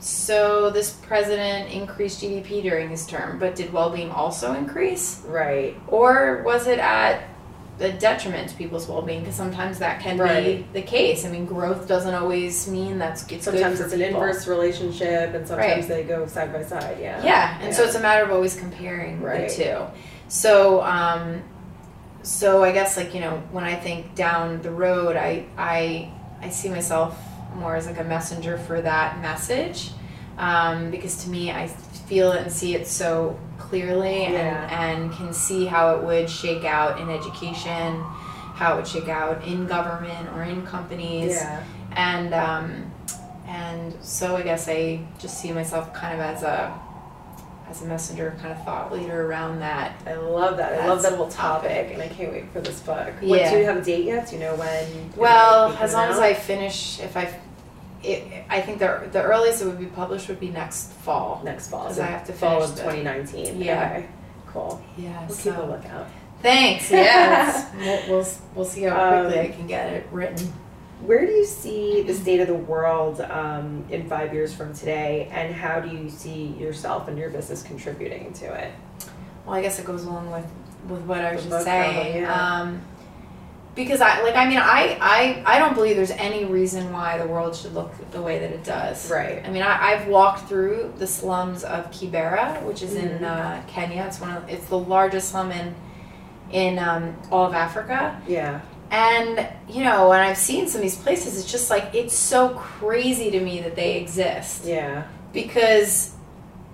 so 0.00 0.70
this 0.70 0.92
president 0.92 1.72
increased 1.72 2.20
GDP 2.22 2.62
during 2.62 2.90
his 2.90 3.06
term, 3.06 3.38
but 3.38 3.54
did 3.54 3.72
well-being 3.72 4.10
also 4.10 4.54
increase, 4.54 5.20
Right. 5.26 5.76
or 5.88 6.42
was 6.44 6.66
it 6.66 6.78
at 6.78 7.22
the 7.78 7.90
detriment 7.90 8.48
to 8.50 8.54
people's 8.56 8.86
well-being? 8.86 9.20
Because 9.20 9.34
sometimes 9.34 9.78
that 9.80 10.00
can 10.00 10.16
Right. 10.18 10.44
be 10.44 10.66
the 10.80 10.82
case. 10.82 11.24
I 11.24 11.28
mean, 11.30 11.44
growth 11.46 11.88
doesn't 11.88 12.14
always 12.14 12.68
mean 12.68 12.98
that's 12.98 13.26
it's 13.32 13.44
Sometimes 13.46 13.80
it's 13.80 13.92
an 13.92 14.00
inverse 14.02 14.46
relationship, 14.46 15.34
and 15.34 15.46
sometimes 15.48 15.88
Right. 15.88 15.88
they 15.88 16.02
go 16.04 16.26
side 16.26 16.52
by 16.52 16.62
side. 16.62 16.98
Yeah. 17.00 17.20
Yeah, 17.24 17.58
and 17.62 17.74
so 17.74 17.82
it's 17.82 17.96
a 17.96 18.00
matter 18.00 18.22
of 18.22 18.30
always 18.30 18.54
comparing 18.54 19.20
Right. 19.20 19.48
the 19.48 19.54
two. 19.64 19.76
So, 20.28 20.82
um, 20.82 21.42
so 22.22 22.62
I 22.64 22.72
guess 22.72 22.96
like 22.96 23.12
you 23.14 23.20
know 23.20 23.42
when 23.52 23.64
I 23.64 23.74
think 23.74 24.14
down 24.14 24.60
the 24.62 24.70
road, 24.70 25.16
I 25.16 25.44
I 25.58 26.08
I 26.42 26.50
see 26.50 26.68
myself 26.68 27.16
more 27.56 27.76
as 27.76 27.86
like 27.86 27.98
a 28.00 28.04
messenger 28.04 28.58
for 28.58 28.80
that 28.80 29.20
message, 29.20 29.90
um, 30.38 30.90
because 30.90 31.24
to 31.24 31.30
me 31.30 31.50
I 31.50 31.68
feel 31.68 32.32
it 32.32 32.42
and 32.42 32.52
see 32.52 32.74
it 32.74 32.86
so 32.86 33.38
clearly 33.58 34.22
Yeah. 34.24 34.68
and 34.70 35.02
and 35.02 35.12
can 35.12 35.32
see 35.32 35.64
how 35.66 35.94
it 35.96 36.02
would 36.02 36.28
shake 36.28 36.64
out 36.64 37.00
in 37.00 37.08
education, 37.10 38.00
how 38.54 38.74
it 38.74 38.76
would 38.76 38.88
shake 38.88 39.08
out 39.08 39.44
in 39.44 39.66
government 39.66 40.28
or 40.34 40.42
in 40.42 40.66
companies 40.66 41.32
Yeah. 41.34 41.62
and 41.92 42.34
um, 42.34 42.90
and 43.46 43.94
so 44.02 44.36
I 44.36 44.42
guess 44.42 44.68
I 44.68 45.00
just 45.18 45.38
see 45.40 45.52
myself 45.52 45.92
kind 45.94 46.14
of 46.14 46.20
as 46.20 46.42
a 46.42 46.72
as 47.68 47.82
a 47.82 47.86
messenger, 47.86 48.36
kind 48.40 48.52
of 48.52 48.64
thought 48.64 48.92
leader 48.92 49.26
around 49.26 49.60
that. 49.60 49.96
I 50.06 50.14
love 50.14 50.56
that. 50.58 50.80
I 50.82 50.86
love 50.88 51.02
that 51.02 51.14
whole 51.14 51.28
topic, 51.28 51.70
topic. 51.70 51.90
and 51.94 52.02
I 52.02 52.08
can't 52.08 52.32
wait 52.32 52.50
for 52.52 52.60
this 52.60 52.80
book. 52.80 53.08
What, 53.20 53.40
Yeah. 53.40 53.50
do 53.50 53.58
you 53.58 53.64
have 53.64 53.76
a 53.78 53.82
date 53.82 54.04
yet? 54.04 54.28
Do 54.28 54.34
you 54.36 54.40
know 54.40 54.54
when? 54.54 55.10
Well, 55.16 55.72
as 55.80 55.92
long 55.94 56.08
as 56.10 56.18
I 56.18 56.34
finish, 56.34 57.00
if 57.00 57.16
I 57.16 57.28
it, 58.02 58.44
I 58.50 58.60
think 58.60 58.80
the 58.80 59.08
the 59.12 59.22
earliest 59.22 59.62
it 59.62 59.64
would 59.66 59.78
be 59.78 59.86
published 59.86 60.28
would 60.28 60.40
be 60.40 60.50
next 60.50 60.92
fall. 60.92 61.40
Next 61.42 61.68
fall. 61.70 61.86
'Cause 61.86 61.96
so 61.96 62.02
I 62.02 62.06
have 62.06 62.24
to 62.26 62.32
fall 62.34 62.62
of 62.62 62.76
the- 62.76 62.82
2019. 62.82 63.62
Yeah. 63.62 63.90
Okay. 63.96 64.06
Cool. 64.46 64.82
Yeah. 64.98 65.20
We'll 65.26 65.34
so 65.36 65.50
keep 65.50 65.58
a 65.60 65.62
lookout. 65.64 66.06
thanks. 66.42 66.90
Yeah. 66.92 67.70
we'll, 67.78 68.00
we'll 68.18 68.26
we'll 68.54 68.64
see 68.66 68.82
how 68.82 69.22
quickly 69.22 69.38
Um, 69.40 69.44
I 69.46 69.48
can 69.48 69.66
get 69.66 69.90
it 69.92 70.06
written. 70.12 70.52
Where 71.06 71.26
do 71.26 71.32
you 71.32 71.44
see 71.44 72.02
the 72.02 72.14
state 72.14 72.40
of 72.40 72.46
the 72.48 72.54
world 72.54 73.20
um, 73.20 73.84
in 73.90 74.08
five 74.08 74.32
years 74.32 74.54
from 74.54 74.72
today, 74.74 75.28
and 75.32 75.54
how 75.54 75.80
do 75.80 75.94
you 75.94 76.08
see 76.08 76.46
yourself 76.58 77.08
and 77.08 77.18
your 77.18 77.30
business 77.30 77.62
contributing 77.62 78.32
to 78.34 78.46
it? 78.46 78.72
Well, 79.44 79.54
I 79.56 79.62
guess 79.62 79.78
it 79.78 79.84
goes 79.86 80.04
along 80.04 80.30
with 80.30 80.46
with 80.88 81.02
what 81.02 81.24
I 81.24 81.34
was 81.34 81.44
The 81.44 81.50
just 81.50 81.64
saying. 81.64 82.22
yeah. 82.22 82.60
Um, 82.60 82.80
because 83.74 84.00
I 84.00 84.22
like 84.22 84.36
I 84.36 84.46
mean 84.48 84.58
I, 84.58 84.96
I 85.00 85.42
I 85.44 85.58
don't 85.58 85.74
believe 85.74 85.96
there's 85.96 86.10
any 86.12 86.44
reason 86.44 86.92
why 86.92 87.18
the 87.18 87.26
world 87.26 87.56
should 87.56 87.74
look 87.74 87.92
the 88.12 88.22
way 88.22 88.38
that 88.38 88.50
it 88.50 88.62
does. 88.64 89.10
Right. 89.10 89.44
I 89.44 89.50
mean 89.50 89.62
I, 89.62 89.92
I've 89.94 90.06
walked 90.06 90.48
through 90.48 90.94
the 90.98 91.06
slums 91.06 91.64
of 91.64 91.90
Kibera, 91.90 92.62
which 92.62 92.82
is 92.82 92.94
in 92.94 93.18
Mhm. 93.18 93.24
uh, 93.24 93.62
Kenya. 93.66 94.04
It's 94.04 94.20
one 94.20 94.30
of 94.30 94.48
it's 94.48 94.66
the 94.66 94.78
largest 94.78 95.30
slum 95.30 95.50
in 95.50 95.74
in 96.52 96.78
um, 96.78 97.16
all 97.32 97.46
of 97.46 97.52
Africa. 97.54 98.20
Yeah. 98.28 98.60
And 98.90 99.48
you 99.68 99.82
know, 99.84 100.08
when 100.08 100.20
I've 100.20 100.36
seen 100.36 100.66
some 100.68 100.78
of 100.78 100.82
these 100.82 100.96
places, 100.96 101.38
it's 101.40 101.50
just 101.50 101.70
like 101.70 101.94
it's 101.94 102.14
so 102.16 102.50
crazy 102.50 103.30
to 103.32 103.40
me 103.40 103.60
that 103.62 103.74
they 103.76 103.96
exist 103.96 104.64
Yeah. 104.64 105.04
because 105.32 106.12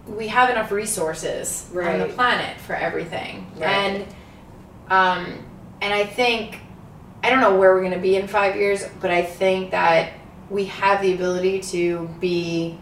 we 0.07 0.29
have 0.29 0.51
enough 0.51 0.71
resources 0.73 1.67
on 1.75 1.99
the 2.01 2.07
planet 2.15 2.59
for 2.61 2.75
everything 2.75 3.47
Right. 3.57 3.69
and 3.69 4.07
um 4.91 5.45
and 5.81 5.95
i 5.95 6.05
think 6.05 6.59
i 7.23 7.31
don't 7.31 7.41
know 7.41 7.57
where 7.57 7.73
we're 7.75 7.81
going 7.83 7.93
to 7.93 7.99
be 8.01 8.17
in 8.17 8.27
five 8.27 8.57
years 8.57 8.85
but 9.01 9.11
i 9.13 9.23
think 9.23 9.71
that 9.71 10.15
we 10.49 10.65
have 10.65 11.01
the 11.01 11.13
ability 11.15 11.61
to 11.61 12.09
be 12.19 12.77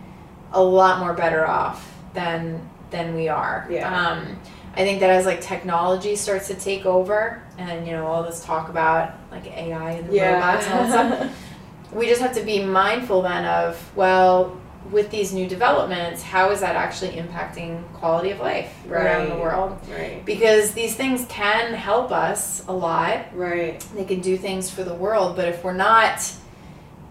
a 0.53 0.63
lot 0.63 1.01
more 1.01 1.13
better 1.13 1.47
off 1.47 1.93
than 2.15 2.67
than 2.91 3.15
we 3.15 3.29
are 3.29 3.67
Yeah. 3.69 4.09
um 4.11 4.39
i 4.75 4.79
think 4.79 5.01
that 5.01 5.11
as 5.11 5.27
like 5.27 5.41
technology 5.41 6.17
starts 6.17 6.47
to 6.49 6.55
take 6.55 6.85
over 6.87 7.43
and 7.59 7.87
you 7.87 7.93
know 7.93 8.07
all 8.07 8.23
this 8.23 8.45
talk 8.45 8.69
about 8.69 9.15
like 9.31 9.47
ai 9.47 9.93
and 9.93 10.09
the 10.09 10.21
robots 10.21 10.67
and 10.67 10.75
all 10.75 10.89
that 10.89 11.19
stuff 11.19 11.45
we 11.93 12.07
just 12.07 12.21
have 12.21 12.35
to 12.35 12.43
be 12.43 12.63
mindful 12.63 13.23
then 13.23 13.45
of 13.45 13.97
well 13.97 14.61
with 14.91 15.11
these 15.11 15.33
new 15.35 15.47
developments 15.47 16.23
how 16.23 16.51
is 16.51 16.61
that 16.61 16.75
actually 16.77 17.11
impacting 17.13 17.83
quality 17.95 18.31
of 18.31 18.41
life 18.41 18.75
right. 18.87 19.05
around 19.05 19.29
the 19.29 19.37
world 19.37 19.79
right. 19.91 20.25
because 20.25 20.73
these 20.73 20.95
things 20.95 21.27
can 21.29 21.75
help 21.75 22.11
us 22.13 22.67
a 22.69 22.73
lot 22.73 23.27
Right. 23.35 23.81
they 23.95 24.05
can 24.05 24.21
do 24.21 24.37
things 24.39 24.71
for 24.71 24.85
the 24.85 24.95
world 24.95 25.37
but 25.37 25.47
if 25.47 25.63
we're 25.65 25.73
not 25.75 26.33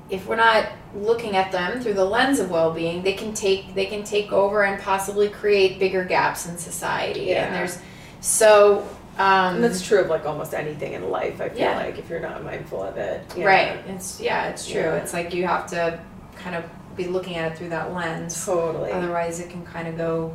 if 0.10 0.26
we're 0.26 0.38
not 0.38 0.70
looking 0.96 1.36
at 1.36 1.52
them 1.52 1.80
through 1.82 1.94
the 1.94 2.06
lens 2.06 2.40
of 2.40 2.50
well-being 2.50 3.04
they 3.04 3.14
can 3.14 3.34
take 3.34 3.74
they 3.76 3.86
can 3.86 4.04
take 4.04 4.32
over 4.32 4.64
and 4.64 4.82
possibly 4.82 5.28
create 5.30 5.80
bigger 5.80 6.04
gaps 6.04 6.48
in 6.48 6.58
society 6.58 7.22
Yeah. 7.26 7.46
and 7.46 7.56
there's 7.56 7.78
so 8.22 8.88
um 9.18 9.56
And 9.56 9.64
that's 9.64 9.86
true 9.86 10.00
of 10.00 10.08
like 10.08 10.26
almost 10.26 10.54
anything 10.54 10.94
in 10.94 11.10
life. 11.10 11.42
I 11.42 11.50
feel 11.50 11.60
Yeah. 11.60 11.78
like 11.78 11.98
if 12.00 12.10
you're 12.10 12.20
not 12.20 12.44
mindful 12.44 12.82
of 12.84 12.98
it. 12.98 13.22
Yeah. 13.36 13.46
right 13.46 13.78
it's 13.88 14.20
yeah 14.22 14.48
it's 14.48 14.66
true 14.68 14.82
Yeah. 14.82 14.96
it's 14.96 15.14
like 15.14 15.34
you 15.34 15.46
have 15.48 15.68
to 15.72 16.00
kind 16.38 16.56
of 16.56 16.64
be 16.96 17.06
looking 17.06 17.36
at 17.36 17.52
it 17.52 17.58
through 17.58 17.70
that 17.70 17.94
lens 17.94 18.44
Totally. 18.46 18.92
Otherwise, 18.92 19.40
it 19.40 19.50
can 19.52 19.64
kind 19.66 19.88
of 19.88 19.98
go 19.98 20.34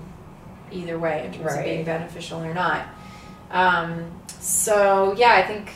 either 0.70 0.98
way 0.98 1.24
in 1.26 1.32
terms 1.32 1.54
of 1.56 1.64
being 1.64 1.84
beneficial 1.84 2.40
or 2.42 2.54
not. 2.54 2.86
Um, 3.50 4.10
so 4.40 5.14
yeah, 5.18 5.34
I 5.34 5.42
think 5.42 5.70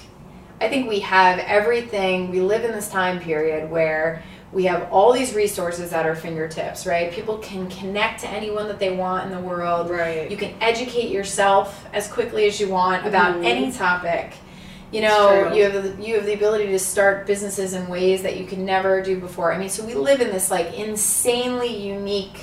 I 0.61 0.68
think 0.68 0.89
we 0.89 1.01
have 1.01 1.39
everything. 1.41 2.31
We 2.31 2.41
live 2.41 2.64
in 2.64 2.72
this 2.72 2.89
time 2.89 3.18
period 3.20 3.70
where 3.70 4.22
we 4.53 4.64
have 4.64 4.90
all 4.92 5.12
these 5.12 5.34
resources 5.34 5.92
at 5.92 6.07
our 6.07 6.14
fingertips. 6.14 6.86
Right? 6.86 7.12
People 7.12 7.38
can 7.38 7.68
connect 7.68 8.20
to 8.20 8.28
anyone 8.28 8.68
that 8.68 8.78
they 8.78 8.94
want 8.97 9.26
in 9.26 9.32
the 9.36 9.47
world. 9.47 9.90
Right. 9.90 10.30
You 10.30 10.36
can 10.36 10.55
educate 10.61 11.11
yourself 11.11 11.86
as 11.92 12.09
quickly 12.09 12.47
as 12.47 12.61
you 12.61 12.68
want 12.68 13.07
about 13.07 13.36
Mhm. 13.36 13.44
any 13.44 13.72
topic. 13.72 14.32
You 14.92 15.03
know, 15.03 15.53
you 15.53 15.64
have 15.64 15.72
the, 15.82 16.03
you 16.03 16.14
have 16.14 16.24
the 16.24 16.32
ability 16.32 16.68
to 16.68 16.78
start 16.78 17.26
businesses 17.26 17.74
in 17.74 17.88
ways 17.88 18.22
that 18.22 18.36
you 18.36 18.47
could 18.47 18.61
never 18.61 19.03
do 19.03 19.18
before. 19.18 19.53
I 19.53 19.59
mean, 19.59 19.68
so 19.68 19.84
we 19.84 19.94
live 19.94 20.20
in 20.20 20.30
this 20.30 20.49
like 20.51 20.74
insanely 20.78 21.76
unique 21.76 22.38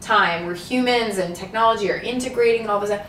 time 0.00 0.46
where 0.46 0.54
humans 0.54 1.18
and 1.18 1.34
technology 1.34 1.90
are 1.90 1.96
integrating 1.96 2.70
all 2.70 2.76
of 2.78 2.84
a 2.84 2.86
sudden. 2.86 3.04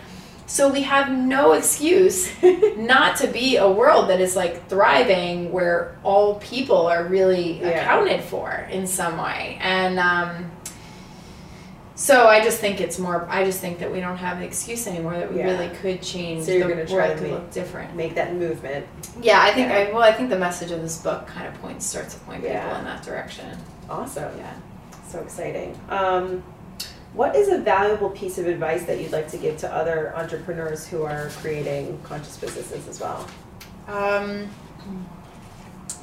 So 0.52 0.68
we 0.68 0.82
have 0.82 1.10
no 1.10 1.54
excuse 1.54 2.30
not 2.78 3.16
to 3.20 3.28
be 3.28 3.56
a 3.56 3.70
world 3.72 4.10
that 4.10 4.20
is 4.20 4.36
like 4.36 4.68
thriving 4.68 5.50
where 5.54 5.98
all 6.04 6.36
people 6.42 6.88
are 6.88 7.06
really 7.06 7.62
Yeah. 7.62 7.70
accounted 7.70 8.22
for 8.22 8.68
in 8.70 8.86
some 8.86 9.18
way. 9.18 9.58
And 9.62 9.98
um, 9.98 10.52
so 11.96 12.28
I 12.28 12.44
just 12.44 12.60
think 12.60 12.82
it's 12.82 13.00
more. 13.00 13.26
I 13.30 13.46
just 13.46 13.62
think 13.62 13.80
that 13.80 13.90
we 13.94 14.02
don't 14.02 14.18
have 14.18 14.38
an 14.40 14.44
excuse 14.44 14.88
anymore 14.88 15.14
that 15.14 15.32
we 15.32 15.40
Yeah. 15.40 15.52
really 15.52 15.70
could 15.78 16.02
change. 16.02 16.44
So 16.44 16.52
you're 16.52 16.68
the 16.68 16.74
gonna 16.74 16.86
try 16.86 17.08
world 17.08 17.18
to 17.20 17.24
make- 17.24 17.32
look 17.32 17.52
different. 17.52 17.96
Make 17.96 18.16
that 18.16 18.34
movement. 18.36 18.86
Yeah, 19.22 19.42
I 19.42 19.54
think. 19.54 19.70
Yeah. 19.70 19.78
I, 19.78 19.94
well, 19.94 20.04
I 20.04 20.12
think 20.12 20.30
the 20.30 20.38
message 20.38 20.72
of 20.72 20.82
this 20.82 20.98
book 20.98 21.28
kind 21.28 21.48
of 21.48 21.54
points 21.62 21.86
starts 21.86 22.14
to 22.16 22.20
point 22.22 22.42
people 22.44 22.76
in 22.76 22.84
that 22.84 23.04
direction. 23.04 23.58
Awesome. 23.90 24.38
Yeah. 24.38 24.52
So 25.08 25.20
exciting. 25.20 25.80
Um, 25.88 26.44
what 27.14 27.36
is 27.36 27.50
a 27.50 27.58
valuable 27.58 28.10
piece 28.10 28.38
of 28.38 28.48
advice 28.48 28.86
that 28.86 29.02
you'd 29.02 29.12
like 29.12 29.28
to 29.30 29.38
give 29.38 29.58
to 29.58 29.74
other 29.74 30.16
entrepreneurs 30.16 30.88
who 30.88 31.04
are 31.04 31.30
creating 31.42 32.00
conscious 32.04 32.38
businesses 32.38 32.88
as 32.88 33.00
well? 33.02 33.28
Um, 33.88 34.48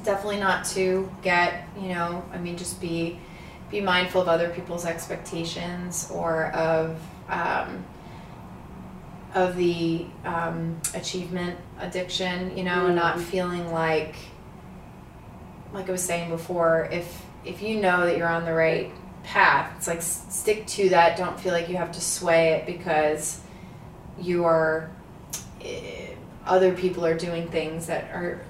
definitely 0.05 0.41
not 0.41 0.65
to 0.67 1.11
get, 1.23 1.67
you 1.81 1.89
know, 1.89 2.25
I 2.33 2.39
mean, 2.39 2.57
just 2.57 2.81
be 2.81 3.19
be 3.71 3.81
mindful 3.83 4.23
of 4.23 4.29
other 4.29 4.49
people's 4.49 4.87
expectations 4.87 6.11
or 6.11 6.47
of 6.53 6.99
um, 7.29 7.85
of 9.35 9.57
the 9.57 10.07
um, 10.25 10.81
achievement 10.95 11.59
addiction, 11.81 12.57
you 12.57 12.65
know, 12.65 12.87
and 12.87 12.97
not 12.97 13.17
Mm. 13.17 13.21
feeling 13.23 13.73
like, 13.73 14.17
like 15.73 15.89
I 15.89 15.93
was 15.93 16.03
saying 16.03 16.31
before, 16.31 16.89
if 16.91 17.23
if 17.45 17.63
you 17.63 17.81
know 17.81 18.05
that 18.07 18.17
you're 18.17 18.29
on 18.29 18.45
the 18.45 18.55
right 18.55 18.91
path, 19.33 19.73
it's 19.77 19.87
like 19.87 20.01
stick 20.03 20.67
to 20.67 20.89
that. 20.89 21.17
Don't 21.19 21.39
feel 21.39 21.53
like 21.53 21.69
you 21.69 21.77
have 21.77 21.93
to 21.93 22.01
sway 22.01 22.55
it 22.55 22.67
because 22.67 23.41
you 24.21 24.45
are. 24.45 24.91
eh, 25.65 26.15
other 26.47 26.73
people 26.73 27.05
are 27.05 27.17
doing 27.17 27.47
things 27.49 27.87
that 27.89 28.05
are 28.15 28.41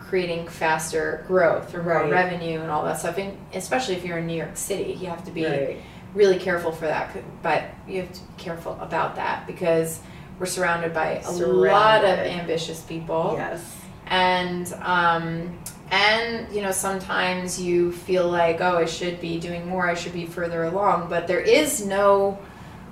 creating 0.00 0.46
faster 0.48 1.24
growth 1.28 1.74
or 1.74 1.82
more 1.82 1.92
Right. 2.02 2.10
revenue 2.10 2.60
and 2.60 2.70
all 2.70 2.84
that 2.84 2.98
stuff. 2.98 3.16
And 3.18 3.38
especially 3.54 3.94
if 3.94 4.04
you're 4.04 4.18
in 4.18 4.26
New 4.26 4.36
York 4.36 4.56
City, 4.56 4.92
you 5.00 5.06
have 5.08 5.24
to 5.24 5.30
be 5.30 5.44
Right. 5.46 5.76
really 6.12 6.38
careful 6.38 6.72
for 6.72 6.86
that. 6.86 7.16
But 7.42 7.62
you 7.88 8.00
have 8.02 8.12
to 8.12 8.20
be 8.20 8.26
careful 8.36 8.76
about 8.80 9.14
that 9.16 9.46
because 9.46 10.00
we're 10.38 10.46
surrounded 10.46 10.92
by 10.92 11.22
a 11.24 11.30
lot 11.30 12.04
of 12.04 12.18
ambitious 12.18 12.80
people 12.80 13.36
Yes. 13.38 13.62
and 14.08 14.70
um, 14.82 15.59
and 15.90 16.52
you 16.54 16.62
know 16.62 16.70
sometimes 16.70 17.60
you 17.60 17.90
feel 17.92 18.28
like 18.28 18.60
oh 18.60 18.76
I 18.78 18.84
should 18.86 19.20
be 19.20 19.38
doing 19.40 19.66
more 19.68 19.88
I 19.88 19.94
should 19.94 20.12
be 20.12 20.26
further 20.26 20.64
along 20.64 21.08
but 21.08 21.26
there 21.26 21.40
is 21.40 21.84
no 21.84 22.38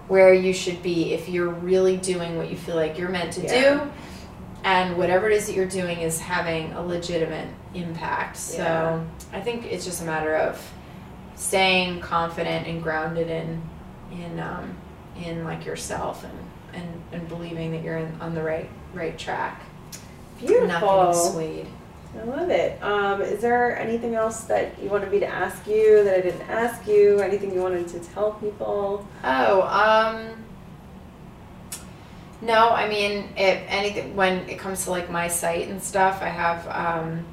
where 0.08 0.32
you 0.32 0.52
should 0.52 0.82
be 0.82 1.12
if 1.12 1.28
you're 1.28 1.48
really 1.50 1.96
doing 1.96 2.36
what 2.36 2.50
you 2.50 2.56
feel 2.56 2.76
like 2.76 2.98
you're 2.98 3.10
meant 3.10 3.32
to 3.34 3.42
Yeah. 3.42 3.74
do 3.84 3.90
and 4.64 4.96
whatever 4.98 5.28
it 5.30 5.34
is 5.36 5.46
that 5.46 5.54
you're 5.54 5.66
doing 5.66 5.98
is 6.00 6.18
having 6.18 6.72
a 6.72 6.82
legitimate 6.82 7.48
impact 7.74 8.36
so 8.36 8.62
Yeah. 8.62 9.04
I 9.32 9.40
think 9.40 9.66
it's 9.66 9.84
just 9.84 10.02
a 10.02 10.04
matter 10.04 10.34
of 10.34 10.60
staying 11.36 12.00
confident 12.00 12.66
and 12.66 12.82
grounded 12.82 13.28
in 13.30 13.62
in 14.10 14.40
um, 14.40 14.74
in 15.22 15.44
like 15.44 15.64
yourself 15.64 16.24
and, 16.24 16.32
and 16.72 17.02
and 17.12 17.28
believing 17.28 17.70
that 17.72 17.82
you're 17.84 17.98
in, 17.98 18.20
on 18.20 18.34
the 18.34 18.42
right 18.42 18.68
right 18.94 19.16
track 19.18 19.62
not 20.40 20.48
getting 20.48 20.66
Beautiful. 20.68 21.12
swayed 21.14 21.66
I 22.20 22.24
love 22.24 22.50
it. 22.50 22.82
Um, 22.82 23.22
is 23.22 23.40
there 23.40 23.78
anything 23.78 24.14
else 24.14 24.42
that 24.44 24.80
you 24.82 24.88
wanted 24.88 25.10
me 25.10 25.20
to 25.20 25.26
ask 25.26 25.66
you 25.66 26.02
that 26.04 26.18
I 26.18 26.20
didn't 26.20 26.48
ask 26.48 26.86
you? 26.86 27.20
Anything 27.20 27.52
you 27.52 27.62
wanted 27.62 27.88
to 27.88 28.00
tell 28.00 28.32
people? 28.32 29.06
Oh, 29.24 29.62
um, 29.62 30.44
no, 32.40 32.70
I 32.70 32.88
mean, 32.88 33.30
if 33.36 33.62
anything, 33.68 34.14
when 34.14 34.48
it 34.48 34.58
comes 34.58 34.84
to 34.84 34.90
like 34.90 35.10
my 35.10 35.28
site 35.28 35.68
and 35.68 35.82
stuff, 35.82 36.22
I 36.22 36.28
have, 36.28 36.66
um, 36.68 37.26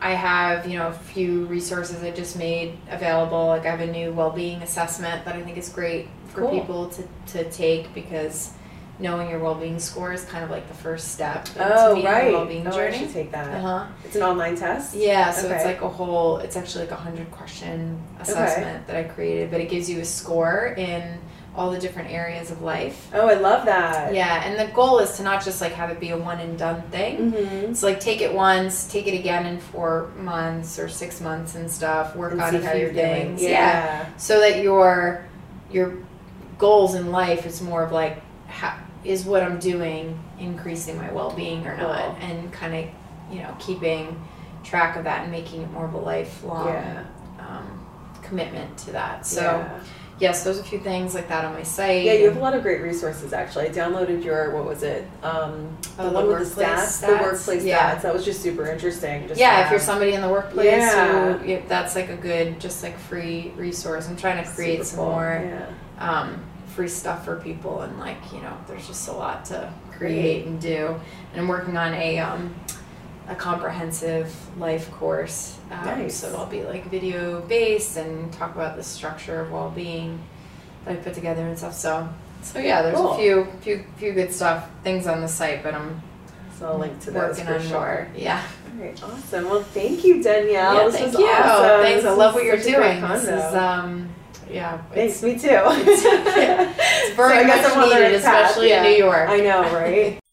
I 0.00 0.10
have, 0.10 0.66
you 0.66 0.78
know, 0.78 0.88
a 0.88 0.92
few 0.92 1.46
resources 1.46 2.02
I 2.02 2.10
just 2.10 2.36
made 2.36 2.78
available. 2.90 3.46
Like 3.46 3.64
I 3.66 3.70
have 3.70 3.80
a 3.80 3.90
new 3.90 4.12
well-being 4.12 4.62
assessment 4.62 5.24
that 5.24 5.34
I 5.34 5.42
think 5.42 5.56
is 5.56 5.68
great 5.68 6.08
for 6.28 6.42
Cool. 6.42 6.60
people 6.60 6.88
to, 6.90 7.04
to 7.28 7.50
take 7.50 7.94
because 7.94 8.52
knowing 8.98 9.28
your 9.28 9.40
well-being 9.40 9.78
score 9.80 10.12
is 10.12 10.24
kind 10.24 10.44
of 10.44 10.50
like 10.50 10.68
the 10.68 10.74
first 10.74 11.08
step 11.12 11.48
into 11.48 11.60
Oh, 11.76 12.02
right. 12.02 12.28
a 12.28 12.32
well-being 12.32 12.66
oh, 12.66 12.70
I 12.70 12.74
journey. 12.74 12.98
should 12.98 13.12
take 13.12 13.32
that. 13.32 13.48
Uh-huh. 13.64 13.86
It's 14.04 14.14
an 14.16 14.22
online 14.22 14.54
test? 14.56 14.94
Yeah, 14.94 15.30
so 15.32 15.48
it's 15.50 15.64
like 15.64 15.80
a 15.82 15.88
whole, 15.88 16.38
it's 16.38 16.56
actually 16.56 16.84
like 16.84 16.92
a 16.92 16.96
hundred 16.96 17.30
question 17.32 18.00
assessment 18.20 18.86
that 18.86 18.96
I 18.96 19.02
created, 19.04 19.50
but 19.50 19.60
it 19.60 19.68
gives 19.68 19.90
you 19.90 20.00
a 20.00 20.04
score 20.04 20.74
in 20.78 21.18
all 21.56 21.70
the 21.70 21.78
different 21.78 22.10
areas 22.10 22.50
of 22.50 22.62
life. 22.62 23.08
Oh, 23.14 23.28
I 23.28 23.34
love 23.34 23.64
that. 23.66 24.12
Yeah, 24.14 24.42
and 24.44 24.58
the 24.58 24.72
goal 24.74 24.98
is 24.98 25.16
to 25.18 25.22
not 25.22 25.44
just 25.44 25.60
like 25.60 25.72
have 25.72 25.90
it 25.90 26.00
be 26.00 26.10
a 26.10 26.16
one 26.18 26.40
and 26.40 26.58
done 26.58 26.82
thing. 26.90 27.32
Mm-hmm. 27.32 27.70
It's 27.70 27.82
like 27.82 28.00
take 28.00 28.20
it 28.20 28.32
once, 28.34 28.86
take 28.88 29.06
it 29.06 29.16
again 29.18 29.46
in 29.46 29.58
four 29.60 30.10
months 30.16 30.78
or 30.80 30.88
six 30.88 31.20
months 31.20 31.54
and 31.54 31.70
stuff. 31.70 32.16
Work 32.16 32.32
And 32.32 32.40
on 32.40 32.54
a 32.56 32.60
how 32.64 32.72
few 32.72 32.80
you're 32.80 32.92
doing. 32.92 33.36
things. 33.36 33.42
Yeah. 33.42 34.08
so 34.16 34.40
that 34.40 34.62
your 34.64 35.26
your 35.70 35.94
goals 36.58 36.94
in 36.96 37.10
life 37.12 37.46
is 37.46 37.60
more 37.62 37.84
of 37.84 37.92
like 37.92 38.20
is 39.04 39.24
what 39.24 39.42
I'm 39.42 39.58
doing 39.58 40.18
increasing 40.38 40.96
my 40.96 41.12
well 41.12 41.30
being 41.30 41.66
or 41.66 41.76
not, 41.76 42.16
Cool. 42.18 42.28
and 42.28 42.52
kind 42.52 42.74
of 42.74 43.34
you 43.34 43.42
know 43.42 43.54
keeping 43.58 44.20
track 44.62 44.96
of 44.96 45.04
that 45.04 45.22
and 45.22 45.30
making 45.30 45.62
it 45.62 45.70
more 45.72 45.84
of 45.84 45.94
a 45.94 45.98
lifelong 45.98 46.68
Yeah. 46.68 47.02
um, 47.38 47.86
commitment 48.22 48.78
to 48.78 48.92
that. 48.92 49.26
So 49.26 49.42
Yeah. 49.42 49.68
yes, 50.18 50.42
there's 50.42 50.58
a 50.58 50.64
few 50.64 50.78
things 50.78 51.14
like 51.14 51.28
that 51.28 51.44
on 51.44 51.52
my 51.52 51.62
site. 51.62 52.04
Yeah, 52.04 52.14
you 52.14 52.28
have 52.28 52.38
a 52.38 52.40
lot 52.40 52.54
of 52.54 52.62
great 52.62 52.80
resources 52.80 53.34
actually. 53.34 53.66
I 53.68 53.72
downloaded 53.72 54.24
your 54.24 54.52
what 54.52 54.64
was 54.64 54.82
it? 54.82 55.06
Um, 55.22 55.76
the 55.98 56.04
Oh, 56.04 56.10
one 56.12 56.24
the 56.26 56.32
with 56.34 56.54
the 56.54 56.60
workplace 56.62 57.02
stats, 57.02 57.06
the 57.06 57.22
workplace 57.22 57.64
Yeah. 57.64 57.94
stats. 57.94 58.02
That 58.02 58.14
was 58.14 58.24
just 58.24 58.40
super 58.42 58.66
interesting. 58.66 59.28
Just 59.28 59.38
yeah, 59.38 59.64
if 59.66 59.70
you're 59.70 59.78
somebody 59.80 60.14
in 60.14 60.22
the 60.22 60.28
workplace, 60.30 60.66
Yeah. 60.80 61.34
who, 61.34 61.58
that's 61.68 61.94
like 61.94 62.08
a 62.08 62.16
good, 62.16 62.58
just 62.58 62.82
like 62.82 62.98
free 62.98 63.52
resource. 63.56 64.08
I'm 64.08 64.16
trying 64.16 64.42
to 64.42 64.50
create 64.50 64.86
some 64.86 65.00
more 65.04 65.42
Yeah. 65.44 66.10
um, 66.10 66.42
free 66.74 66.88
stuff 66.88 67.24
for 67.24 67.36
people, 67.36 67.80
and 67.82 67.98
like 67.98 68.18
you 68.32 68.40
know, 68.40 68.56
there's 68.66 68.86
just 68.86 69.08
a 69.08 69.12
lot 69.12 69.44
to 69.46 69.72
create 69.92 70.46
and 70.46 70.60
do. 70.60 70.94
And 71.32 71.40
I'm 71.40 71.48
working 71.48 71.76
on 71.76 71.94
a 71.94 72.18
um, 72.18 72.54
a 73.28 73.34
comprehensive 73.34 74.34
life 74.58 74.90
course, 74.92 75.58
um, 75.70 75.84
Nice. 75.86 76.16
so 76.16 76.28
it'll 76.28 76.46
be 76.46 76.62
like 76.64 76.84
video 76.90 77.40
based 77.42 77.96
and 77.96 78.32
talk 78.32 78.54
about 78.54 78.76
the 78.76 78.82
structure 78.82 79.40
of 79.40 79.50
well 79.50 79.70
being 79.70 80.18
that 80.84 80.92
I 80.92 80.96
put 80.96 81.14
together 81.14 81.42
and 81.42 81.56
stuff. 81.58 81.74
So. 81.74 82.08
So 82.42 82.58
yeah, 82.58 82.82
there's 82.82 82.94
Cool. 82.96 83.12
a 83.14 83.16
few, 83.16 83.46
few, 83.62 83.84
few 83.96 84.12
good 84.12 84.30
stuff, 84.30 84.68
things 84.82 85.06
on 85.06 85.22
the 85.22 85.28
site, 85.28 85.62
but 85.62 85.72
I'm 85.72 86.02
So 86.58 86.66
I'll 86.66 86.78
link 86.78 87.00
to 87.00 87.10
those 87.10 87.40
for 87.40 87.54
on 87.54 87.62
sure. 87.62 87.70
more. 87.70 88.08
Yeah. 88.14 88.42
All 88.78 88.84
right, 88.84 89.02
awesome. 89.02 89.44
Well, 89.46 89.62
thank 89.62 90.04
you, 90.04 90.22
Danielle. 90.22 90.74
Yeah, 90.74 90.84
this 90.84 90.94
thank 90.96 91.06
was 91.12 91.20
you. 91.20 91.26
awesome. 91.26 91.80
Thanks. 91.82 92.04
I 92.04 92.10
love 92.12 92.34
what 92.34 92.44
you're 92.44 92.58
such 92.60 92.74
a 92.74 92.76
great 92.76 93.00
doing. 93.00 93.10
This 93.12 93.22
is 93.24 93.54
um, 93.54 94.10
yeah. 94.50 94.78
Thanks, 94.92 95.14
It's, 95.14 95.22
me 95.22 95.32
too. 95.32 95.38
it's 95.48 97.16
very 97.16 97.34
So 97.34 97.38
I 97.38 97.44
guess 97.44 97.62
much 97.64 97.76
I'm 97.76 97.82
on 97.82 97.88
the 97.88 97.94
needed, 97.94 98.14
especially 98.14 98.68
yeah. 98.68 98.84
in 98.84 98.92
New 98.92 98.96
York. 98.96 99.28
I 99.28 99.40
know, 99.40 99.62
right? 99.74 100.18